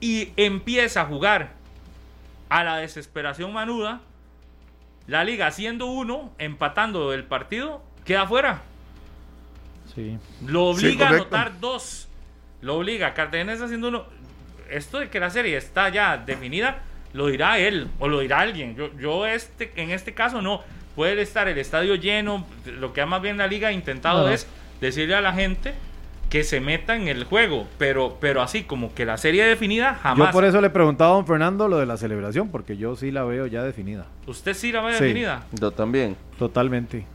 [0.00, 1.52] y empieza a jugar
[2.54, 4.00] a la desesperación manuda,
[5.08, 8.62] la liga haciendo uno, empatando el partido, queda fuera.
[9.92, 10.18] Sí.
[10.46, 12.06] Lo obliga a anotar dos.
[12.60, 13.12] Lo obliga.
[13.12, 14.04] Cartaginés haciendo uno.
[14.70, 16.82] Esto de que la serie está ya definida,
[17.12, 18.76] lo dirá él o lo dirá alguien.
[18.76, 20.62] Yo, yo este, en este caso no.
[20.94, 22.46] Puede estar el estadio lleno.
[22.66, 24.46] Lo que más bien la liga ha intentado es
[24.80, 25.74] decirle a la gente
[26.28, 30.28] que se meta en el juego, pero, pero así como que la serie definida jamás.
[30.28, 33.10] Yo por eso le preguntaba a don Fernando lo de la celebración, porque yo sí
[33.10, 34.06] la veo ya definida.
[34.26, 35.44] ¿Usted sí la ve definida?
[35.52, 36.16] Yo también.
[36.38, 37.06] Totalmente.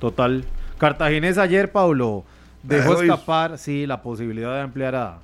[0.00, 0.44] Total.
[0.78, 2.24] Cartaginés ayer, Pablo,
[2.62, 5.18] dejó escapar, sí, la posibilidad de ampliar a,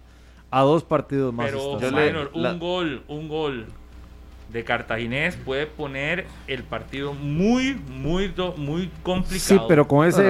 [0.50, 1.46] a dos partidos más.
[1.50, 3.66] Pero, un gol, un gol
[4.52, 9.60] de Cartaginés puede poner el partido muy, muy, muy complicado.
[9.60, 10.28] Sí, pero con ese,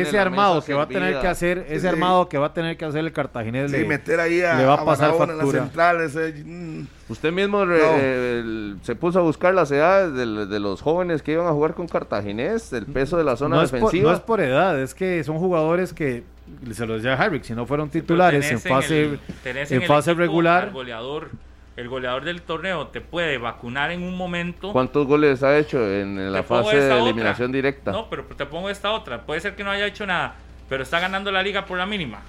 [0.00, 2.84] ese, armado que va a tener que hacer, ese armado que va a tener que
[2.84, 5.32] hacer el Cartaginés, le, meter ahí a, le va a, pasar factura.
[5.32, 6.16] En las centrales.
[6.16, 6.86] Eh, mm.
[7.08, 11.52] Usted mismo eh, se puso a buscar las edades de, los jóvenes que iban a
[11.52, 14.10] jugar con Cartaginés, el peso de la zona defensiva.
[14.10, 16.24] no es por edad, es que son jugadores que
[16.72, 20.72] se lo decía Harvick, si no fueron titulares en fase, en, fase regular.
[20.72, 21.30] goleador
[21.76, 24.72] el goleador del torneo te puede vacunar en un momento.
[24.72, 27.92] ¿Cuántos goles ha hecho en, la fase de eliminación directa?
[27.92, 29.22] No, pero te pongo esta otra.
[29.22, 30.36] Puede ser que no haya hecho nada,
[30.68, 32.20] pero está ganando la liga por la mínima.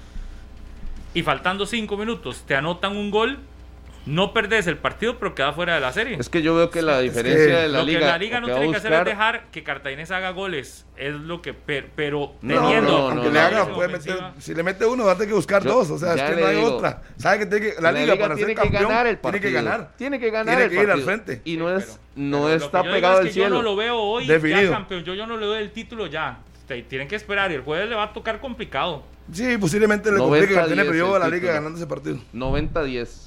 [1.14, 3.40] Y faltando cinco minutos, te anotan un gol
[4.08, 6.18] no perdés el partido, pero queda fuera de la serie.
[6.18, 8.00] Es que yo veo que la diferencia de la liga.
[8.00, 10.86] Lo que la liga no tiene que hacer es dejar que Cartaginés haga goles.
[10.96, 11.54] Es lo que.
[11.54, 13.10] Pero, teniendo.
[13.10, 14.18] aunque le haga, puede meter.
[14.40, 15.90] Si le mete uno, va a tener que buscar dos.
[15.92, 17.04] O sea, es que no hay otra.
[17.18, 19.92] ¿Sabe que, tiene que la, liga, para tiene ser campeón, ganar el Tiene que ganar.
[19.98, 21.42] Tiene que ganar tiene que ir al frente.
[21.44, 23.50] Y no, es, no está pegado al cielo.
[23.50, 24.40] Yo no lo veo hoy ya
[24.70, 25.04] campeón.
[25.04, 26.40] Yo, yo no le doy el título ya.
[26.88, 29.04] Tienen que esperar y el jueves le va a tocar complicado.
[29.32, 32.18] Sí, posiblemente le complique que tiene periodo a la liga ganando ese partido.
[32.34, 33.27] 90-10.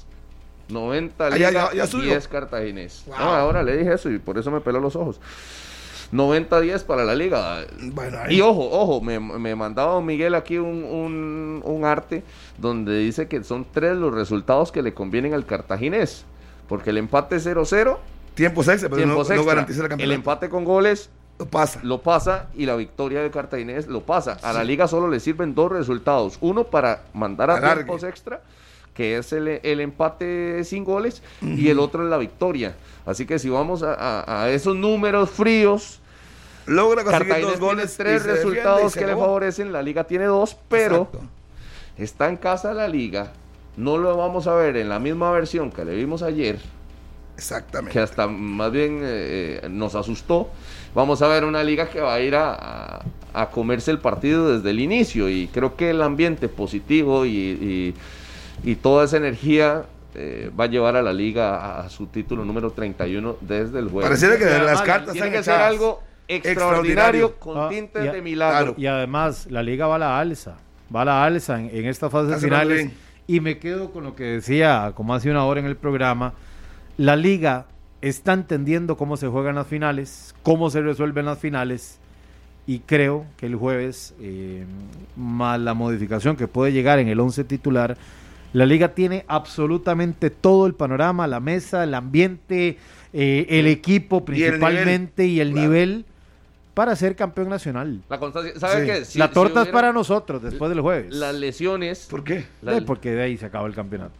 [0.71, 3.03] 90 Liga, 10 Cartaginés.
[3.07, 5.19] No, ahora le dije eso y por eso me peló los ojos.
[6.11, 7.65] 90-10 para la liga.
[8.29, 12.23] y ojo, ojo, me, me mandaba don Miguel aquí un, un, arte
[12.57, 16.25] donde dice que son tres los resultados que le convienen al cartaginés.
[16.67, 17.97] Porque el empate 0-0.
[18.33, 21.09] Tiempo extra, pero no, garantiza el El empate con goles.
[21.37, 21.79] Lo pasa.
[21.83, 24.37] Lo pasa y la victoria de Cartaginés lo pasa.
[24.43, 26.37] A la liga solo le sirven dos resultados.
[26.39, 28.41] Uno para mandar a tiempos extra
[28.93, 32.75] que es el, empate sin goles, y el otro es la victoria.
[33.05, 35.99] Así que si vamos a, esos números fríos,
[36.65, 41.09] logra conseguir dos goles, tres resultados que le favorecen, la liga tiene dos, pero
[41.97, 43.33] está en casa la liga,
[43.77, 46.59] no lo vamos a ver en la misma versión que le vimos ayer.
[47.37, 47.93] Exactamente.
[47.93, 50.49] Que hasta más bien eh, nos asustó.
[50.93, 53.03] Vamos a ver una liga que va a ir a,
[53.51, 57.95] comerse el partido desde el inicio y creo que el ambiente positivo y,
[58.75, 63.37] toda esa energía eh, va a llevar a la liga a, su título número 31
[63.41, 64.01] desde el juego.
[64.01, 68.75] Pareciera que las cartas tiene que ser algo extraordinario, con ah, tintes de milagro.
[68.77, 70.57] Y además, la liga va a la alza,
[70.93, 72.91] va a la alza en, esta fase finales.
[73.27, 76.33] Y me quedo con lo que decía, como hace una hora en el programa,
[76.97, 77.67] la liga
[78.01, 81.99] está entendiendo cómo se juegan las finales, cómo se resuelven las finales.
[82.67, 84.65] Y creo que el jueves, eh,
[85.15, 87.97] más la modificación que puede llegar en el 11 titular,
[88.53, 92.77] la liga tiene absolutamente todo el panorama, la mesa, el ambiente,
[93.13, 96.05] eh, el equipo principalmente y el nivel,
[96.73, 98.01] para ser campeón nacional.
[98.09, 98.19] La
[98.57, 101.13] ¿sabe la torta es para nosotros después del jueves.
[101.13, 102.07] Las lesiones.
[102.09, 102.45] ¿Por qué?
[102.85, 104.15] porque de ahí se acaba el campeonato.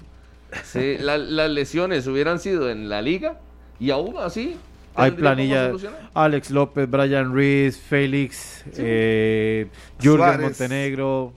[0.64, 3.40] Sí, las lesiones hubieran sido en la liga
[3.80, 4.58] y aún así.
[4.96, 5.72] Hay planilla.
[6.14, 9.68] Alex López, Brian Ruiz, Félix, eh,
[10.02, 11.34] Jürgen Montenegro.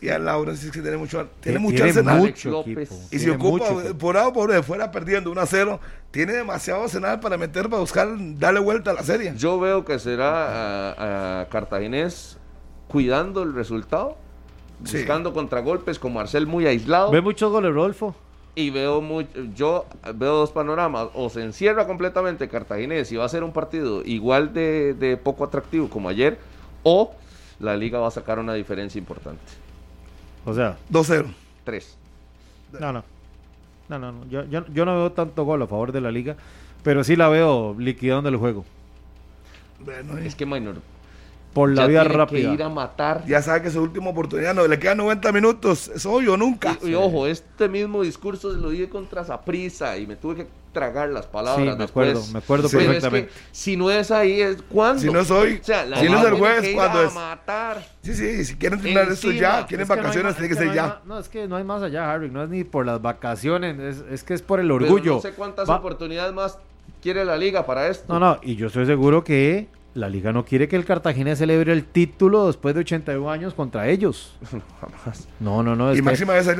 [0.00, 2.34] Y a Laura sí que tiene mucho, tiene, mucho arsenal.
[3.10, 3.66] y si ocupa
[3.98, 5.80] por A o por fuera perdiendo 1 a 0,
[6.10, 8.08] tiene demasiado arsenal para meter, para buscar,
[8.38, 9.34] darle vuelta a la serie.
[9.36, 12.38] Yo veo que será a, Cartaginés
[12.88, 14.16] cuidando el resultado,
[14.80, 17.10] buscando contragolpes con Marcel muy aislado.
[17.10, 18.14] Ve muchos goles, Rolfo
[18.54, 23.28] y veo muy, yo veo dos panoramas, o se encierra completamente Cartaginés y va a
[23.28, 26.38] ser un partido igual de, poco atractivo como ayer,
[26.82, 27.14] o
[27.58, 29.42] la liga va a sacar una diferencia importante.
[30.44, 31.26] O sea, 2-0.
[31.64, 31.96] 3.
[32.80, 33.04] No, no.
[33.88, 34.26] No, no, no.
[34.28, 36.36] Yo, yo, yo, no veo tanto gol a favor de la liga,
[36.82, 38.64] pero sí la veo liquidando el juego.
[39.84, 40.76] Bueno, es que Minor,
[41.54, 42.52] por la vía rápida.
[42.52, 43.24] ir a matar.
[43.26, 46.36] Ya sabe que es su última oportunidad, no le quedan 90 minutos, es hoy o
[46.36, 46.76] nunca.
[46.82, 51.26] Y, ojo, este mismo discurso lo dije contra Saprisa y me tuve que tragar las
[51.26, 51.74] palabras.
[51.74, 53.30] Sí, me acuerdo, me acuerdo perfectamente.
[53.52, 55.00] si no es ahí, es cuando.
[55.00, 57.14] Si no es hoy, si no es el jueves, ¿cuándo es?
[57.14, 57.86] matar.
[58.02, 61.00] Sí, sí, si quieren terminar esto ya, quieren vacaciones, tiene que, ser ya.
[61.06, 64.04] no, es que no hay más allá, Harry, no es ni por las vacaciones, es,
[64.10, 65.14] es que es por el orgullo.
[65.14, 66.58] no sé cuántas oportunidades más
[67.00, 68.12] quiere la liga para esto.
[68.12, 71.72] No, no, y yo estoy seguro que la liga no quiere que el Cartagena celebre
[71.72, 74.36] el título después de 81 años contra ellos.
[75.40, 75.92] No, no, no.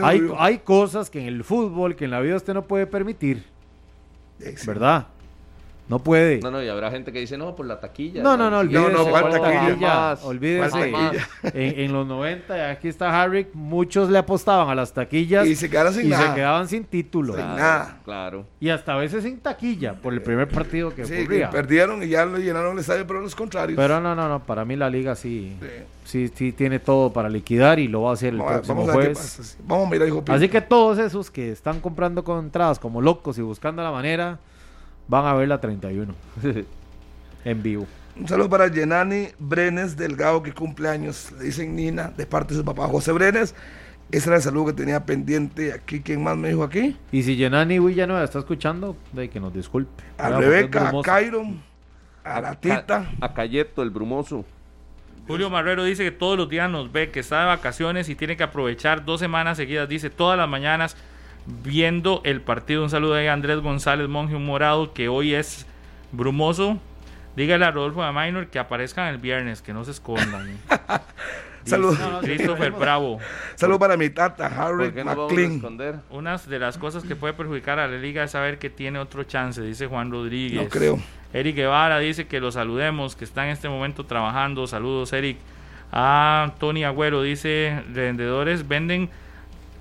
[0.02, 3.44] hay, hay cosas que en el fútbol, que en la vida usted no puede permitir.
[4.66, 5.09] ¿Verdad?
[5.86, 6.40] No puede.
[6.40, 8.23] No, no, y habrá gente que dice, no, por la taquilla.
[8.23, 8.90] No, no, no, olvídese.
[8.90, 10.16] No, no, taquilla?
[10.23, 10.93] olvídese.
[11.52, 15.47] En, los 90, aquí está Harry, muchos le apostaban a las taquillas.
[15.47, 17.35] Y se quedaron sin y se quedaban sin título.
[17.35, 17.98] Sin nada.
[18.05, 18.47] Claro.
[18.61, 22.24] Y hasta a veces sin taquilla, por el primer partido que sí, perdieron y ya
[22.24, 23.77] lo llenaron el estadio, pero los contrarios.
[23.77, 25.55] Pero no, no, no, para mí la liga sí,
[26.05, 29.59] sí, sí, tiene todo para liquidar y lo va a hacer el próximo jueves.
[29.65, 33.36] Vamos a mirar, hijo Así que todos esos que están comprando con entradas como locos
[33.36, 34.39] y buscando la manera
[35.09, 36.14] van a ver la 31
[37.44, 37.86] en vivo.
[38.16, 42.60] Un saludo para Yenani Brenes Delgado, que cumple años, le dicen Nina, de parte de
[42.60, 43.55] su papá José Brenes.
[44.12, 46.01] Ese era el saludo que tenía pendiente aquí.
[46.01, 46.97] ¿Quién más me dijo aquí?
[47.10, 50.05] Y si Yenani Villanueva está escuchando, de que nos disculpe.
[50.18, 51.60] A Rebeca, a Cairon,
[52.22, 53.10] a, la Tita.
[53.20, 54.44] A Cayeto, el brumoso.
[55.26, 58.36] Julio Marrero dice que todos los días nos ve, que está de vacaciones y tiene
[58.36, 59.89] que aprovechar dos semanas seguidas.
[59.89, 60.97] Dice todas las mañanas
[61.47, 62.83] viendo el partido.
[62.83, 65.66] Un saludo a Andrés González Monje Morado, que hoy es
[66.12, 66.79] brumoso.
[67.37, 70.59] Dígale a Rodolfo de Minor que aparezcan el viernes, que no se escondan.
[71.65, 71.99] Saludos.
[72.23, 73.19] Christopher Bravo.
[73.55, 76.03] Saludos para mi tata, Harry McLean.
[76.11, 79.25] Una de las cosas que puede perjudicar a la liga es saber que tiene otro
[79.25, 80.62] chance, dice Juan Rodríguez.
[80.62, 80.99] No creo.
[81.33, 84.66] Eric Guevara dice que lo saludemos, que está en este momento trabajando.
[84.66, 85.39] Saludos, Eric.
[85.91, 89.09] A Tony Agüero dice: vendedores venden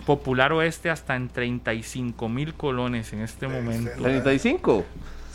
[0.05, 3.91] Popular Oeste hasta en 35 mil colones en este momento.
[3.97, 4.83] ¿35?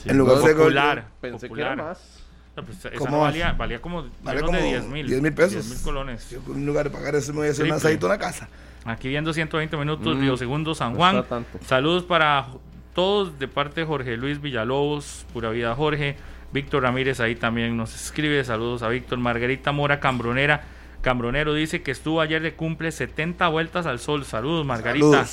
[0.04, 1.04] en lugar de popular.
[1.20, 2.22] Pensé que era más.
[2.54, 5.06] pues, no valía, valía como menos de 10 mil.
[5.06, 5.52] 10 mil pesos.
[5.52, 6.30] 10 mil colones.
[6.30, 8.48] Yo, en lugar de pagar eso me voy a hacer un asadito en la casa.
[8.84, 11.24] Aquí viendo 120 minutos, mm, Biosegundos San Juan.
[11.66, 12.46] Saludos para
[12.94, 16.16] todos de parte de Jorge Luis Villalobos, Pura Vida Jorge.
[16.52, 18.42] Víctor Ramírez ahí también nos escribe.
[18.44, 19.18] Saludos a Víctor.
[19.18, 20.62] Margarita Mora Cambronera.
[21.00, 24.24] Cambronero dice que estuvo ayer de cumple 70 vueltas al sol.
[24.24, 25.26] Saludos, Margarita.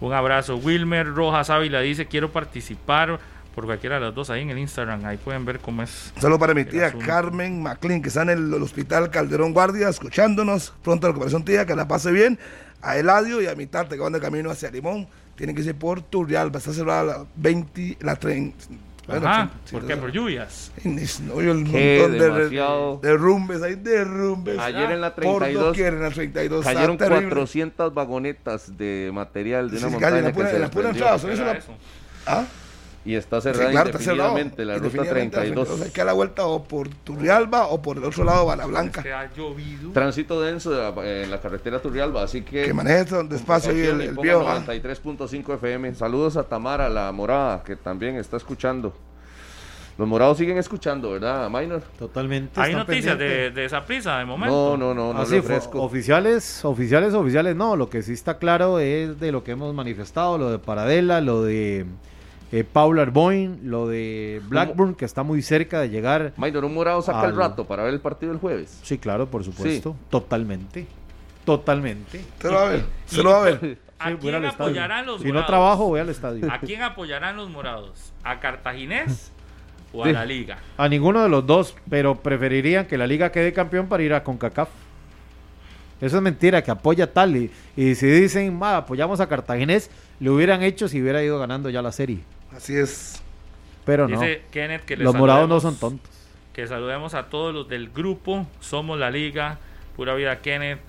[0.00, 0.56] Un abrazo.
[0.56, 3.20] Wilmer Rojas Ávila dice: Quiero participar
[3.54, 5.04] por cualquiera de las dos ahí en el Instagram.
[5.04, 6.12] Ahí pueden ver cómo es.
[6.18, 10.72] Saludos para mi tía Carmen McLean, que está en el, hospital Calderón Guardia, escuchándonos.
[10.82, 12.38] Pronto la recuperación, tía, que la pase bien.
[12.82, 15.06] A Eladio y a mi que van de camino hacia Limón.
[15.36, 16.58] Tienen que ir por Turrialba.
[16.58, 18.56] Está cerrada la 20, la 30
[19.10, 19.96] Ajá, ¿por qué?
[19.96, 20.72] Por lluvias.
[20.84, 24.58] No, el montón de derrumbes, hay derrumbes.
[24.58, 30.20] Ayer en la 32, en la 32 cayeron 400 vagonetas de material de una montaña
[30.20, 31.18] la pura, que se la pura entrada,
[32.26, 32.44] ¿Ah?
[33.04, 35.80] Y está cerrada claro, indefinidamente la ruta 32.
[35.80, 39.02] Hay que dar la vuelta o por Turrialba o por el otro lado, Bala Blanca.
[39.02, 39.92] que ha llovido.
[39.92, 42.64] Tránsito denso en la carretera Turrialba, así que...
[42.64, 44.44] Que maneje despacio ahí el, el viejo.
[44.44, 45.94] 93.5 FM.
[45.94, 48.94] Saludos a Tamara, la morada, que también está escuchando.
[49.96, 51.82] Los morados siguen escuchando, ¿verdad, Minor?
[51.98, 52.58] Totalmente.
[52.60, 54.76] ¿Hay noticias de, de, esa prisa de momento?
[54.78, 55.20] No, no, no, no.
[55.20, 55.42] Así
[55.74, 57.76] oficiales, oficiales, oficiales, no.
[57.76, 61.42] Lo que sí está claro es de lo que hemos manifestado, lo de Paradela, lo
[61.42, 61.84] de
[62.52, 66.32] eh, Paul Arboin, lo de Blackburn, que está muy cerca de llegar.
[66.36, 68.80] Maynor, un morado saca el rato para ver el partido del jueves.
[68.82, 69.94] Sí, claro, por supuesto.
[70.08, 70.86] Totalmente.
[71.44, 72.24] Totalmente.
[72.40, 72.84] Se lo va a ver.
[73.06, 73.78] Se lo va a ver.
[73.98, 75.22] ¿A quién apoyarán los morados?
[75.22, 76.50] Si no trabajo, voy al estadio.
[76.50, 78.12] ¿A quién apoyarán los morados?
[78.24, 79.30] ¿A Cartaginés
[79.92, 80.58] o a la Liga?
[80.76, 84.24] A ninguno de los dos, pero preferirían que la Liga quede campeón para ir a
[84.24, 84.68] CONCACAF.
[86.00, 87.36] Eso es mentira, que apoya tal.
[87.36, 91.82] Y, y si dicen, apoyamos a Cartaginés, le hubieran hecho si hubiera ido ganando ya
[91.82, 92.20] la serie.
[92.54, 93.22] Así es.
[93.84, 94.20] Pero no.
[94.98, 96.10] los morados no son tontos.
[96.52, 98.46] Que saludemos a todos los del grupo.
[98.60, 99.58] Somos la liga.
[99.96, 100.80] Pura vida Kenneth.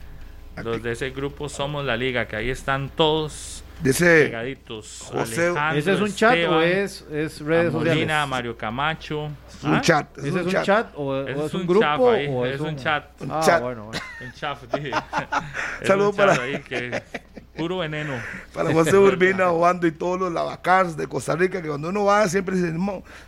[0.64, 2.28] Los de ese grupo somos la liga.
[2.28, 3.64] Que ahí están todos.
[3.82, 5.10] Dice pegaditos.
[5.12, 8.28] José, ¿Ese es un chat o es, es redes sociales?
[8.28, 9.32] Mario Camacho.
[9.58, 10.18] ¿Es un chat?
[10.20, 11.86] ¿Ese es un chat, o, es, un, grupo?
[11.88, 13.20] o es, un, chat.
[13.22, 13.62] Un ah, chat.
[13.62, 14.60] Bueno, Un chat,
[15.84, 16.34] Saludos para...
[16.34, 17.02] Ahí que
[17.56, 18.14] Puro veneno.
[18.54, 22.28] Para José Urbina, Obando y todos los lavacars de Costa Rica, que cuando uno va
[22.30, 22.80] siempre dicen,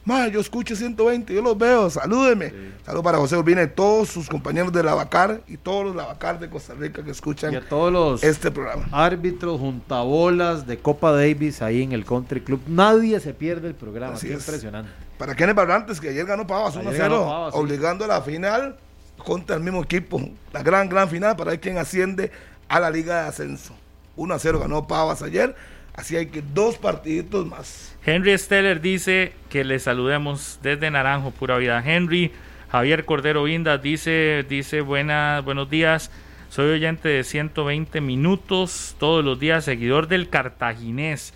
[0.05, 2.53] ma, yo escucho 120, yo los veo, salúdeme.
[2.85, 6.49] Saludos para José Urbina y todos sus compañeros de lavacar y todos los lavacar de
[6.49, 8.87] Costa Rica que escuchan todos los este programa.
[8.91, 12.61] Árbitros, juntabolas de Copa Davis ahí en el Country Club.
[12.67, 14.23] Nadie se pierde el programa, es.
[14.23, 14.89] impresionante.
[15.17, 18.77] Para Kenneth Barrantes, que ayer ganó Pavas 1-0, obligando a la final
[19.17, 20.21] contra el mismo equipo.
[20.53, 22.31] La gran, gran final para ver quién asciende
[22.69, 23.75] a la Liga de Ascenso.
[24.15, 25.55] 1 a 0 ganó Pavas ayer.
[25.95, 27.95] Así hay que dos partiditos más.
[28.05, 31.81] Henry Steller dice que le saludemos desde Naranjo, pura vida.
[31.85, 32.31] Henry,
[32.71, 36.09] Javier Cordero Vinda dice, dice buenos días.
[36.49, 41.33] Soy oyente de 120 minutos todos los días, seguidor del cartaginés.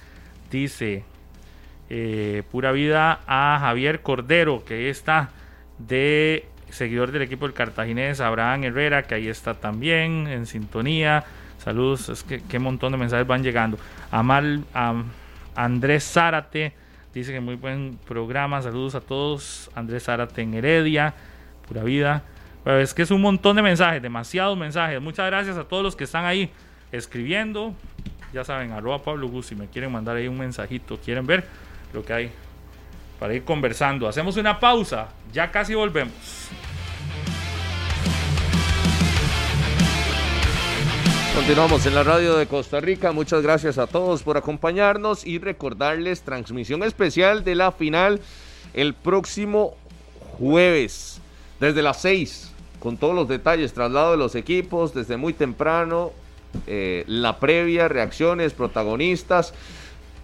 [0.51, 1.03] Dice,
[1.89, 5.29] eh, pura vida a Javier Cordero, que ahí está
[5.77, 8.19] de seguidor del equipo del cartaginés.
[8.19, 11.25] Abraham Herrera, que ahí está también en sintonía.
[11.68, 13.77] Saludos, es que qué montón de mensajes van llegando.
[14.10, 14.64] Amal,
[15.53, 16.72] Andrés Zárate,
[17.14, 18.61] dice que muy buen programa.
[18.61, 19.69] Saludos a todos.
[19.76, 21.14] Andrés Zárate en Heredia,
[21.68, 22.23] pura vida.
[22.65, 25.02] es que es un montón de mensajes, demasiados mensajes.
[25.02, 26.49] Muchas gracias a todos los que están ahí
[26.94, 27.73] escribiendo.
[28.31, 31.44] Ya saben, arroba Pablo Gus, si me quieren mandar ahí un mensajito, quieren ver
[31.91, 32.31] lo que hay
[33.19, 34.07] para ir conversando.
[34.07, 36.14] Hacemos una pausa, ya casi volvemos.
[41.38, 43.11] Continuamos en la radio de Costa Rica.
[43.11, 48.22] Muchas gracias a todos por acompañarnos y recordarles transmisión especial de la final
[48.73, 49.76] el próximo
[50.39, 51.22] jueves
[51.59, 56.11] desde las 6 con todos los detalles, traslado de los equipos desde muy temprano,
[56.65, 59.53] eh, la previa, reacciones, protagonistas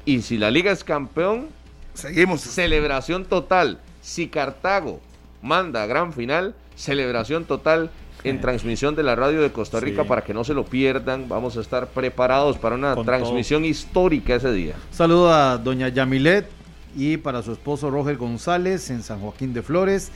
[0.05, 1.49] y si la liga es campeón,
[1.93, 2.41] seguimos.
[2.41, 3.79] Celebración total.
[4.01, 4.99] Si Cartago
[5.43, 7.91] manda gran final, celebración total
[8.23, 11.27] en transmisión de la radio de Costa Rica para que no se lo pierdan.
[11.27, 14.75] Vamos a estar preparados para una transmisión histórica ese día.
[14.91, 16.47] Saludo a doña Yamilet
[16.95, 20.11] y para su esposo Roger González en San Joaquín de Flores.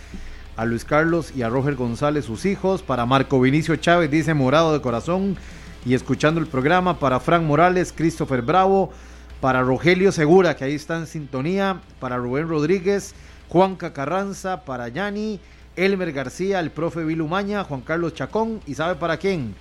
[0.56, 2.82] A Luis Carlos y a Roger González, sus hijos.
[2.82, 5.38] Para Marco Vinicio Chávez, dice morado de corazón.
[5.86, 7.00] Y escuchando el programa.
[7.00, 8.92] Para Frank Morales, Christopher Bravo.
[9.40, 11.82] Para Rogelio Segura, que ahí está en sintonía.
[12.00, 13.14] Para Rubén Rodríguez,
[13.50, 14.66] Juan Cacarranza.
[14.66, 15.40] Para Yani
[15.78, 19.56] Elmer García, el profe Vilumaña, Juan Carlos Chacón y ¿sabe para quién?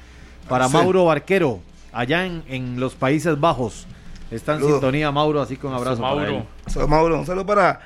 [0.49, 1.61] Para Mauro Barquero,
[1.93, 3.87] allá en, los Países Bajos.
[4.31, 6.47] Está en sintonía Mauro, así que un abrazo Mauro.
[6.75, 7.81] Para Mauro, un saludo para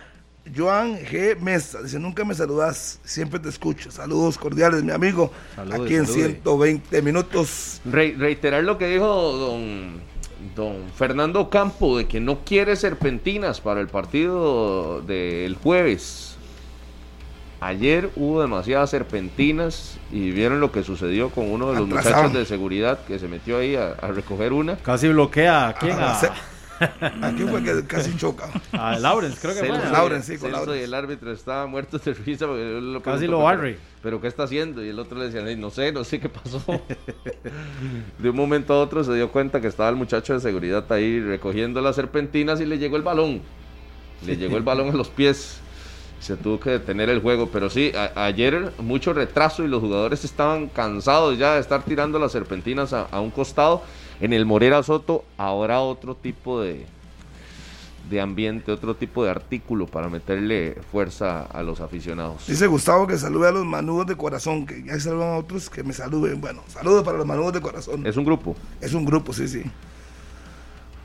[0.57, 1.39] Joan G.
[1.39, 1.83] Mesa.
[1.83, 3.91] Dice, nunca me saludas, siempre te escucho.
[3.91, 5.33] Saludos cordiales, mi amigo.
[5.57, 7.81] aquí en 120 minutos.
[7.85, 10.01] reiterar lo que dijo don,
[10.55, 16.30] don Fernando Campo, de que no quiere serpentinas para el partido del jueves
[17.61, 22.47] Ayer hubo demasiadas serpentinas y vieron lo que sucedió con uno de los muchachos de
[22.47, 24.77] seguridad que se metió ahí a, recoger una.
[24.77, 25.97] Casi bloquea a quién?
[25.99, 26.19] A...
[27.21, 28.49] Aquí fue que casi choca.
[28.73, 29.91] A Lawrence, creo que fue.
[29.91, 30.81] Lawrence, sí, con Lawrence.
[30.81, 32.47] Y el árbitro estaba muerto de risa.
[32.47, 33.77] Lo casi lo barre.
[34.03, 34.83] Pero, ¿qué está haciendo?
[34.83, 36.63] Y el otro le decía, no sé, no sé qué pasó.
[38.19, 41.21] de un momento a otro se dio cuenta que estaba el muchacho de seguridad ahí
[41.21, 43.43] recogiendo las serpentinas y le llegó el balón.
[44.25, 45.61] le llegó el balón a los pies
[46.21, 47.49] se tuvo que detener el juego.
[47.49, 52.33] Pero sí, ayer mucho retraso y los jugadores estaban cansados ya de estar tirando las
[52.33, 53.83] serpentinas a, un costado.
[54.21, 56.85] En el Morera Soto, ahora otro tipo de,
[58.11, 62.47] de ambiente, otro tipo de artículo para meterle fuerza a los aficionados.
[62.47, 65.83] Dice Gustavo que salude a los manudos de corazón, que ya saludan a otros que
[65.83, 66.39] me saluden.
[66.39, 68.07] Bueno, saludos para los manudos de corazón.
[68.07, 68.55] Es un grupo.
[68.83, 69.63] Es un grupo, sí, sí.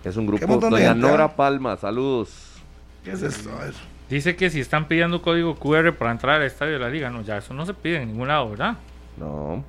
[0.03, 0.57] Es un grupo.
[0.57, 1.35] Doña Nora ah?
[1.37, 2.31] Palma, saludos.
[3.05, 3.49] ¿Qué es esto?
[3.49, 3.94] A ver.
[4.10, 7.22] Dice que si están pidiendo código QR para entrar al estadio de la liga, no,
[7.22, 8.77] ya eso no se pide en ningún lado, ¿verdad?
[9.18, 9.64] No.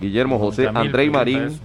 [0.00, 1.58] Guillermo José, André Marín.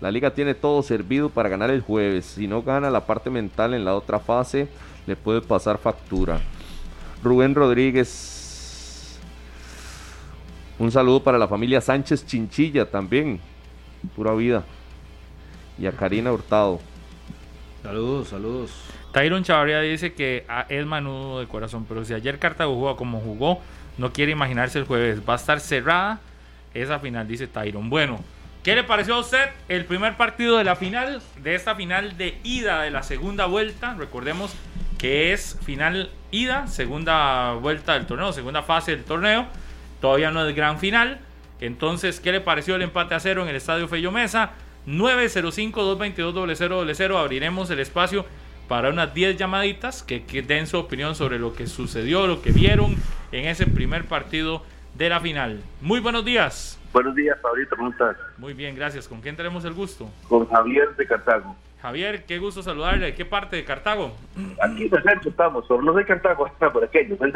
[0.00, 2.24] La liga tiene todo servido para ganar el jueves.
[2.24, 4.68] Si no gana la parte mental en la otra fase,
[5.06, 6.40] le puede pasar factura.
[7.22, 9.18] Rubén Rodríguez.
[10.78, 13.38] Un saludo para la familia Sánchez Chinchilla también.
[14.16, 14.64] Pura vida.
[15.78, 16.80] Y a Karina Hurtado.
[17.82, 18.93] Saludos, saludos.
[19.14, 23.62] Tyron Chavarría dice que es manudo de corazón, pero si ayer Cartago jugó como jugó,
[23.96, 25.20] no quiere imaginarse el jueves.
[25.26, 26.18] Va a estar cerrada
[26.74, 27.88] esa final, dice Tyron.
[27.88, 28.18] Bueno,
[28.64, 32.36] ¿qué le pareció a usted el primer partido de la final, de esta final de
[32.42, 33.94] ida de la segunda vuelta?
[33.94, 34.52] Recordemos
[34.98, 39.46] que es final ida, segunda vuelta del torneo, segunda fase del torneo.
[40.00, 41.20] Todavía no es gran final.
[41.60, 44.50] Entonces, ¿qué le pareció el empate a cero en el Estadio Fello Mesa?
[44.88, 47.16] 905-222-0000.
[47.16, 48.26] Abriremos el espacio
[48.68, 52.96] para unas 10 llamaditas que, den su opinión sobre lo que sucedió, lo que vieron
[53.32, 54.62] en ese primer partido
[54.94, 55.60] de la final.
[55.80, 56.78] Muy buenos días.
[56.92, 58.16] Buenos días, Pablito, ¿cómo estás?
[58.38, 59.08] Muy bien, gracias.
[59.08, 60.08] ¿Con quién tenemos el gusto?
[60.28, 61.56] Con Javier de Cartago.
[61.82, 63.06] Javier, qué gusto saludarle.
[63.06, 64.12] ¿De qué parte de Cartago?
[64.62, 67.30] Aquí en el centro estamos, no soy Cartago, está por aquí, yo soy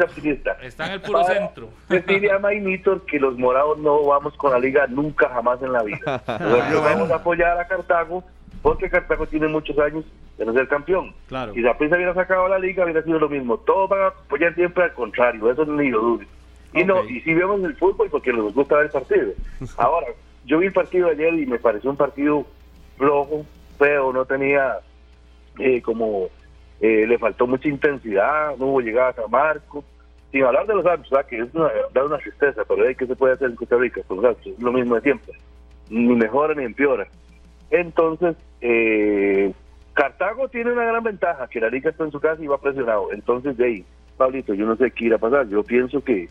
[0.63, 1.69] Está en el puro centro.
[1.87, 5.83] Decirle a Mainito que los morados no vamos con la liga nunca jamás en la
[5.83, 6.23] vida.
[6.27, 8.23] vamos a apoyar a Cartago
[8.61, 10.05] porque Cartago tiene muchos años
[10.37, 11.13] de no ser campeón.
[11.27, 11.53] Claro.
[11.53, 13.57] Si Zaprisa hubiera sacado la liga, hubiera sido lo mismo.
[13.57, 16.25] Todos van a apoyar siempre al contrario, eso ni lo dudo.
[16.73, 19.31] Y no, y si vemos el fútbol porque nos gusta ver el partido.
[19.77, 20.07] Ahora,
[20.45, 22.45] yo vi el partido ayer y me pareció un partido
[22.97, 23.45] flojo,
[23.77, 24.79] feo, no tenía
[25.57, 26.27] eh, como,
[26.79, 29.83] eh, le faltó mucha intensidad, no hubo llegadas a Marco.
[30.31, 33.15] Sin hablar de los árbitros, que es una, da una tristeza, pero hay que se
[33.15, 35.33] puede hacer en Costa Rica, pues, es lo mismo de siempre.
[35.89, 37.07] Ni mejora ni empeora.
[37.71, 39.53] Entonces, eh,
[39.93, 43.11] Cartago tiene una gran ventaja, que la liga está en su casa y va presionado.
[43.11, 43.85] Entonces, de ahí,
[44.17, 45.47] Pablito, yo no sé qué irá a pasar.
[45.49, 46.29] Yo pienso que,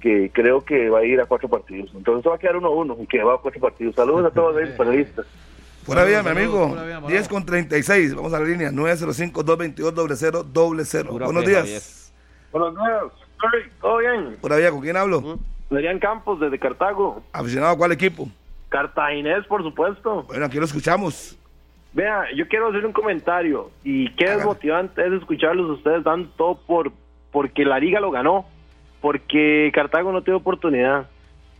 [0.00, 1.90] que creo que va a ir a cuatro partidos.
[1.94, 3.94] Entonces va a quedar uno a uno y que va a cuatro partidos.
[3.94, 5.26] Saludos a todos los periodistas.
[5.86, 6.74] Buena vida, mi amigo.
[7.06, 8.14] 10 con 36.
[8.14, 11.24] Vamos a la línea 905-222-0000.
[11.24, 12.10] Buenos días.
[12.50, 13.02] Buenos días.
[13.80, 14.38] ¿Todo bien?
[14.40, 15.38] Buena vida, ¿con quién hablo?
[15.70, 17.22] Adrián Campos, desde Cartago.
[17.32, 18.30] ¿Aficionado a cuál equipo?
[18.70, 20.22] Cartaginés, por supuesto.
[20.22, 21.36] Bueno, aquí lo escuchamos.
[21.94, 26.92] Vea, yo quiero hacer un comentario y qué desmotivante es escucharlos ustedes dando todo por
[27.30, 28.46] porque la liga lo ganó,
[29.00, 31.08] porque Cartago no tiene oportunidad.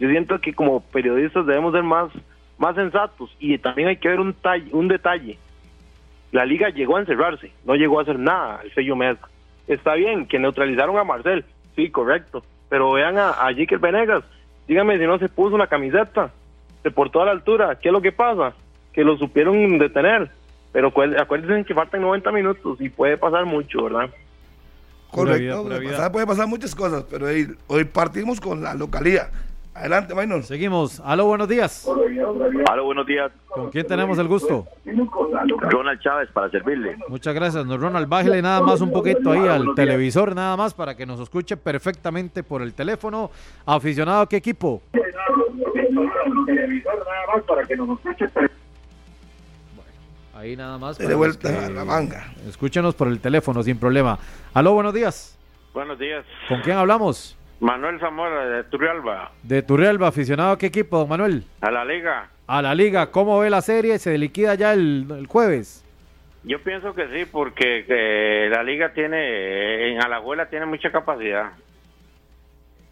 [0.00, 2.10] Yo siento que como periodistas debemos ser más
[2.58, 4.34] más sensatos y también hay que ver un,
[4.72, 5.38] un detalle.
[6.32, 9.28] La liga llegó a encerrarse, no llegó a hacer nada el sello Mesa.
[9.68, 11.44] Está bien que neutralizaron a Marcel,
[11.76, 14.24] sí, correcto, pero vean a, a Jiker Venegas,
[14.66, 16.32] díganme si no se puso una camiseta,
[16.82, 18.52] se portó a la altura, ¿qué es lo que pasa?
[18.94, 20.30] Que lo supieron detener,
[20.72, 24.10] pero acuérdense que faltan 90 minutos y puede pasar mucho, ¿verdad?
[25.10, 25.68] Correcto,
[26.12, 27.26] puede pasar muchas cosas, pero
[27.68, 29.30] hoy, partimos con la localía.
[29.74, 30.44] Adelante, Maynor.
[30.44, 31.00] Seguimos.
[31.00, 31.88] Aló, buenos días.
[32.70, 33.32] Aló, buenos días.
[33.48, 34.66] ¿Con quién tenemos el gusto?
[34.84, 36.96] Ronald Chávez, para servirle.
[37.08, 38.08] Muchas gracias, no, Ronald.
[38.08, 42.44] Bájale nada más un poquito ahí al televisor, nada más, para que nos escuche perfectamente
[42.44, 43.30] por el teléfono.
[43.66, 44.80] ¿Aficionado qué equipo?
[47.48, 48.26] para que nos escuche
[50.34, 50.98] Ahí nada más.
[50.98, 52.32] De vuelta a la manga.
[52.48, 54.18] Escúchenos por el teléfono sin problema.
[54.52, 55.38] Aló, buenos días.
[55.72, 56.24] Buenos días.
[56.48, 57.38] ¿Con quién hablamos?
[57.60, 59.30] Manuel Zamora de Turrialba.
[59.44, 61.44] De Turrialba, aficionado a qué equipo, don Manuel?
[61.60, 62.28] A la Liga.
[62.48, 63.10] A la Liga.
[63.12, 63.98] ¿Cómo ve la serie?
[63.98, 65.84] ¿Se liquida ya el, jueves?
[66.42, 71.52] Yo pienso que sí, porque la Liga tiene, en Alajuela tiene mucha capacidad.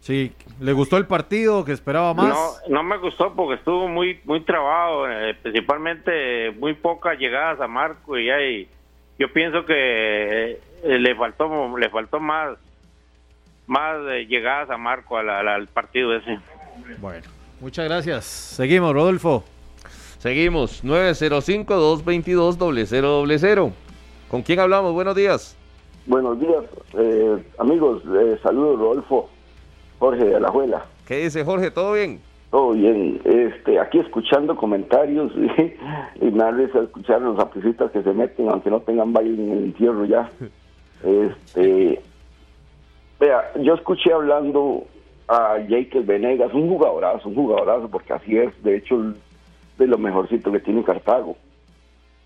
[0.03, 2.27] Sí, ¿le gustó el partido que esperaba más?
[2.27, 7.69] No, no me gustó porque estuvo muy muy trabado, eh, principalmente muy pocas llegadas a
[7.69, 8.67] Marco y ahí
[9.17, 12.57] yo pienso que eh, le faltó le faltó más
[13.65, 13.95] más
[14.27, 16.37] llegadas a Marco al, partido ese.
[16.99, 17.25] Bueno,
[17.61, 18.25] muchas gracias.
[18.25, 19.45] Seguimos, Rodolfo.
[20.17, 23.71] Seguimos, 905-222-0000.
[24.27, 24.91] ¿Con quién hablamos?
[24.91, 25.55] Buenos días.
[26.07, 26.65] Buenos días,
[26.97, 28.03] eh, amigos.
[28.43, 29.29] saludos, Rodolfo.
[30.03, 30.85] Jorge de la Juela.
[31.07, 31.71] ¿Qué dice Jorge?
[31.71, 32.19] ¿Todo bien?
[32.51, 33.21] Todo bien.
[33.23, 38.69] Este, aquí escuchando comentarios y, y nada de escuchar los apricistas que se meten, aunque
[38.69, 40.29] no tengan baile en el entierro ya.
[41.05, 42.01] Este,
[43.19, 44.85] vea, yo escuché hablando
[45.27, 49.13] a Jake Venegas, un jugadorazo, un jugadorazo, porque así es, de hecho,
[49.77, 51.35] de lo mejorcito que tiene Cartago.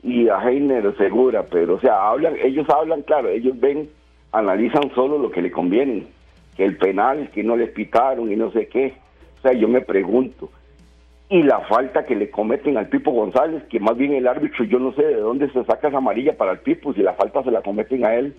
[0.03, 3.89] Y a Heiner Segura, pero, o sea, hablan, ellos hablan, claro, ellos ven,
[4.31, 6.05] analizan solo lo que le conviene,
[6.57, 8.95] que el penal, que no les pitaron y no sé qué.
[9.37, 10.49] O sea, yo me pregunto,
[11.29, 14.79] y la falta que le cometen al Pipo González, que más bien el árbitro, yo
[14.79, 17.51] no sé de dónde se saca esa amarilla para el Pipo, si la falta se
[17.51, 18.35] la cometen a él.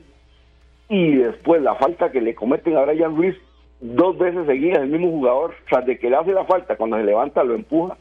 [0.88, 3.36] Y después la falta que le cometen a Brian Ruiz,
[3.80, 7.04] dos veces seguidas el mismo jugador, tras de que le hace la falta, cuando se
[7.04, 7.96] levanta lo empuja.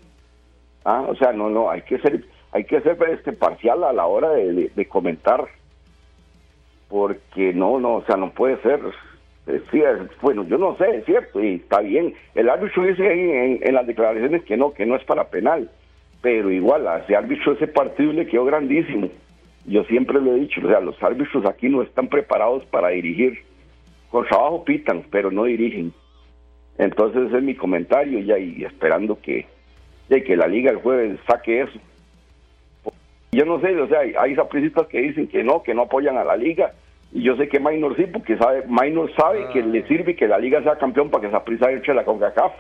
[0.84, 2.24] Ah, o sea, no, no, hay que ser,
[2.54, 5.46] hay que ser este parcial a la hora de, de comentar,
[6.88, 8.80] porque no, no, o sea, no puede ser
[9.72, 9.82] sí,
[10.22, 12.14] bueno, yo no sé, es cierto, y está bien.
[12.36, 15.70] El árbitro dice en, las declaraciones que no, que no es para penal,
[16.22, 19.10] pero igual ese árbitro ese partido le quedó grandísimo.
[19.66, 23.40] Yo siempre lo he dicho, o sea, los árbitros aquí no están preparados para dirigir.
[24.10, 25.94] Con trabajo pitan, pero no dirigen.
[26.78, 29.46] Entonces ese es mi comentario ya y esperando que,
[30.10, 31.80] que la liga el jueves saque eso.
[33.32, 36.24] Yo no sé, o sea, hay sapricistas que dicen que no, que no apoyan a
[36.24, 36.74] la liga
[37.12, 40.38] y yo sé que Minor sí, porque sabe, Minor sabe que le sirve que la
[40.38, 42.52] liga sea campeón para que Saprissa eche la CONCACAF.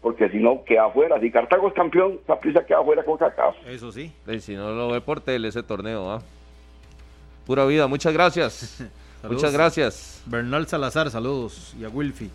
[0.00, 1.20] Porque si no, queda afuera.
[1.20, 3.54] Si Cartago es campeón, Saprissa queda afuera con CONCACAF.
[3.68, 4.12] Eso sí.
[4.26, 6.22] Y si no lo ve por tele ese torneo, ¿ah?
[7.46, 7.86] Pura vida.
[7.86, 8.84] Muchas gracias.
[9.28, 10.22] Muchas gracias.
[10.26, 11.76] Bernal Salazar, saludos.
[11.78, 12.30] Y a Wilfi.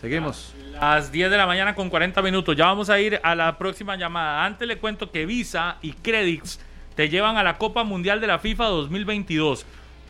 [0.00, 0.54] Seguimos.
[0.72, 2.54] Las 10 de la mañana con 40 minutos.
[2.56, 4.44] Ya vamos a ir a la próxima llamada.
[4.44, 6.60] Antes le cuento que Visa y Credits
[6.94, 9.64] te llevan a la Copa Mundial de la FIFA 2022.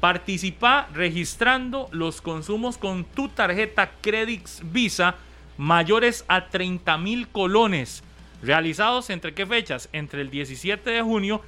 [0.05, 5.15] Participa registrando los consumos con tu tarjeta Credits Visa
[5.57, 8.05] mayores a 30 mil colones.
[8.43, 9.89] ¿Realizados entre qué fechas?
[9.95, 11.41] Entre el 17 de junio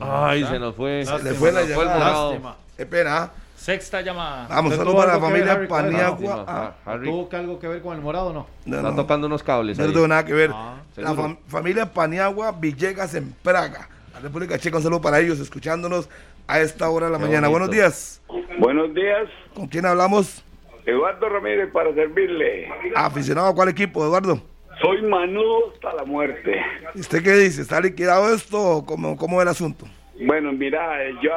[0.00, 1.04] Ay, se nos fue.
[1.04, 2.56] Se le fue la llamada.
[2.78, 3.30] Espera.
[3.68, 4.46] Sexta llamada.
[4.48, 6.44] Vamos, saludos para la familia Paniagua.
[6.86, 8.46] Ah, ¿Tuvo algo que ver con el morado o no?
[8.64, 9.78] Está tocando unos cables.
[9.78, 10.50] No tuvo nada que ver.
[10.54, 13.90] Ah, la familia Paniagua Villegas en Praga.
[14.14, 16.08] La República Checa, un saludo para ellos, escuchándonos
[16.46, 17.48] a esta hora de la mañana.
[17.48, 18.22] Buenos días.
[18.58, 19.28] Buenos días.
[19.52, 20.42] ¿Con quién hablamos?
[20.86, 22.70] Eduardo Ramírez, para servirle.
[22.96, 24.40] ¿Aficionado a cuál equipo, Eduardo?
[24.80, 26.58] Soy manudo hasta la muerte.
[26.94, 27.60] ¿Y usted qué dice?
[27.60, 29.86] ¿Está liquidado esto o cómo, cómo es el asunto?
[30.26, 31.30] Bueno, mira, yo,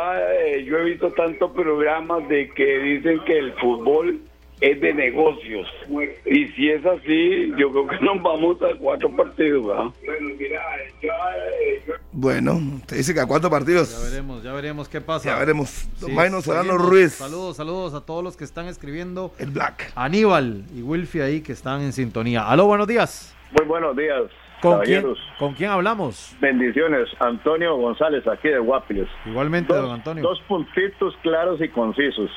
[0.45, 4.19] eh, yo he visto tantos programas de que dicen que el fútbol
[4.61, 5.67] es de negocios.
[6.25, 9.93] Y si es así, yo creo que nos vamos a cuatro partidos.
[10.05, 10.61] Bueno, mira,
[11.01, 13.91] yo, eh, Bueno, te dice que a cuatro partidos.
[13.91, 15.29] Ya veremos, ya veremos qué pasa.
[15.29, 15.69] Ya veremos.
[15.69, 17.13] Sí, Solano Ruiz.
[17.13, 19.33] Saludos, saludos a todos los que están escribiendo.
[19.39, 19.91] El Black.
[19.95, 22.47] Aníbal y Wilfie ahí que están en sintonía.
[22.47, 23.35] Aló, buenos días.
[23.57, 24.23] Muy buenos días.
[24.61, 25.03] ¿Con quién,
[25.39, 26.35] ¿Con quién hablamos?
[26.39, 29.07] Bendiciones, Antonio González, aquí de Guapiles.
[29.25, 30.23] Igualmente, don Antonio.
[30.23, 32.29] Dos puntitos claros y concisos.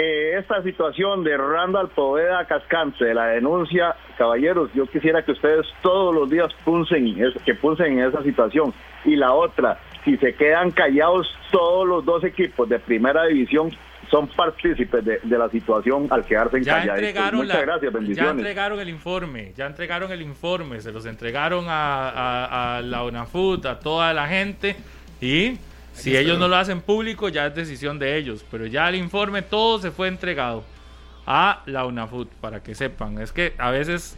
[0.00, 5.66] Eh, esta situación de Randall Poveda Cascante, de la denuncia, caballeros, yo quisiera que ustedes
[5.82, 8.72] todos los días punsen, que punsen en esa situación.
[9.04, 13.70] Y la otra, si se quedan callados todos los dos equipos de primera división,
[14.10, 18.24] son partícipes de, la situación al quedarse en ya entregaron Muchas gracias, bendiciones.
[18.24, 23.78] Ya entregaron el informe, ya entregaron el informe, se los entregaron a, la UNAFUT, a
[23.78, 24.76] toda la gente
[25.20, 25.58] y
[25.92, 29.42] si ellos no lo hacen público ya es decisión de ellos, pero ya el informe
[29.42, 30.64] todo se fue entregado
[31.26, 34.16] a la UNAFUT para que sepan, es que a veces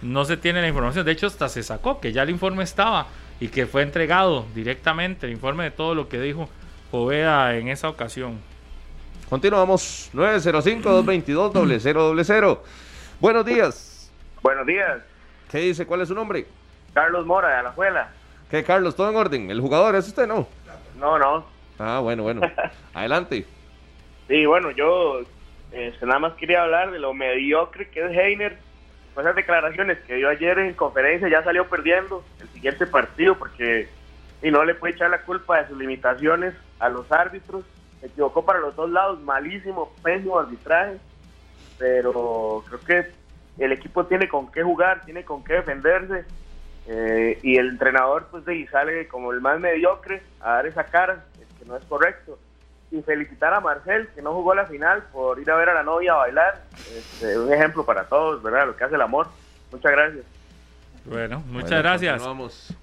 [0.00, 3.06] no se tiene la información, de hecho hasta se sacó que ya el informe estaba
[3.38, 6.48] y que fue entregado directamente el informe de todo lo que dijo
[6.90, 8.51] Poveda en esa ocasión.
[9.32, 12.58] Continuamos, 905-222-0000.
[13.18, 14.12] Buenos días.
[14.42, 15.00] Buenos días.
[15.50, 15.86] ¿Qué dice?
[15.86, 16.44] ¿Cuál es su nombre?
[16.92, 18.10] Carlos Mora, de Alajuela.
[18.50, 18.94] ¿Qué, Carlos?
[18.94, 19.50] ¿Todo en orden?
[19.50, 20.46] ¿El jugador es usted, no?
[20.98, 21.46] No, no.
[21.78, 22.42] Ah, bueno, bueno.
[22.92, 23.46] Adelante.
[24.28, 25.22] Sí, bueno, yo
[25.72, 28.58] este, nada más quería hablar de lo mediocre que es Heiner.
[29.14, 33.88] Con esas declaraciones que dio ayer en conferencia, ya salió perdiendo el siguiente partido porque
[34.42, 37.64] y no le puede echar la culpa de sus limitaciones a los árbitros.
[38.02, 40.98] Se equivocó para los dos lados, malísimo, pésimo arbitraje,
[41.78, 46.26] pero creo que el equipo tiene con qué jugar, tiene con qué defenderse
[46.88, 51.24] eh, y el entrenador pues de sale como el más mediocre a dar esa cara,
[51.58, 52.38] que no es correcto
[52.92, 55.82] y felicitar a Marcel, que no jugó la final, por ir a ver a la
[55.82, 56.62] novia a bailar.
[56.94, 58.66] Este, un ejemplo para todos, ¿verdad?
[58.66, 59.28] Lo que hace el amor.
[59.70, 60.24] Muchas gracias.
[61.04, 62.22] Bueno, muchas gracias.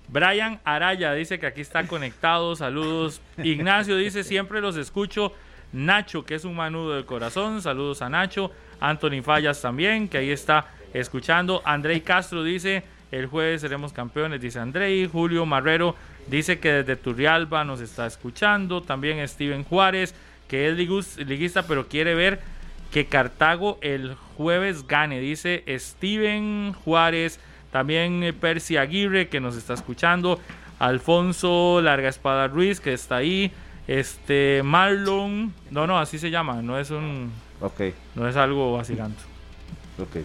[0.07, 2.55] Brian Araya dice que aquí está conectado.
[2.55, 3.21] Saludos.
[3.37, 5.33] Ignacio dice: Siempre los escucho.
[5.71, 7.61] Nacho, que es un manudo de corazón.
[7.61, 8.51] Saludos a Nacho.
[8.79, 11.61] Anthony Fallas también, que ahí está escuchando.
[11.63, 15.07] Andrei Castro dice: El jueves seremos campeones, dice Andrei.
[15.07, 15.95] Julio Marrero
[16.29, 18.81] Dice que desde Turrialba nos está escuchando.
[18.81, 20.13] También Steven Juárez,
[20.47, 22.39] que es liguista, pero quiere ver
[22.91, 25.19] que Cartago el jueves gane.
[25.19, 27.39] Dice Steven Juárez.
[27.71, 30.39] También eh, Percy Aguirre, que nos está escuchando.
[30.79, 33.51] Alfonso Larga Espada Ruiz, que está ahí.
[33.87, 35.53] Este Marlon.
[35.71, 36.61] No, no, así se llama.
[36.61, 37.31] No es un.
[37.61, 37.81] Ok.
[38.15, 39.21] No es algo vacilante.
[39.99, 40.17] Ok.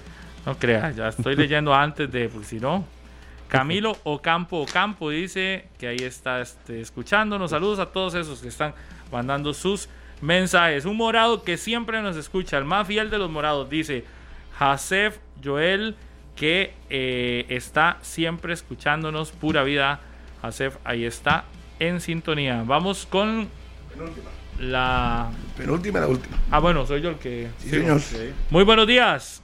[0.46, 2.84] No creas, ya estoy leyendo antes de, porque si no.
[3.48, 7.50] Camilo Ocampo Ocampo dice que ahí está este, escuchándonos.
[7.50, 8.74] Saludos a todos esos que están
[9.12, 9.88] mandando sus
[10.20, 10.84] mensajes.
[10.86, 14.04] Un morado que siempre nos escucha, el más fiel de los morados, dice
[14.58, 15.94] Hasef Joel,
[16.36, 19.32] que eh, está siempre escuchándonos.
[19.32, 20.00] Pura vida,
[20.42, 21.44] Hasef, ahí está
[21.78, 22.62] en sintonía.
[22.66, 23.48] Vamos con
[24.58, 26.36] la penúltima, la última.
[26.50, 27.48] Ah, bueno, soy yo el que.
[27.58, 28.00] Sí, señor.
[28.50, 29.42] Muy buenos días.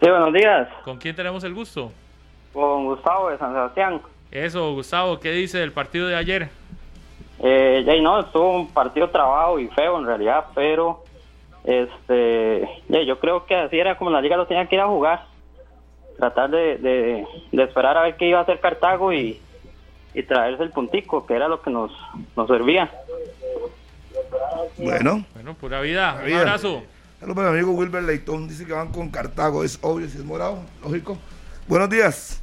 [0.00, 0.68] Sí, buenos días.
[0.84, 1.92] ¿Con quién tenemos el gusto?
[2.56, 4.00] con Gustavo de San Sebastián.
[4.30, 6.48] Eso, Gustavo, ¿qué dice del partido de ayer?
[7.42, 11.04] Eh, ya no, estuvo un partido trabajo y feo en realidad, pero
[11.64, 15.26] este, yo creo que así era como la liga lo tenía que ir a jugar,
[16.16, 19.40] tratar de, esperar a ver qué iba a hacer Cartago y,
[20.26, 21.92] traerse el puntico, que era lo que nos,
[22.36, 22.90] nos servía.
[24.78, 25.24] Bueno.
[25.34, 26.22] Bueno, pura vida.
[26.24, 26.82] Un abrazo.
[27.20, 28.48] Saludos mi amigo Wilber Leitón.
[28.48, 29.62] Dice que van con Cartago.
[29.62, 31.18] Es obvio si es morado, lógico.
[31.68, 32.42] Buenos días.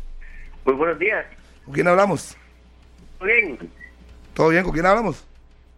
[0.66, 1.26] Muy buenos días.
[1.66, 2.38] ¿Con quién hablamos?
[3.24, 3.58] Bien.
[4.34, 4.64] ¿Todo bien?
[4.64, 5.26] ¿Con quién hablamos?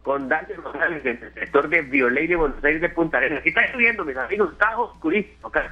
[0.03, 3.39] Con Daniel González, del sector de Violey de Buenos Aires de Punta Arenas.
[3.39, 4.51] Aquí está lloviendo, mis amigos.
[4.51, 5.71] Está oscurísimo acá.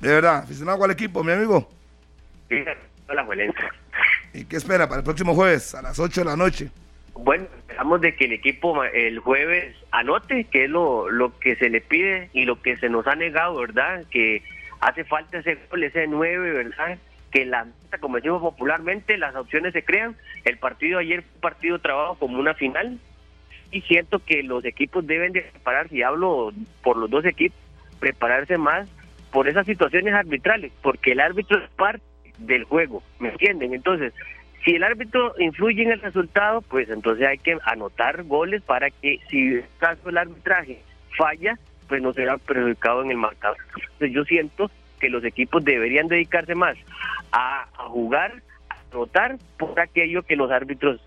[0.00, 1.68] De verdad, aficionado al equipo, mi amigo.
[2.48, 2.56] Sí,
[3.08, 3.58] la Juelense.
[4.34, 6.70] ¿Y qué espera para el próximo jueves a las 8 de la noche?
[7.14, 11.70] Bueno, esperamos de que el equipo el jueves anote, que es lo, lo que se
[11.70, 14.04] le pide y lo que se nos ha negado, ¿verdad?
[14.10, 14.42] Que
[14.80, 16.98] hace falta ese gol, ese 9, ¿verdad?
[17.30, 17.66] que la
[18.00, 20.16] como decimos popularmente, las opciones se crean.
[20.44, 22.98] El partido ayer fue un partido trabajo como una final
[23.70, 26.52] y siento que los equipos deben de prepararse, y hablo
[26.82, 27.58] por los dos equipos,
[27.98, 28.88] prepararse más
[29.36, 32.02] por esas situaciones arbitrales, porque el árbitro es parte
[32.38, 33.74] del juego, ¿me entienden?
[33.74, 34.14] Entonces,
[34.64, 39.20] si el árbitro influye en el resultado, pues entonces hay que anotar goles para que
[39.28, 40.80] si el caso el arbitraje
[41.18, 43.58] falla, pues no será perjudicado en el marcador.
[43.74, 46.78] Entonces yo siento que los equipos deberían dedicarse más
[47.30, 51.05] a, jugar, a anotar por aquello que los árbitros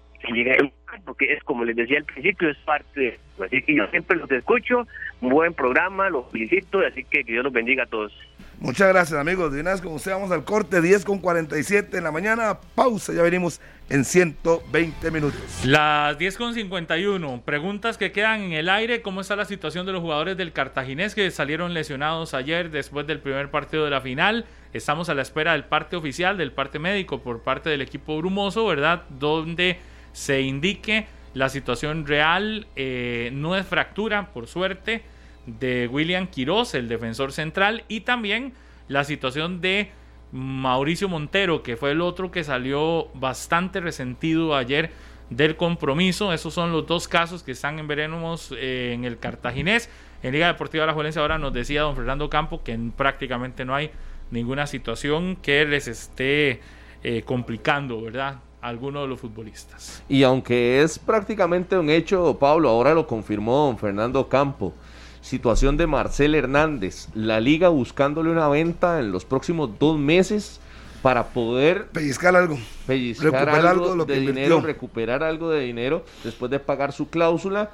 [1.06, 4.30] porque es como les decía al principio, es parte de Así que yo siempre los
[4.32, 4.88] escucho,
[5.22, 8.12] un buen programa, los felicito, así que que Dios los bendiga a todos.
[8.60, 12.04] Muchas gracias amigos, de una vez como usted vamos al corte, 10 con 47 en
[12.04, 15.40] la mañana, pausa, ya venimos en 120 minutos.
[15.66, 19.94] Las 10 con 51, preguntas que quedan en el aire, ¿cómo está la situación de
[19.94, 24.46] los jugadores del Cartaginés que salieron lesionados ayer después del primer partido de la final?
[24.74, 28.66] Estamos a la espera del parte oficial, del parte médico por parte del equipo brumoso,
[28.68, 29.04] ¿verdad?
[29.10, 29.80] Donde
[30.20, 35.02] se indique la situación real, eh, no es fractura, por suerte
[35.46, 38.52] de William Quiroz, el defensor central, y también
[38.90, 39.92] la situación de
[40.34, 44.92] Mauricio Montero, que fue el otro que salió bastante resentido ayer
[45.30, 46.34] del compromiso.
[46.34, 49.90] Esos son los dos casos que están en veremos eh, en el Cartaginés.
[50.22, 53.90] En Liga Deportiva La Juelense ahora nos decía don Fernando Campo que prácticamente no hay
[54.32, 56.60] ninguna situación que les esté
[57.04, 58.40] eh, complicando, ¿verdad?
[58.62, 60.04] Alguno de los futbolistas.
[60.10, 64.74] Y aunque es prácticamente un hecho, Pablo, ahora lo confirmó don Fernando Campo
[65.22, 70.60] situación de Marcel Hernández, la liga buscándole una venta en los próximos dos meses
[71.02, 76.92] para poder pellizcar algo, pellizcar algo, de dinero, recuperar algo de dinero después de pagar
[76.92, 77.72] su cláusula.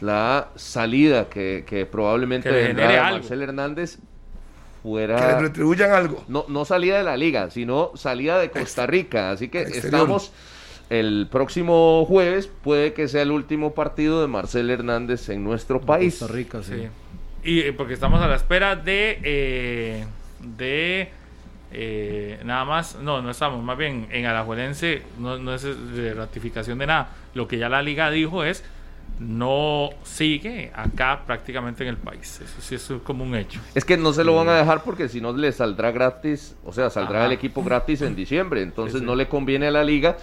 [0.00, 3.98] La salida que, probablemente vendrá Marcel Hernández
[4.86, 5.16] fuera.
[5.16, 6.24] Que le retribuyan algo.
[6.28, 9.32] No, no salida de la liga, sino salida de Costa Rica.
[9.32, 10.32] Así que estamos
[10.90, 16.18] el próximo jueves puede que sea el último partido de Marcel Hernández en nuestro país.
[16.20, 16.74] Costa Rica, sí.
[16.74, 16.88] Sí.
[17.42, 20.04] Y eh, porque estamos a la espera de eh,
[20.40, 21.10] de
[21.72, 26.78] eh, nada más, no, no estamos, más bien en Alajuelense no, no es de ratificación
[26.78, 27.10] de nada.
[27.34, 28.64] Lo que ya la liga dijo es
[29.18, 32.40] no sigue acá prácticamente en el país.
[32.42, 33.60] Eso sí es como un hecho.
[33.74, 36.72] Es que no se lo van a dejar porque si no le saldrá gratis, o
[36.72, 37.26] sea, saldrá Ajá.
[37.26, 38.62] el equipo gratis en diciembre.
[38.62, 39.04] Entonces Sí, sí.
[39.06, 40.16] no le conviene a la liga,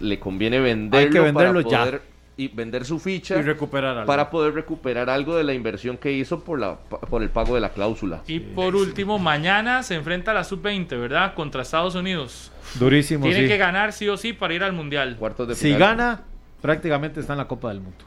[0.00, 1.78] le conviene venderlo, Hay que venderlo para ya.
[1.84, 4.06] poder y vender su ficha Y recuperar algo.
[4.06, 7.60] para poder recuperar algo de la inversión que hizo por la por el pago de
[7.60, 8.22] la cláusula.
[8.26, 11.34] Y por último, mañana se enfrenta a la sub-20, ¿verdad?
[11.34, 12.50] Contra Estados Unidos.
[12.80, 13.46] Durísimo, Tiene sí.
[13.46, 15.14] que ganar sí o sí para ir al Mundial.
[15.16, 15.78] Cuartos de Si final.
[15.78, 16.22] gana,
[16.60, 18.04] prácticamente está en la Copa del Mundo.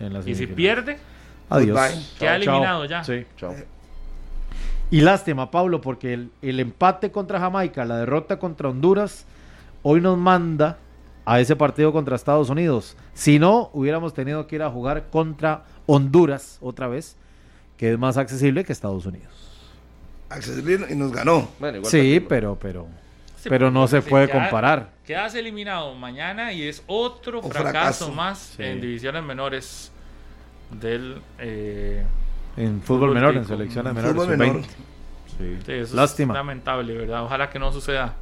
[0.00, 0.98] En la Y si pierde,
[1.48, 1.78] Adiós.
[2.18, 3.02] Queda Chao, eliminado chao.
[3.02, 3.04] ya.
[3.04, 3.26] Sí.
[3.36, 3.54] Chao.
[4.90, 9.26] Y lástima, Pablo, porque el, el empate contra Jamaica, la derrota contra Honduras,
[9.82, 10.78] hoy nos manda
[11.24, 12.96] a ese partido contra Estados Unidos.
[13.14, 17.16] Si no, hubiéramos tenido que ir a jugar contra Honduras otra vez,
[17.76, 19.32] que es más accesible que Estados Unidos.
[20.28, 21.48] Accesible y nos ganó.
[21.58, 22.86] Bueno, igual Sí, pero, pero,
[23.40, 24.90] Sí, pero no se sí, puede comparar.
[25.06, 28.12] Quedas eliminado mañana y es otro fracaso, fracaso.
[28.12, 28.62] más Sí.
[28.64, 29.92] en divisiones menores
[30.70, 32.04] del eh,
[32.56, 34.16] En fútbol Fútbol menor, en selecciones menores.
[34.16, 34.62] Fútbol menor.
[34.62, 34.66] sub-20.
[35.38, 35.58] Sí.
[35.66, 36.32] Sí, eso Lástima.
[36.34, 37.22] Es lamentable, ¿verdad?
[37.24, 38.14] Ojalá que no suceda.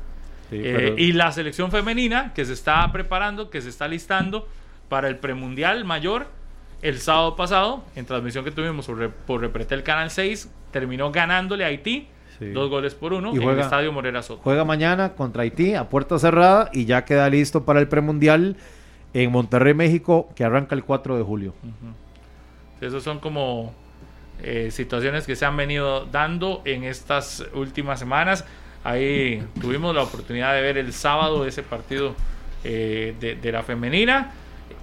[0.50, 4.46] Sí, Eh, pero- Y la selección femenina que se está preparando, que se está listando
[4.90, 6.26] para el premundial mayor,
[6.82, 11.68] el sábado pasado, en transmisión que tuvimos por, por Repretel Canal 6, terminó ganándole a
[11.68, 12.08] Haití
[12.38, 12.46] Sí.
[12.50, 14.40] dos goles por uno Y en el juega- estadio Morera Soto.
[14.42, 18.56] Juega mañana contra Haití a puerta cerrada y ya queda listo para el premundial
[19.12, 21.54] en Monterrey, México, que arranca el 4 de julio.
[22.80, 23.72] Esos son como
[24.42, 28.44] eh, situaciones que se han venido dando en estas últimas semanas.
[28.82, 32.14] Ahí tuvimos la oportunidad de ver el sábado ese partido
[32.64, 34.32] eh, de, de la femenina.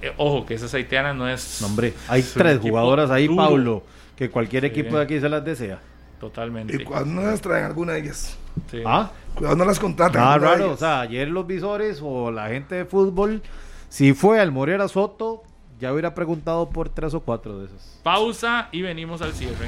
[0.02, 1.60] Eh, ojo, que esa haitiana no es.
[1.61, 3.38] No, hombre, hay tres jugadoras ahí, duro.
[3.44, 3.84] Paulo,
[4.15, 4.68] que cualquier Sí.
[4.68, 5.80] equipo de aquí se las desea.
[6.22, 6.76] Totalmente.
[6.76, 8.38] Y cuando no las traen alguna de ellas.
[8.69, 8.84] Sí.
[8.85, 9.11] ¿Ah?
[9.34, 10.39] Cuidado, no las contratan.
[10.39, 13.41] De raro, o sea, ayer los visores o la gente de fútbol,
[13.89, 15.41] si fue al Morera Soto,
[15.80, 17.99] ya hubiera preguntado por tres o cuatro de esas.
[18.03, 19.68] Pausa y venimos al cierre.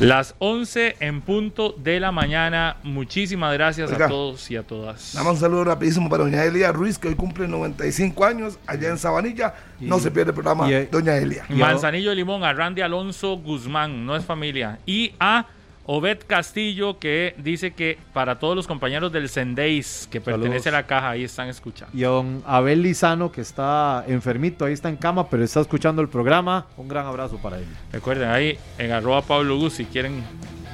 [0.00, 2.76] Las 11 en punto de la mañana.
[2.84, 4.06] Muchísimas gracias Oiga.
[4.06, 5.12] a todos y a todas.
[5.14, 8.90] Nada más un saludo rapidísimo para doña Elia Ruiz, que hoy cumple 95 años allá
[8.90, 9.54] en Sabanilla.
[9.80, 11.44] no Y- se pierde el programa, y, doña Elia.
[11.48, 14.78] Manzanillo de Limón, a Randy Alonso Guzmán, no es familia.
[14.86, 15.46] Y a
[15.90, 20.86] Obed Castillo, que dice que para todos los compañeros del Sendeis, que pertenece a la
[20.86, 21.96] caja, ahí están escuchando.
[21.96, 26.02] Y a don Abel Lizano, que está enfermito, ahí está en cama, pero está escuchando
[26.02, 26.66] el programa.
[26.76, 27.64] Un gran abrazo para él.
[27.90, 30.22] Recuerden, ahí en arroba Pablo Gus, si quieren,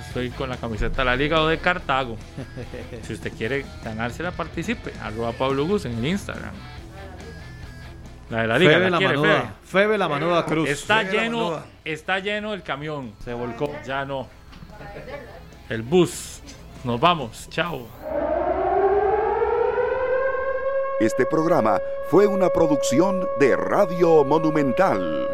[0.04, 2.16] estoy con la camiseta de la Liga o de Cartago.
[3.02, 4.92] si usted quiere ganársela, participe.
[5.00, 6.54] Arroba Pablo Gus en el Instagram.
[8.30, 9.40] La de la Liga, Febe la la quiere, Manuda.
[9.40, 9.52] Febe.
[9.62, 10.68] Febe la Manuda Cruz.
[10.68, 13.12] Está Febe lleno, está lleno el camión.
[13.24, 13.70] Se volcó.
[13.86, 14.26] Ya no.
[15.68, 16.42] El bus.
[16.84, 17.48] Nos vamos.
[17.50, 17.86] Chao.
[21.00, 25.28] Este programa fue una producción de Radio Monumental.